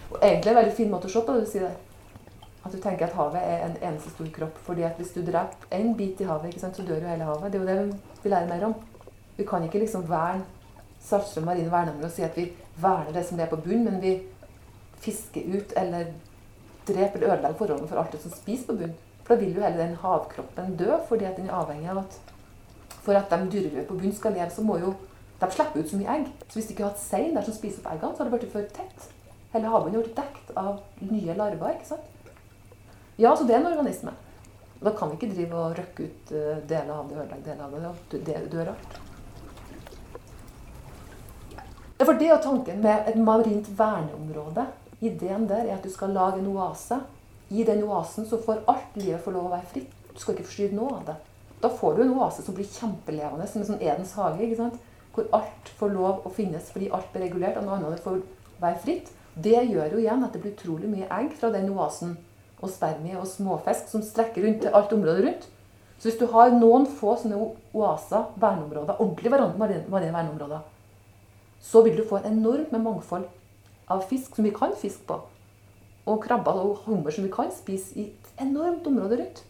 Og 0.08 0.18
egentlig 0.22 0.50
en 0.50 0.58
veldig 0.58 0.76
fin 0.76 0.90
måte 0.90 1.06
å 1.06 1.12
se 1.12 1.22
på 1.22 1.34
det 1.34 1.44
du 1.44 1.50
sier 1.50 1.66
der. 1.68 1.76
At 2.64 2.74
du 2.74 2.78
tenker 2.82 3.06
at 3.06 3.16
havet 3.16 3.42
er 3.42 3.64
en 3.64 3.76
eneste 3.90 4.10
stor 4.12 4.28
kropp. 4.34 4.58
fordi 4.66 4.82
at 4.82 4.96
hvis 4.96 5.12
du 5.14 5.22
dreper 5.22 5.76
en 5.78 5.94
bit 5.96 6.20
i 6.20 6.28
havet, 6.28 6.60
sant, 6.60 6.76
så 6.76 6.82
dør 6.82 7.02
jo 7.02 7.08
hele 7.08 7.24
havet. 7.24 7.52
Det 7.52 7.60
er 7.60 7.64
jo 7.64 7.90
det 7.90 8.22
vi 8.22 8.28
lærer 8.28 8.48
mer 8.48 8.64
om. 8.66 8.74
Vi 9.36 9.44
kan 9.44 9.64
ikke 9.64 9.78
liksom 9.78 10.08
verne 10.08 10.44
Saltstrøm 11.00 11.44
marine 11.44 11.70
verneområde 11.70 12.08
og 12.08 12.12
si 12.12 12.24
at 12.26 12.36
vi 12.36 12.48
verner 12.82 13.12
det 13.14 13.22
som 13.26 13.38
det 13.38 13.44
er 13.44 13.52
på 13.52 13.60
bunnen, 13.62 13.84
men 13.84 14.02
vi 14.02 14.16
fisker 14.98 15.46
ut 15.54 15.72
eller 15.76 16.10
dreper 16.88 17.20
eller 17.20 17.36
ødelegger 17.36 17.58
forholdene 17.58 17.88
for 17.88 18.00
alt 18.00 18.12
det 18.12 18.20
som 18.22 18.34
spiser 18.34 18.66
på 18.66 18.80
bunnen. 18.80 18.96
For 19.28 19.36
da 19.36 19.42
vil 19.44 19.54
jo 19.58 19.60
hele 19.60 19.76
den 19.76 19.98
havkroppen 20.00 20.76
dø, 20.80 20.96
fordi 21.08 21.28
at 21.28 21.36
den 21.36 21.50
er 21.50 21.58
avhengig 21.60 21.90
av 21.92 22.00
at 22.00 22.18
for 23.04 23.16
at 23.16 23.30
de 23.30 23.50
dyrelivet 23.52 23.86
på 23.88 23.96
bunnen 23.96 24.16
skal 24.16 24.32
leve, 24.36 24.50
så 24.52 24.64
må 24.64 24.78
jo 24.80 24.94
de 25.40 25.48
slippe 25.52 25.80
ut 25.80 25.90
så 25.90 25.98
mye 26.00 26.14
egg. 26.16 26.30
Så 26.48 26.58
hvis 26.58 26.66
de 26.68 26.74
ikke 26.74 26.86
hadde 26.86 26.96
hatt 26.96 27.04
sein 27.04 27.36
der 27.36 27.44
som 27.46 27.56
spiser 27.56 27.84
opp 27.84 27.92
eggene, 27.92 28.14
så 28.16 28.24
hadde 28.24 28.32
det 28.32 28.40
blitt 28.40 28.54
for 28.56 28.70
tett. 28.78 29.10
Hele 29.52 29.72
havbunnen 29.72 30.02
ble 30.02 30.14
dekt 30.16 30.50
av 30.56 30.80
nye 31.04 31.36
larver. 31.36 31.76
ikke 31.76 31.92
sant? 31.92 32.32
Ja, 33.18 33.34
så 33.36 33.44
det 33.44 33.54
er 33.54 33.62
en 33.62 33.70
organisme. 33.70 34.12
Da 34.80 34.92
kan 34.94 35.10
vi 35.10 35.18
ikke 35.18 35.34
drive 35.34 35.58
og 35.58 35.76
røkke 35.78 36.08
ut 36.08 36.32
eh, 36.32 36.58
deler 36.70 36.94
av 36.94 37.08
det, 37.08 37.16
ødelegge 37.18 37.46
deler 37.48 37.64
av 37.64 37.76
det. 37.76 37.92
og 37.92 38.26
Det 38.28 38.42
dør 38.52 38.72
alt. 38.74 38.98
For 41.98 42.14
det 42.20 42.28
er 42.30 42.42
tanken 42.42 42.82
med 42.84 43.08
et 43.10 43.18
marint 43.18 43.70
verneområde. 43.78 44.68
Ideen 45.00 45.48
der 45.50 45.64
er 45.64 45.76
at 45.76 45.86
du 45.86 45.90
skal 45.90 46.14
lage 46.14 46.38
en 46.38 46.52
oase. 46.52 47.00
I 47.50 47.64
den 47.64 47.84
oasen 47.84 48.26
så 48.28 48.38
får 48.42 48.64
alt 48.68 48.96
livet 49.00 49.24
få 49.24 49.32
lov 49.32 49.48
å 49.48 49.54
være 49.54 49.70
fritt. 49.72 49.92
Du 50.12 50.20
skal 50.20 50.34
ikke 50.34 50.48
forstyrre 50.48 50.76
noe 50.76 50.98
av 50.98 51.04
det. 51.08 51.16
Da 51.62 51.70
får 51.72 51.96
du 51.96 52.02
en 52.04 52.14
oase 52.18 52.44
som 52.44 52.54
blir 52.54 52.68
kjempelevende, 52.70 53.46
som 53.48 53.62
en 53.62 53.70
sånn 53.72 53.82
Edens 53.82 54.14
hage. 54.18 54.42
ikke 54.44 54.60
sant? 54.60 54.78
Hvor 55.14 55.26
alt 55.34 55.70
får 55.78 55.94
lov 55.94 56.26
å 56.26 56.32
finnes 56.34 56.70
fordi 56.70 56.90
alt 56.94 57.08
blir 57.12 57.26
regulert, 57.26 57.56
og 57.58 57.66
noe 57.66 57.78
annet 57.78 58.02
får 58.04 58.20
være 58.60 58.82
fritt. 58.84 59.12
Det 59.34 59.56
gjør 59.56 59.94
jo 59.94 60.02
igjen 60.02 60.24
at 60.26 60.34
det 60.34 60.42
blir 60.42 60.54
utrolig 60.54 60.90
mye 60.90 61.08
egg 61.18 61.32
fra 61.38 61.50
den 61.54 61.70
oasen, 61.72 62.16
og 62.58 62.72
spermie 62.74 63.18
og 63.18 63.26
småfisk 63.30 63.90
som 63.90 64.02
strekker 64.02 64.44
rundt 64.44 64.64
til 64.64 64.74
alt 64.74 64.92
området 64.92 65.24
rundt. 65.24 65.48
Så 65.98 66.08
hvis 66.08 66.18
du 66.18 66.26
har 66.30 66.52
noen 66.54 66.86
få 66.86 67.16
sånne 67.18 67.38
oaser, 67.74 68.28
verneområder, 68.38 69.00
ordentlige 69.02 69.48
marine 69.58 70.12
verneområder, 70.14 70.60
så 71.62 71.82
vil 71.82 71.96
du 71.98 72.04
få 72.06 72.20
en 72.20 72.32
enormt 72.38 72.74
mangfold 72.74 73.26
av 73.90 74.04
fisk 74.10 74.36
som 74.36 74.46
vi 74.46 74.54
kan 74.54 74.74
fiske 74.78 75.06
på. 75.08 75.18
Og 76.08 76.22
krabber 76.24 76.56
og 76.62 76.86
hummer 76.86 77.14
som 77.14 77.26
vi 77.26 77.32
kan 77.32 77.50
spise 77.52 77.98
i 77.98 78.08
et 78.08 78.42
enormt 78.44 78.86
område 78.88 79.20
rundt. 79.20 79.44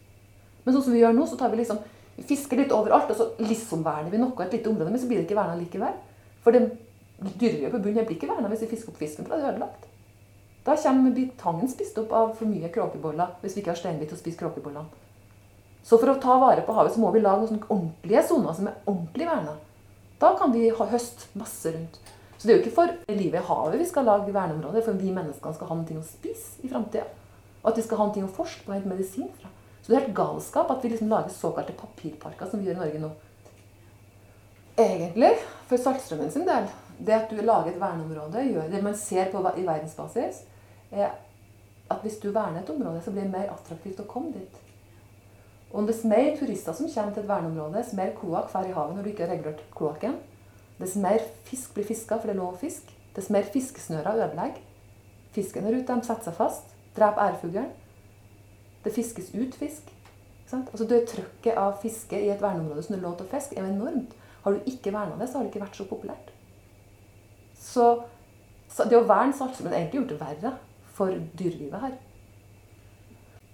Men 0.64 0.74
sånn 0.74 0.88
som 0.88 0.96
vi 0.96 1.04
gjør 1.04 1.14
nå, 1.16 1.26
så 1.28 1.38
tar 1.38 1.52
vi 1.52 1.60
liksom 1.60 1.78
vi 2.18 2.24
fisker 2.26 2.58
litt 2.58 2.72
overalt, 2.74 3.12
og 3.12 3.18
så 3.18 3.46
liksom 3.46 3.84
verner 3.86 4.10
vi 4.10 4.18
noe 4.18 4.42
et 4.42 4.56
lite 4.56 4.66
område, 4.72 4.90
men 4.90 4.98
så 4.98 5.06
blir 5.06 5.20
det 5.20 5.28
ikke 5.28 5.38
verna 5.38 5.54
likevel. 5.54 5.94
For 6.42 6.54
det 6.54 6.64
dyrelivet 7.18 7.76
på 7.76 7.82
bunnen 7.84 8.06
blir 8.06 8.16
ikke 8.16 8.30
verna 8.30 8.50
hvis 8.50 8.64
vi 8.64 8.72
fisker 8.72 8.90
opp 8.90 8.98
fisken, 8.98 9.26
for 9.26 9.34
da 9.34 9.38
er 9.38 9.44
det 9.44 9.52
ødelagt. 9.52 9.86
Da 10.66 10.74
kommer 10.82 11.20
tangen 11.40 11.70
spist 11.70 11.98
opp 12.02 12.10
av 12.12 12.32
for 12.36 12.50
mye 12.50 12.68
kråkeboller 12.74 13.38
hvis 13.40 13.54
vi 13.54 13.62
ikke 13.62 13.72
har 13.72 13.78
steinbit 13.80 14.10
til 14.10 14.18
å 14.18 14.20
spise 14.20 14.40
kråkebollene. 14.42 14.90
Så 15.86 15.96
for 15.96 16.10
å 16.12 16.18
ta 16.20 16.34
vare 16.42 16.66
på 16.66 16.74
havet 16.76 16.92
så 16.92 17.00
må 17.00 17.14
vi 17.14 17.22
lage 17.22 17.46
noen 17.46 17.62
ordentlige 17.70 18.26
soner 18.28 18.56
som 18.58 18.66
er 18.68 18.76
ordentlig 18.82 19.28
verna. 19.30 19.54
Da 20.20 20.34
kan 20.36 20.52
vi 20.52 20.66
ha 20.74 20.88
høst 20.90 21.28
masse 21.38 21.72
rundt. 21.72 22.00
Så 22.38 22.46
det 22.46 22.54
er 22.54 22.58
jo 22.58 22.62
ikke 22.62 22.76
for 22.76 22.92
livet 23.10 23.40
i 23.40 23.46
havet 23.48 23.80
vi 23.80 23.86
skal 23.88 24.06
lage 24.06 24.34
verneområder, 24.34 24.84
for 24.86 24.98
vi 24.98 25.10
menneskene 25.14 25.56
skal 25.56 25.70
ha 25.72 25.78
noe 25.78 26.00
å 26.00 26.06
spise 26.06 26.62
i 26.62 26.70
framtida. 26.70 27.06
Og 27.64 27.72
at 27.72 27.80
vi 27.80 27.86
skal 27.86 27.98
ha 27.98 28.06
noe 28.10 28.28
å 28.28 28.34
forske 28.36 28.62
på 28.62 28.70
og 28.70 28.76
hente 28.78 28.90
medisin 28.92 29.30
fra. 29.40 29.50
Så 29.82 29.90
det 29.90 29.96
er 29.96 30.04
helt 30.04 30.18
galskap 30.18 30.70
at 30.70 30.84
vi 30.84 30.92
liksom 30.92 31.10
lager 31.10 31.34
såkalte 31.34 31.74
papirparker, 31.74 32.46
som 32.46 32.60
vi 32.60 32.68
gjør 32.68 32.78
i 32.78 32.82
Norge 32.84 33.02
nå. 33.02 33.10
Egentlig, 34.78 35.32
for 35.66 35.82
Saltstrømmen 35.82 36.30
sin 36.30 36.46
del, 36.46 36.68
det 37.02 37.16
at 37.16 37.32
du 37.32 37.40
lager 37.42 37.72
et 37.72 37.80
verneområde, 37.80 38.44
gjør 38.52 38.70
det 38.70 38.84
man 38.84 38.94
ser 38.98 39.32
på 39.32 39.42
i 39.56 39.66
verdensbasis, 39.66 40.44
er 40.94 41.10
at 41.90 42.04
hvis 42.04 42.20
du 42.22 42.30
verner 42.30 42.62
et 42.62 42.70
område, 42.70 43.02
så 43.02 43.10
blir 43.10 43.26
det 43.26 43.32
mer 43.32 43.50
attraktivt 43.50 44.04
å 44.04 44.06
komme 44.06 44.30
dit. 44.36 44.62
Og 45.72 45.88
dess 45.88 46.04
mer 46.08 46.30
turister 46.38 46.76
som 46.76 46.88
kommer 46.88 47.16
til 47.16 47.24
et 47.24 47.30
verneområde, 47.32 47.80
dess 47.80 47.96
mer 47.98 48.14
kloakk 48.16 48.52
får 48.52 48.70
i 48.70 48.76
havet 48.76 48.96
når 48.96 49.04
du 49.04 49.10
ikke 49.10 49.26
har 49.26 49.34
regulert 49.34 49.64
kloakken. 49.74 50.14
Dess 50.78 50.94
mer 50.96 51.22
fisk 51.48 51.74
blir 51.74 51.86
fiska, 51.86 52.18
for 52.18 52.30
det 52.30 52.36
er 52.36 52.40
lov 52.40 52.54
å 52.54 52.60
fiske. 52.60 52.94
Dess 53.16 53.30
mer 53.34 53.46
fiskesnører 53.52 54.14
ødelegger. 54.14 54.62
Fisken 55.34 55.66
er 55.66 55.76
ute, 55.76 55.94
de 55.94 56.06
setter 56.06 56.30
seg 56.30 56.38
fast. 56.38 56.74
Dreper 56.96 57.32
ærfuglen. 57.32 57.70
Det 58.84 58.94
fiskes 58.94 59.32
ut 59.34 59.56
fisk. 59.58 59.90
Altså 60.52 60.86
det 60.88 61.02
Trykket 61.10 61.58
av 61.60 61.76
fiske 61.82 62.16
i 62.16 62.30
et 62.32 62.42
verneområde 62.42 62.82
som 62.86 62.94
det 62.94 63.02
er 63.02 63.04
lov 63.04 63.18
til 63.18 63.26
å 63.26 63.32
fiske, 63.32 63.58
er 63.58 63.68
enormt. 63.68 64.14
Har 64.44 64.54
du 64.54 64.70
ikke 64.70 64.94
verna 64.94 65.18
det, 65.18 65.28
så 65.28 65.38
har 65.38 65.44
det 65.44 65.52
ikke 65.52 65.64
vært 65.66 65.76
så 65.76 65.86
populært. 65.90 66.30
Så, 67.58 67.88
det 68.78 68.96
å 68.96 69.06
verne 69.08 69.34
Saltstraumen 69.36 69.74
har 69.74 69.82
egentlig 69.82 70.00
gjort 70.00 70.12
det 70.14 70.20
verre 70.22 70.52
for 70.96 71.24
dyrelivet 71.40 71.82
her. 71.82 71.98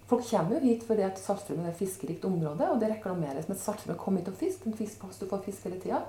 Folk 0.07 0.27
kommer 0.29 0.61
jo 0.61 0.69
hit 0.69 0.85
fordi 0.85 1.03
at 1.03 1.19
er 1.19 1.71
et 1.71 1.81
fiskerikt 1.81 2.25
område, 2.29 2.69
og 2.71 2.81
det 2.81 2.93
reklameres 2.93 3.49
med 3.49 3.57
at 3.57 3.63
Saltstraumen 3.63 3.99
kommer 3.99 4.21
hit 4.21 4.31
og 4.31 4.39
fisk. 4.39 4.67
En 4.67 4.77
fisk, 4.77 5.03
du 5.03 5.27
får 5.27 5.43
fisk 5.49 5.65
hele 5.65 5.81
tida. 5.81 6.05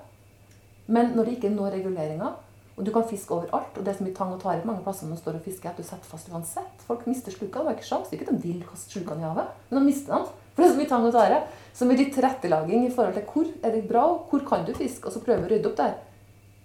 Men 0.92 1.14
når 1.16 1.26
det 1.26 1.36
ikke 1.36 1.52
når 1.54 1.78
reguleringa, 1.78 2.32
og 2.76 2.84
du 2.84 2.90
kan 2.92 3.06
fiske 3.08 3.32
overalt, 3.32 3.78
og 3.78 3.84
det 3.84 3.92
er 3.92 3.96
så 3.96 4.04
mye 4.04 4.14
tang 4.16 4.34
og 4.34 4.40
tare 4.42 4.60
på 4.60 4.68
mange 4.68 4.84
plasser 4.84 5.08
når 5.08 5.16
du 5.16 5.22
står 5.22 5.38
og 5.38 5.46
fisker, 5.46 5.70
at 5.70 5.78
du 5.80 5.84
setter 5.86 6.08
fast 6.10 6.28
uansett. 6.28 6.82
Folk 6.84 7.06
mister 7.08 7.32
slukene. 7.32 7.62
Det 7.62 7.68
var 7.70 7.78
ikke 7.78 7.88
sjans. 7.88 8.10
Ikke 8.12 8.28
de 8.28 8.36
vil 8.42 8.58
kaste 8.68 8.92
slukene 8.92 9.24
i 9.24 9.24
havet, 9.24 9.54
men 9.70 9.80
de 9.80 9.86
mister 9.86 10.12
dem. 10.12 10.26
For 10.52 10.62
det 10.62 10.68
er 10.68 10.74
så 10.74 10.80
mye 10.82 10.90
tang 10.90 11.06
og 11.08 11.16
tare. 11.16 11.40
Så 11.76 11.88
med 11.88 12.02
litt 12.02 12.12
tilrettelegging 12.16 12.84
i 12.84 12.92
forhold 12.92 13.16
til 13.16 13.26
hvor 13.32 13.48
er 13.64 13.74
det 13.78 13.88
bra, 13.88 14.04
og 14.12 14.28
hvor 14.28 14.44
kan 14.52 14.68
du 14.68 14.74
fiske, 14.76 15.08
og 15.08 15.16
så 15.16 15.24
prøve 15.24 15.48
å 15.48 15.50
rydde 15.54 15.72
opp 15.72 15.80
der. 15.80 15.96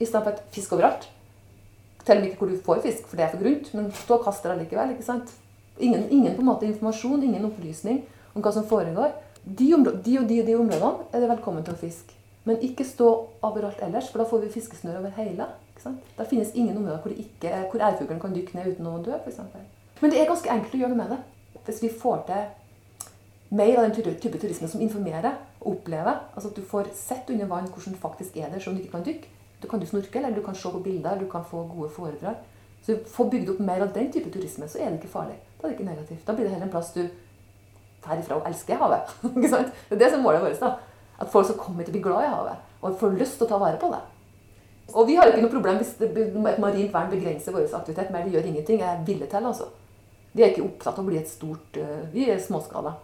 I 0.02 0.08
stedet 0.10 0.24
for 0.28 0.36
at 0.36 0.46
fisk 0.52 0.76
overalt. 0.76 1.08
Til 2.04 2.18
og 2.18 2.22
med 2.22 2.30
ikke 2.32 2.44
hvor 2.44 2.52
du 2.52 2.62
får 2.68 2.86
fisk, 2.90 3.08
for 3.08 3.20
det 3.20 3.26
er 3.26 3.34
for 3.34 3.46
grunt, 3.46 3.74
men 3.78 3.92
stå 3.96 4.20
og 4.20 4.28
kast 4.28 4.44
der 4.44 4.58
allikevel. 4.58 4.96
ikke 4.98 5.08
sant? 5.08 5.36
Ingen, 5.80 6.10
ingen 6.12 6.36
på 6.36 6.44
en 6.44 6.52
måte 6.52 6.68
informasjon, 6.68 7.24
ingen 7.24 7.48
opplysning 7.48 8.04
om 8.36 8.44
hva 8.44 8.52
som 8.52 8.68
foregår. 8.68 9.16
De, 9.46 9.74
områ 9.78 9.96
de 10.04 10.20
og 10.20 10.28
de 10.28 10.42
og 10.42 10.50
de 10.50 10.58
områdene 10.60 11.08
er 11.14 11.24
det 11.24 11.32
velkommen 11.32 11.64
til 11.64 11.78
å 11.78 11.80
fiske. 11.80 12.21
Men 12.44 12.64
ikke 12.66 12.86
stå 12.88 13.10
overalt 13.46 13.82
ellers, 13.86 14.10
for 14.10 14.22
da 14.22 14.30
får 14.30 14.46
vi 14.46 14.54
fiskesnøre 14.56 15.02
over 15.04 15.14
hele. 15.18 15.46
ikke 15.74 15.84
sant? 15.84 16.08
Da 16.18 16.26
finnes 16.26 16.56
ingen 16.56 16.78
områder 16.78 17.04
hvor, 17.04 17.14
ikke, 17.14 17.52
hvor 17.72 17.84
ærfuglen 17.90 18.20
kan 18.20 18.34
dykke 18.36 18.58
ned 18.58 18.72
uten 18.74 18.90
å 18.90 18.96
dø, 19.06 19.14
f.eks. 19.20 19.44
Men 20.02 20.12
det 20.14 20.22
er 20.22 20.32
ganske 20.32 20.50
enkelt 20.50 20.74
å 20.74 20.82
gjøre 20.82 20.96
noe 20.96 21.04
med 21.04 21.14
det. 21.14 21.20
Hvis 21.68 21.84
vi 21.84 21.92
får 21.94 22.24
til 22.30 22.50
mer 23.52 23.78
av 23.78 23.90
den 23.90 24.16
type, 24.16 24.40
turisme 24.40 24.68
som 24.72 24.82
informerer 24.82 25.36
og 25.60 25.76
opplever. 25.76 26.24
Altså 26.34 26.50
at 26.50 26.58
du 26.58 26.64
får 26.66 26.90
sett 26.96 27.30
under 27.30 27.50
vann 27.52 27.68
hvordan 27.70 27.94
det 27.94 28.02
faktisk 28.02 28.38
er 28.38 28.50
der, 28.50 28.60
selv 28.60 28.74
om 28.74 28.80
du 28.80 28.86
ikke 28.86 28.98
kan 28.98 29.06
dykke. 29.06 29.34
Du 29.62 29.68
kan 29.70 29.82
jo 29.84 29.90
snorke, 29.90 30.18
eller 30.18 30.36
du 30.36 30.46
kan 30.46 30.56
se 30.56 30.72
på 30.72 30.80
bilder, 30.80 31.12
eller 31.12 31.26
du 31.26 31.32
kan 31.32 31.44
få 31.46 31.66
gode 31.70 31.90
foredrag. 31.94 32.40
Så 32.86 32.98
få 33.06 33.28
bygd 33.30 33.52
opp 33.54 33.60
mer 33.62 33.84
av 33.86 33.92
den 33.94 34.10
type 34.12 34.32
turisme, 34.34 34.70
så 34.70 34.80
er 34.80 34.90
det 34.90 35.02
ikke 35.02 35.12
farlig. 35.12 35.36
Da 35.60 35.68
er 35.68 35.74
det 35.74 35.78
ikke 35.78 35.90
negativt. 35.92 36.24
Da 36.28 36.34
blir 36.34 36.48
det 36.48 36.54
heller 36.56 36.66
en 36.66 36.74
plass 36.74 36.94
du 36.96 37.04
drar 38.02 38.18
ifra 38.18 38.40
og 38.40 38.48
elsker 38.50 38.80
havet. 38.82 39.12
ikke 39.36 39.52
sant? 39.52 39.76
Det 39.90 39.98
er 39.98 40.02
det 40.06 40.10
som 40.14 40.24
er 40.24 40.24
målet 40.24 40.42
vårt. 40.42 40.64
da. 40.64 40.72
At 41.22 41.30
folk 41.32 41.48
skal 41.48 41.60
komme 41.62 41.84
hit 41.84 41.92
og 41.92 41.98
bli 41.98 42.04
glad 42.04 42.26
i 42.26 42.32
havet. 42.32 42.72
Og 42.82 42.98
får 43.00 43.20
lyst 43.20 43.38
til 43.38 43.48
å 43.48 43.52
ta 43.52 43.60
vare 43.62 43.80
på 43.82 43.92
det. 43.94 44.02
Og 44.92 45.08
vi 45.08 45.16
har 45.16 45.28
jo 45.28 45.36
ikke 45.36 45.46
noe 45.46 45.54
problem 45.54 45.78
hvis 45.80 45.94
et 46.04 46.60
marint 46.60 46.92
vern 46.94 47.12
begrenser 47.12 47.56
vår 47.56 47.70
aktivitet, 47.78 48.10
men 48.12 48.26
det 48.26 48.36
gjør 48.36 48.50
ingenting. 48.50 48.82
Jeg 48.82 48.90
er 48.90 49.06
villig 49.08 49.30
til, 49.32 49.48
altså. 49.48 49.70
Vi 50.34 50.44
er 50.44 50.52
ikke 50.52 50.66
opptatt 50.66 50.98
av 50.98 51.04
å 51.04 51.10
bli 51.10 51.20
et 51.20 51.28
stort 51.30 51.78
uh, 51.80 52.04
Vi 52.14 52.28
er 52.32 52.40
småskala. 52.40 52.96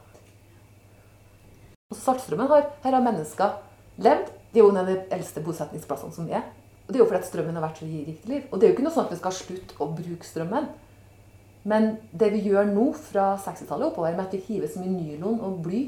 Og 1.92 2.00
Saltstrømmen 2.00 2.50
har, 2.52 2.66
her 2.84 2.96
har 2.98 3.04
mennesker 3.04 3.60
levd. 4.04 4.32
Det 4.52 4.60
er 4.60 4.66
jo 4.66 4.72
en 4.74 4.82
av 4.82 4.90
de 4.90 4.98
eldste 5.16 5.44
bosetningsplassene 5.44 6.16
som 6.16 6.28
er. 6.32 6.44
Og 6.88 6.92
det 6.92 7.00
er 7.00 7.04
jo 7.04 7.08
fordi 7.10 7.28
strømmen 7.28 7.56
har 7.60 7.66
vært 7.68 7.82
så 7.82 7.88
riktig 7.88 8.32
liv. 8.32 8.44
Og 8.50 8.60
det 8.60 8.68
er 8.68 8.72
jo 8.72 8.78
ikke 8.78 8.88
noe 8.88 8.96
sånn 8.96 9.08
at 9.08 9.14
vi 9.14 9.20
skal 9.22 9.36
slutte 9.36 9.80
å 9.84 9.90
bruke 9.92 10.28
strømmen. 10.28 10.70
Men 11.68 11.90
det 12.16 12.30
vi 12.32 12.46
gjør 12.48 12.70
nå 12.72 12.90
fra 12.96 13.34
60-tallet 13.44 13.90
oppover, 13.90 14.16
med 14.16 14.24
at 14.24 14.36
vi 14.36 14.44
hiver 14.46 14.72
så 14.72 14.80
mye 14.80 14.94
nylon 14.94 15.42
og 15.44 15.58
bly 15.66 15.82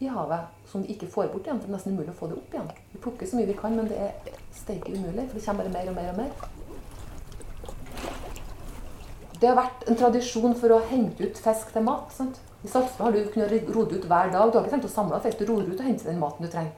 i 0.00 0.08
havet 0.08 0.68
som 0.70 0.82
vi 0.82 0.94
ikke 0.94 1.10
får 1.12 1.28
bort 1.32 1.46
igjen, 1.46 1.58
det 1.60 1.68
er 1.68 1.74
nesten 1.74 1.92
umulig 1.92 2.12
å 2.14 2.16
få 2.16 2.30
det 2.30 2.38
opp 2.40 2.54
igjen. 2.54 2.70
Vi 2.92 3.00
plukker 3.04 3.28
så 3.28 3.36
mye 3.36 3.50
vi 3.50 3.56
kan, 3.58 3.76
men 3.76 3.88
det 3.90 3.98
er 4.00 4.12
steike 4.56 4.94
umulig, 4.94 5.26
for 5.28 5.36
det 5.36 5.44
kommer 5.44 5.66
bare 5.66 5.74
mer 5.74 5.90
og 5.90 5.96
mer 5.98 6.08
og 6.12 6.18
mer. 6.22 6.32
Det 9.40 9.48
har 9.48 9.56
vært 9.56 9.86
en 9.88 9.98
tradisjon 10.00 10.56
for 10.60 10.72
å 10.76 10.80
hente 10.90 11.24
ut 11.24 11.38
fisk 11.40 11.72
til 11.74 11.84
mat. 11.84 12.08
sant? 12.12 12.40
I 12.64 12.68
Saltstrand 12.68 13.06
har 13.06 13.16
du 13.16 13.30
kunnet 13.32 13.68
rode 13.72 13.96
ut 13.96 14.08
hver 14.08 14.32
dag. 14.32 14.50
Du 14.52 14.58
har 14.58 14.64
ikke 14.64 14.74
tenkt 14.74 14.88
å 14.88 14.92
samle 14.92 15.20
fisk, 15.24 15.38
du 15.40 15.48
roder 15.48 15.70
ut 15.70 15.80
og 15.80 15.86
henter 15.86 16.10
den 16.10 16.20
maten 16.20 16.44
du 16.44 16.52
trenger. 16.52 16.72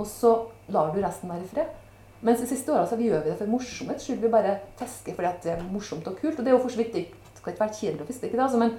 Og 0.00 0.08
så 0.08 0.32
lar 0.72 0.92
du 0.92 1.00
resten 1.00 1.32
være 1.32 1.44
i 1.44 1.48
fred. 1.48 1.76
Mens 2.20 2.40
de 2.40 2.48
siste 2.48 2.72
åra 2.72 2.84
gjør 2.84 3.24
vi 3.24 3.30
det 3.30 3.38
for 3.38 3.48
morsomhets 3.48 4.04
skyld. 4.04 4.20
Vi 4.20 4.32
bare 4.32 4.58
fisker 4.80 5.16
fordi 5.16 5.32
det 5.44 5.54
er 5.54 5.62
morsomt 5.72 6.08
og 6.08 6.18
kult. 6.20 6.36
Og 6.36 6.44
det 6.44 6.52
er 6.52 6.56
jo 6.56 6.62
for 6.64 6.72
så 6.72 6.82
vidt 6.82 6.96
det 6.96 7.06
skal 7.36 7.54
ikke 7.54 7.64
være 7.64 7.78
kjedelig 7.78 8.04
å 8.04 8.08
fiske, 8.10 8.28
ikke 8.28 8.42
altså, 8.44 8.60
men 8.60 8.74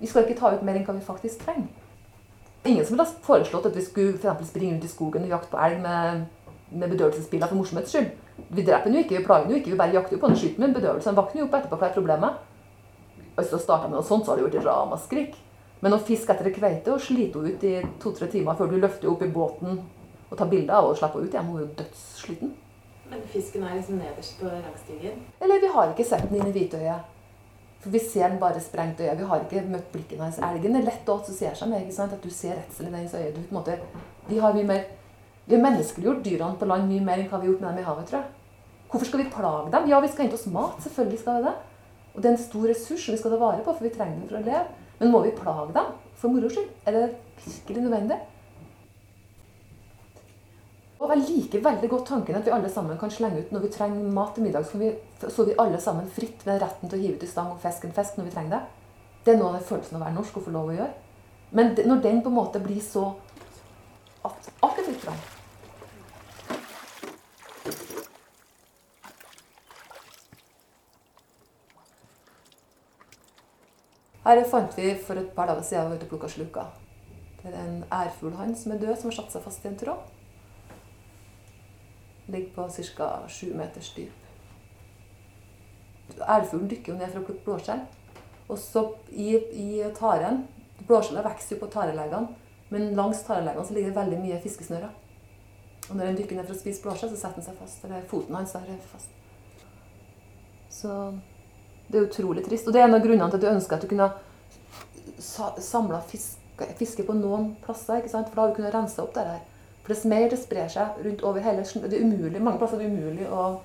vi 0.00 0.08
skal 0.08 0.24
ikke 0.24 0.38
ta 0.40 0.54
ut 0.54 0.64
mer 0.64 0.78
enn 0.78 0.86
hva 0.88 0.94
vi 0.96 1.04
faktisk 1.04 1.44
trenger. 1.44 1.68
Ingen 2.66 2.86
som 2.86 2.96
ville 2.96 3.06
foreslått 3.22 3.68
at 3.68 3.76
vi 3.76 3.84
skulle 3.84 4.18
for 4.18 4.48
springe 4.48 4.74
rundt 4.74 4.84
i 4.84 4.90
skogen 4.90 5.26
og 5.26 5.34
jakte 5.36 5.52
på 5.52 5.60
elg 5.62 5.80
med, 5.82 6.26
med 6.70 6.90
bedøvelsesbiler 6.90 7.50
for 7.50 7.60
morsomhets 7.60 7.94
skyld. 7.94 8.10
Vi 8.50 8.64
dreper 8.66 8.90
den 8.90 8.98
jo 8.98 9.04
ikke, 9.04 9.16
vi 9.18 9.24
plager 9.24 9.46
den 9.46 9.54
jo 9.54 9.60
ikke, 9.60 9.70
vi 9.70 9.80
bare 9.80 9.94
jakter 9.94 10.16
jo 10.16 10.20
på 10.20 10.30
den, 10.32 10.38
skyter 10.40 10.60
med 10.60 10.74
bedøvelsen 10.74 11.14
bedøvelse. 11.14 11.16
Våkner 11.20 11.42
jo 11.42 11.46
opp 11.46 11.58
etterpå. 11.60 11.78
Hva 11.80 11.88
er 11.88 11.94
problemet? 11.94 12.44
Hvis 13.36 13.52
du 13.52 13.58
starta 13.60 13.88
med 13.88 13.98
noe 13.98 14.08
sånt, 14.08 14.26
så 14.26 14.32
hadde 14.32 14.48
det 14.48 14.58
gjort 14.58 14.68
ramaskrik. 14.70 15.36
Men 15.84 15.94
å 15.94 16.02
fiske 16.02 16.32
etter 16.32 16.52
kveite 16.56 16.92
og 16.94 17.02
slite 17.04 17.38
henne 17.38 17.54
ut 17.54 17.64
i 17.68 17.74
to-tre 18.02 18.28
timer 18.32 18.56
før 18.58 18.70
du 18.72 18.78
løfter 18.80 19.10
opp 19.12 19.22
i 19.22 19.32
båten 19.32 19.82
og 20.26 20.38
tar 20.38 20.48
bilde 20.50 20.72
av 20.72 20.86
henne 20.86 20.94
og 20.94 20.98
slipper 20.98 21.20
henne 21.20 21.28
ut 21.28 21.36
igjen, 21.36 21.50
hun 21.50 21.58
er 21.58 21.66
jo 21.66 21.74
dødssliten. 21.80 22.54
Men 23.10 23.26
fisken 23.30 23.62
er 23.62 23.76
liksom 23.76 24.00
nederst 24.00 24.40
på 24.40 24.48
rangstigen? 24.50 25.20
Eller 25.40 25.60
vi 25.62 25.70
har 25.76 25.92
ikke 25.92 26.08
sett 26.08 26.26
den 26.26 26.40
inn 26.40 26.48
i 26.50 26.54
hvitøyet. 26.56 27.12
For 27.86 27.94
vi 27.94 28.02
ser 28.02 28.26
den 28.32 28.40
bare 28.42 28.58
sprengt 28.60 28.98
øye. 28.98 29.12
Vi 29.14 29.26
har 29.30 29.42
ikke 29.44 29.60
møtt 29.70 29.92
blikken 29.92 30.24
hans. 30.24 30.40
Elgen 30.42 30.74
er 30.74 30.86
lett 30.88 31.06
å 31.06 31.20
assosiere 31.20 31.54
seg 31.54 31.70
med. 31.70 31.84
ikke 31.84 31.94
sant? 31.94 32.16
At 32.16 32.24
du 32.24 32.32
ser 32.34 32.56
redselen 32.58 32.90
i 32.90 32.98
dens 32.98 33.14
øye. 33.14 33.30
Du, 33.30 33.38
på 33.46 33.54
en 33.54 33.58
måte, 33.60 33.76
vi 34.26 34.40
har 34.42 34.56
mye 34.56 34.66
mer 34.66 34.88
vi 35.46 35.54
har 35.54 35.62
menneskeliggjort 35.62 36.24
dyrene 36.24 36.58
på 36.58 36.66
land 36.66 36.88
mye 36.90 37.04
mer 37.06 37.20
enn 37.22 37.28
hva 37.30 37.38
vi 37.38 37.46
har 37.46 37.52
gjort 37.52 37.60
med 37.62 37.70
dem 37.70 37.78
i 37.78 37.86
havet. 37.86 38.06
tror 38.08 38.18
jeg. 38.18 38.30
Hvorfor 38.90 39.06
skal 39.06 39.20
vi 39.20 39.30
plage 39.30 39.70
dem? 39.70 39.84
Ja, 39.92 40.00
vi 40.02 40.08
skal 40.10 40.26
hente 40.26 40.34
oss 40.34 40.48
mat. 40.50 40.80
Selvfølgelig 40.82 41.20
skal 41.20 41.36
vi 41.36 41.46
det. 41.46 41.52
Og 42.14 42.22
det 42.22 42.28
er 42.28 42.34
en 42.34 42.42
stor 42.42 42.64
ressurs 42.66 43.04
vi 43.12 43.18
skal 43.20 43.30
ta 43.30 43.38
vare 43.38 43.62
på, 43.62 43.74
for 43.76 43.86
vi 43.86 43.92
trenger 43.94 44.18
den 44.18 44.26
for 44.26 44.40
å 44.40 44.42
leve. 44.42 44.64
Men 44.98 45.12
må 45.14 45.20
vi 45.22 45.36
plage 45.38 45.76
dem 45.76 45.92
for 46.18 46.34
moro 46.34 46.50
skyld? 46.50 46.72
Er 46.82 46.96
det 46.96 47.04
virkelig 47.44 47.84
nødvendig? 47.84 48.18
Og 50.96 51.10
jeg 51.12 51.24
liker 51.28 51.64
veldig 51.64 51.88
godt 51.92 52.06
tanken 52.08 52.38
at 52.38 52.46
vi 52.46 52.52
alle 52.56 52.70
sammen 52.72 52.96
kan 52.98 53.12
slenge 53.12 53.42
ut 53.44 53.50
når 53.52 53.66
vi 53.66 53.72
trenger 53.74 54.12
mat 54.16 54.32
til 54.34 54.46
middag. 54.46 54.64
Så 54.64 54.80
vi, 54.80 54.90
så 55.20 55.44
vi 55.44 55.56
alle 55.60 55.80
sammen 55.80 56.08
fritt 56.10 56.46
med 56.48 56.62
retten 56.62 56.88
til 56.88 56.98
å 56.98 57.02
hive 57.02 57.18
ut 57.18 57.26
i 57.26 57.30
stang 57.30 57.52
og 57.52 57.60
fiske 57.60 57.88
en 57.88 57.96
fisk 57.96 58.16
når 58.16 58.30
vi 58.30 58.34
trenger 58.36 58.56
det. 58.56 58.62
Det 59.26 59.34
er 59.34 59.40
noe 59.40 59.52
av 59.52 59.58
den 59.58 59.68
følelsen 59.68 59.98
av 59.98 60.00
å 60.00 60.06
være 60.06 60.16
norsk 60.16 60.40
og 60.40 60.46
få 60.46 60.54
lov 60.56 60.72
å 60.72 60.76
gjøre. 60.78 60.92
Men 61.56 61.74
når 61.76 62.02
den 62.08 62.22
på 62.24 62.32
en 62.32 62.38
måte 62.38 62.62
blir 62.64 62.80
så 62.82 63.10
at 64.26 64.48
alt 64.64 64.80
er 64.80 64.88
fritt 64.88 65.02
fram 65.04 65.24
Her 74.26 74.40
fant 74.50 74.72
vi 74.74 74.88
for 74.98 75.20
et 75.20 75.28
par 75.36 75.46
dager 75.46 75.62
siden 75.62 75.86
var 75.86 76.00
ute 76.00 76.06
og 76.08 76.10
plukka 76.10 76.28
sluker. 76.32 76.70
Det 77.38 77.52
er 77.52 77.60
en 77.62 77.84
ærfuglhann 77.94 78.56
som 78.58 78.72
er 78.74 78.80
død, 78.80 78.96
som 78.98 79.12
har 79.12 79.20
satt 79.20 79.36
seg 79.36 79.44
fast 79.44 79.62
i 79.62 79.68
en 79.70 79.76
tråd. 79.78 80.15
Ligger 82.26 82.50
på 82.54 82.68
ca. 82.96 83.10
sju 83.28 83.54
meters 83.54 83.92
dyp. 83.94 84.12
Ærfuglen 86.22 86.68
dykker 86.70 86.92
jo 86.92 86.98
ned 86.98 87.12
for 87.12 87.22
å 87.22 87.26
plukke 87.26 87.44
blåskjell. 87.44 87.82
Og 88.48 88.58
så 88.58 88.84
i, 89.10 89.34
i 89.36 89.82
taren 89.98 90.44
Blåskjellet 90.86 91.24
vokser 91.24 91.56
jo 91.56 91.62
på 91.62 91.70
tareleggene, 91.72 92.34
men 92.68 92.90
langs 92.94 93.22
tareleggene 93.24 93.74
ligger 93.74 93.90
det 93.90 93.96
veldig 93.96 94.18
mye 94.20 94.40
fiskesnører. 94.42 94.90
Og 95.88 95.96
når 95.96 96.10
den 96.10 96.18
dykker 96.18 96.36
ned 96.36 96.48
for 96.48 96.54
å 96.54 96.58
spise 96.58 96.82
blåskjell, 96.82 97.10
så 97.14 97.20
setter 97.20 97.40
den 97.40 97.46
seg 97.46 97.58
fast. 97.60 97.84
Eller 97.86 98.04
foten 98.10 98.36
hans 98.36 98.54
er 98.58 98.68
fast. 98.90 99.12
Så 100.76 100.92
det 101.88 102.00
er 102.00 102.08
utrolig 102.08 102.44
trist. 102.44 102.66
Og 102.66 102.74
det 102.74 102.82
er 102.82 102.88
en 102.88 102.98
av 102.98 103.04
grunnene 103.04 103.30
til 103.30 103.38
at 103.38 103.44
du 103.44 103.52
ønsker 103.52 103.78
at 103.78 103.86
du 103.86 103.90
kunne 103.90 104.10
samla 105.62 106.00
fiske, 106.10 106.68
fiske, 106.78 107.06
på 107.06 107.16
noen 107.16 107.52
plasser. 107.64 108.02
ikke 108.02 108.12
sant? 108.12 108.28
For 108.28 108.36
da 108.36 108.44
har 108.44 108.52
du 108.52 108.58
kunnet 108.58 108.74
rense 108.74 109.02
opp 109.02 109.14
det 109.14 109.26
her. 109.30 109.44
For 109.86 109.94
dess 109.94 110.06
mer 110.10 110.24
det 110.26 110.40
sprer 110.42 110.66
seg 110.66 110.96
rundt 111.04 111.20
over 111.22 111.44
hele 111.44 111.62
Det 111.62 111.94
er 111.94 112.02
umulig, 112.02 112.40
mange 112.42 112.58
plasser 112.58 112.80
er 112.80 112.88
det 112.88 112.88
umulig, 112.90 113.28
og, 113.30 113.60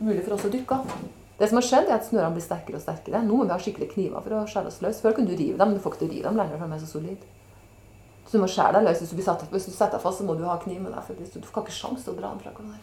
umulig 0.00 0.22
for 0.24 0.38
oss 0.38 0.46
å 0.48 0.52
dykke. 0.54 0.78
Det 1.38 1.48
som 1.50 1.58
har 1.60 1.66
skjedd, 1.66 1.90
er 1.90 1.98
at 1.98 2.06
snørene 2.06 2.34
blir 2.38 2.42
sterkere 2.46 2.78
og 2.80 2.82
sterkere. 2.86 3.20
Nå 3.22 3.36
må 3.36 3.44
vi 3.44 3.52
ha 3.52 3.58
skikkelig 3.60 3.90
kniver 3.92 4.24
for 4.24 4.38
å 4.38 4.46
skjære 4.48 4.70
oss 4.72 4.78
løs. 4.80 5.02
Før 5.04 5.18
kunne 5.18 5.28
du 5.28 5.36
rive 5.36 5.60
dem, 5.60 5.68
men 5.68 5.76
du 5.76 5.82
får 5.84 5.92
ikke 5.92 6.00
til 6.00 6.08
å 6.08 6.14
rive 6.14 6.30
dem 6.30 6.40
lenger, 6.40 6.56
for 6.56 6.72
de 6.72 6.78
er 6.78 6.80
så 6.80 6.88
solide. 6.88 7.34
Så 8.24 8.38
du 8.38 8.42
må 8.42 8.48
skjære 8.48 8.78
deg 8.78 8.88
løs. 8.88 9.02
Hvis 9.04 9.12
du, 9.12 9.22
satt, 9.28 9.44
hvis 9.52 9.68
du 9.68 9.74
setter 9.74 9.98
deg 9.98 10.06
fast, 10.06 10.22
så 10.22 10.26
må 10.26 10.38
du 10.40 10.46
ha 10.48 10.56
kniv 10.64 10.80
med 10.86 10.96
deg. 10.96 11.04
For 11.04 11.20
du 11.20 11.50
får 11.52 11.66
ikke 11.66 11.76
sjanse 11.76 12.08
til 12.08 12.16
å 12.16 12.18
dra 12.22 12.32
den 12.32 12.40
fra 12.40 12.54
hverandre. 12.56 12.80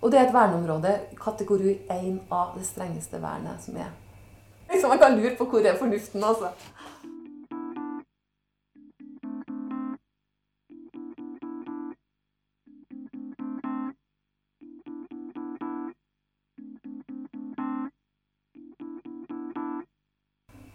Og 0.00 0.10
det 0.12 0.18
er 0.18 0.26
et 0.26 0.34
verneområde, 0.34 0.96
kategori 1.20 1.76
1A, 1.92 2.40
det 2.56 2.66
strengeste 2.72 3.20
vernet 3.20 3.68
som 3.68 3.76
er. 3.84 3.92
Liksom 4.72 4.90
Man 4.90 5.04
kan 5.04 5.14
lure 5.20 5.36
på 5.36 5.46
hvor 5.52 5.64
er 5.64 5.76
fornuften, 5.78 6.24
altså. 6.24 6.50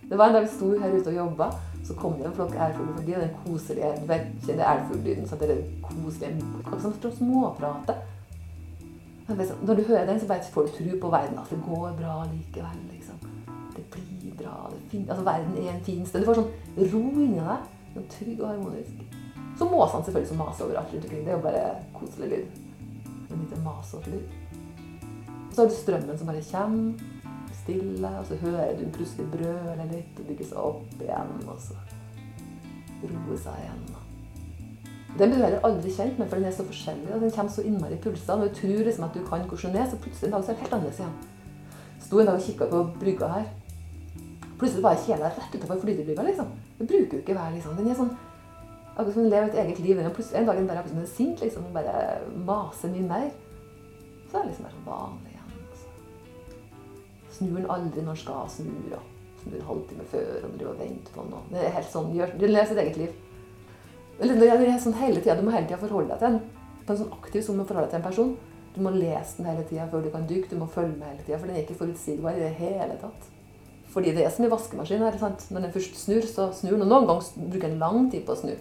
Det 0.10 0.18
var 0.18 0.28
en 0.28 0.34
dag 0.34 0.42
vi 0.42 0.48
sto 0.48 0.70
her 0.80 0.96
ute 0.96 1.12
og 1.12 1.16
jobba, 1.16 1.50
så 1.86 1.96
kom 1.96 2.14
det 2.18 2.26
en 2.26 2.34
flokk 2.34 2.56
ærfugler 2.56 2.96
forbi. 2.98 3.14
Og 3.16 3.22
den 3.22 3.36
koselige 3.44 3.92
du 4.00 4.46
kjenner 4.46 4.72
ærfuglelyden. 4.72 5.28
Så 5.28 5.36
det 5.36 5.52
er 5.52 5.62
koselige 5.84 7.16
småprate. 7.18 7.96
Når 9.30 9.76
du 9.76 9.84
hører 9.88 10.06
den, 10.06 10.20
så 10.20 10.26
får 10.54 10.62
du 10.62 10.68
tro 10.78 10.98
på 11.02 11.10
verden. 11.10 11.38
At 11.40 11.50
det 11.50 11.60
går 11.68 11.94
bra 12.02 12.24
likevel. 12.34 12.80
liksom. 12.92 13.16
Det 13.76 13.84
blir 13.92 14.34
bra. 14.38 14.72
det 14.92 15.06
altså 15.10 15.24
Verden 15.24 15.68
er 15.68 15.74
en 15.74 15.84
fin 15.84 16.06
sted. 16.06 16.22
Du 16.22 16.26
får 16.26 16.42
sånn 16.42 16.90
ro 16.94 17.04
inni 17.14 17.38
deg. 17.38 17.70
Sånn 17.94 18.10
trygg 18.16 18.42
og 18.42 18.50
harmonisk. 18.50 19.06
Så 19.60 19.70
måsene 19.70 20.04
selvfølgelig 20.06 20.32
som 20.32 20.42
maser 20.42 20.66
overalt 20.66 20.94
rundt 20.94 21.06
omkring. 21.06 21.24
Det 21.26 21.32
er 21.32 21.38
jo 21.38 21.46
bare 21.46 21.64
koselig 21.94 22.30
lyd. 22.34 22.60
En 23.30 23.46
liten 23.46 23.64
masete 23.64 24.10
lyd. 24.16 24.36
Så 25.54 25.62
har 25.62 25.70
du 25.70 25.76
strømmen 25.76 26.18
som 26.18 26.28
bare 26.28 26.44
kommer 26.52 26.94
stille, 27.64 28.12
og 28.20 28.26
så 28.28 28.38
hører 28.42 28.76
du 28.80 28.86
plutselig 28.96 29.30
brøle 29.32 29.88
litt 29.92 30.20
og 30.20 30.30
bygge 30.30 30.52
seg 30.52 30.62
opp 30.62 31.02
igjen, 31.02 31.34
og 31.48 31.60
så 31.64 31.78
roe 33.04 33.40
seg 33.40 33.64
igjen. 33.64 33.90
Den 35.18 35.34
blir 35.34 35.56
du 35.56 35.66
aldri 35.66 35.92
kjent 35.92 36.20
med, 36.20 36.30
for 36.30 36.38
den 36.38 36.48
er 36.48 36.56
så 36.56 36.64
forskjellig. 36.68 37.10
og 37.14 37.22
Den 37.22 37.32
kommer 37.34 37.52
så 37.52 37.64
innmari 37.66 37.98
i 37.98 38.02
pulser. 38.04 38.38
Når 38.38 38.52
du 38.52 38.60
tror 38.60 38.84
liksom 38.86 39.08
at 39.08 39.16
du 39.16 39.24
kan 39.26 39.46
hvordan 39.48 39.74
den 39.74 39.82
er, 39.82 39.90
så 39.90 39.98
plutselig 39.98 40.28
en 40.28 40.36
dag 40.36 40.44
så 40.44 40.52
er 40.52 40.56
det 40.56 40.64
helt 40.64 40.76
annerledes 40.78 41.00
igjen. 41.00 41.16
Sto 42.06 42.20
en 42.20 42.30
dag 42.30 42.36
og 42.36 42.46
kikka 42.46 42.68
på 42.70 42.84
brygga 43.02 43.32
her. 43.34 43.48
Plutselig 44.60 44.84
var 44.84 45.02
kjela 45.06 45.32
rett 45.34 45.56
utafor 45.56 45.82
flytebrygga. 45.82 46.24
liksom. 46.24 46.54
Det 46.78 46.88
bruker 46.88 47.18
jo 47.18 47.24
ikke 47.24 47.36
være 47.36 47.56
liksom. 47.56 47.76
Den 47.80 47.90
er 47.90 47.98
sånn 47.98 48.14
akkurat 48.96 49.14
som 49.14 49.24
den 49.24 49.34
lever 49.34 49.50
et 49.50 49.60
eget 49.64 49.80
liv. 49.80 49.98
Den 49.98 50.06
er 50.06 50.40
en 50.40 50.46
dag 50.46 50.58
den 50.58 50.68
bare 50.68 50.84
akkurat 50.84 50.94
som 50.94 51.02
den 51.02 51.10
er 51.10 51.16
sint 51.18 51.42
liksom, 51.42 51.66
og 51.66 51.74
bare 51.74 51.96
maser 52.46 52.94
mye 52.94 53.10
mer. 53.10 53.30
Så 54.30 54.38
er 54.38 54.42
det 54.42 54.52
liksom 54.52 54.70
bare 54.70 54.86
vanlig 54.86 55.29
snur 57.40 57.58
den 57.58 57.72
aldri 57.72 58.04
når 58.04 58.14
den 58.14 58.22
skal 58.22 58.52
snu. 58.54 58.70
Og 58.94 59.42
snur 59.42 59.66
halvtime 59.72 60.06
før 60.12 60.30
og 60.44 60.54
driver 60.54 60.76
og 60.76 60.84
venter 60.84 61.16
på 61.16 61.26
noe. 61.32 61.42
Det 61.50 61.66
er 61.66 61.76
helt 61.80 61.92
sånn, 61.92 62.14
Du 62.14 62.46
er 62.46 62.70
sitt 62.70 62.84
eget 62.84 63.02
liv. 63.02 63.18
Det 64.20 64.52
er 64.52 64.80
sånn 64.84 65.00
hele 65.00 65.24
tiden, 65.24 65.40
Du 65.40 65.48
må 65.48 65.56
hele 65.56 65.68
tida 65.68 65.80
forholde 65.80 66.12
deg 66.12 66.20
til 66.20 66.34
en 66.34 66.42
på 66.90 66.96
en 66.96 67.04
sånn 67.04 67.18
aktiv 67.20 67.44
sånn 67.46 67.60
forholde 67.70 67.86
deg 67.86 67.92
til 67.92 68.00
en 68.00 68.08
person. 68.08 68.32
Du 68.74 68.80
må 68.82 68.94
lese 68.96 69.38
den 69.38 69.50
hele 69.50 69.66
tida 69.70 69.86
før 69.92 70.02
du 70.02 70.10
kan 70.14 70.26
dykke. 70.30 70.50
Du 70.50 70.58
må 70.58 70.68
følge 70.74 70.96
med 70.98 71.12
hele 71.12 71.26
tida, 71.26 71.38
for 71.38 71.50
den 71.50 71.58
er 71.58 71.66
ikke 71.66 71.78
forutsigbar 71.78 72.38
i 72.38 72.42
det 72.42 72.56
hele 72.58 72.98
tatt. 73.02 73.28
Fordi 73.94 74.14
det 74.14 74.26
er 74.26 74.34
som 74.34 74.46
i 74.46 74.50
vaskemaskin. 74.50 75.06
Her, 75.06 75.18
sant? 75.22 75.46
Når 75.54 75.68
den 75.68 75.76
først 75.76 75.98
snur, 75.98 76.26
så 76.26 76.50
snur 76.54 76.76
den. 76.78 76.86
Og 76.86 76.90
noen 76.90 77.08
ganger 77.10 77.30
bruker 77.54 77.68
den 77.68 77.82
lang 77.82 78.10
tid 78.12 78.26
på 78.26 78.34
å 78.34 78.42
snu. 78.42 78.56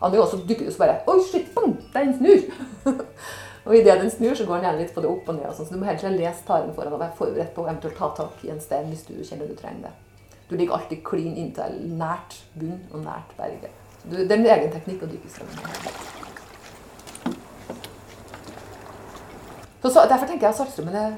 Andre 0.00 0.18
ganger 0.18 0.32
så 0.32 0.42
dykker 0.48 0.66
du 0.66 0.74
så 0.74 0.82
bare 0.82 0.98
Oi, 1.10 1.16
shit, 1.28 1.50
bang, 1.54 1.76
den 1.94 2.14
snur! 2.18 2.44
Og 3.64 3.76
idet 3.76 3.98
den 4.00 4.10
snur, 4.10 4.34
så 4.34 4.46
går 4.48 4.56
den 4.56 4.68
gjerne 4.68 4.80
litt 4.80 4.94
på 4.94 5.02
det 5.04 5.10
opp 5.10 5.28
og 5.28 5.36
ned. 5.36 5.48
Og 5.50 5.56
sånn, 5.56 5.68
så 5.68 5.76
du 5.76 5.80
må 5.82 5.88
helst 5.88 6.06
lese 6.08 6.46
taren 6.46 6.72
foran 6.76 6.96
og 6.96 7.02
være 7.02 7.18
forberedt 7.18 7.52
på 7.56 7.64
å 7.64 7.68
eventuelt 7.68 7.98
ta 7.98 8.08
tak 8.16 8.44
i 8.46 8.52
en 8.54 8.62
stein 8.62 8.88
hvis 8.88 9.04
du 9.08 9.18
kjenner 9.20 9.50
du 9.50 9.58
trenger 9.58 9.90
det. 9.90 9.92
Du 10.48 10.56
ligger 10.56 10.78
alltid 10.78 11.04
klin 11.06 11.36
inntil 11.38 11.76
nært 11.98 12.40
bunn 12.58 12.80
og 12.90 13.04
nært 13.04 13.36
berget. 13.38 13.76
Du, 14.02 14.16
det 14.16 14.32
er 14.32 14.38
en 14.38 14.48
egen 14.56 14.72
teknikk 14.72 15.04
å 15.04 15.10
dykke 15.10 15.28
i 15.28 15.34
strømmen. 15.34 16.08
Så, 19.80 19.88
så, 19.88 20.02
derfor 20.08 20.26
tenker 20.26 20.48
jeg 20.48 20.50
at 20.50 20.58
Saltstrømmen 20.58 20.96
er 20.96 21.14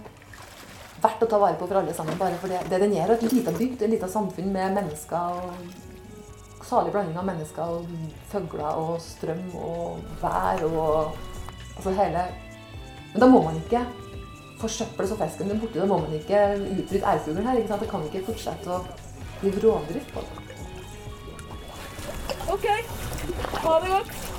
verdt 1.02 1.24
å 1.24 1.30
ta 1.30 1.38
vare 1.40 1.56
på 1.58 1.66
for 1.66 1.80
alle 1.80 1.94
sammen. 1.94 2.18
Bare 2.18 2.36
for 2.42 2.52
det, 2.52 2.60
det 2.70 2.82
den 2.82 2.94
er, 2.98 3.10
et 3.10 3.24
lite 3.26 3.54
bygd, 3.56 3.80
et 3.82 3.94
lite 3.96 4.10
samfunn 4.10 4.52
med 4.54 4.76
mennesker 4.76 5.40
og 5.40 6.66
salig 6.66 6.92
blanding 6.94 7.18
av 7.18 7.26
mennesker 7.26 7.74
og 7.78 7.88
fugler 8.30 8.78
og 8.80 8.94
strøm 9.02 9.48
og 9.58 10.02
vær 10.22 10.62
og 10.68 11.31
Altså 11.76 11.90
hele 11.96 12.24
Men 13.12 13.20
da 13.20 13.26
må 13.28 13.42
man 13.42 13.56
ikke 13.60 13.84
forsøple 14.62 15.08
så 15.08 15.16
fisken 15.20 15.48
din 15.50 15.60
borti. 15.60 15.78
Da 15.78 15.86
må 15.86 15.98
man 15.98 16.12
ikke 16.16 16.42
utrydde 16.78 17.06
ærfuglen 17.14 17.46
her. 17.46 17.58
ikke 17.58 17.68
sant? 17.68 17.82
Det 17.82 17.90
kan 17.90 18.04
ikke 18.08 18.26
fortsette 18.30 18.70
å 18.72 18.82
drive 19.42 19.64
rovdrift 19.66 20.12
på 20.14 20.20
det. 20.20 20.42
OK. 22.52 22.68
Ha 23.64 23.80
det 23.82 23.90
godt. 23.90 24.31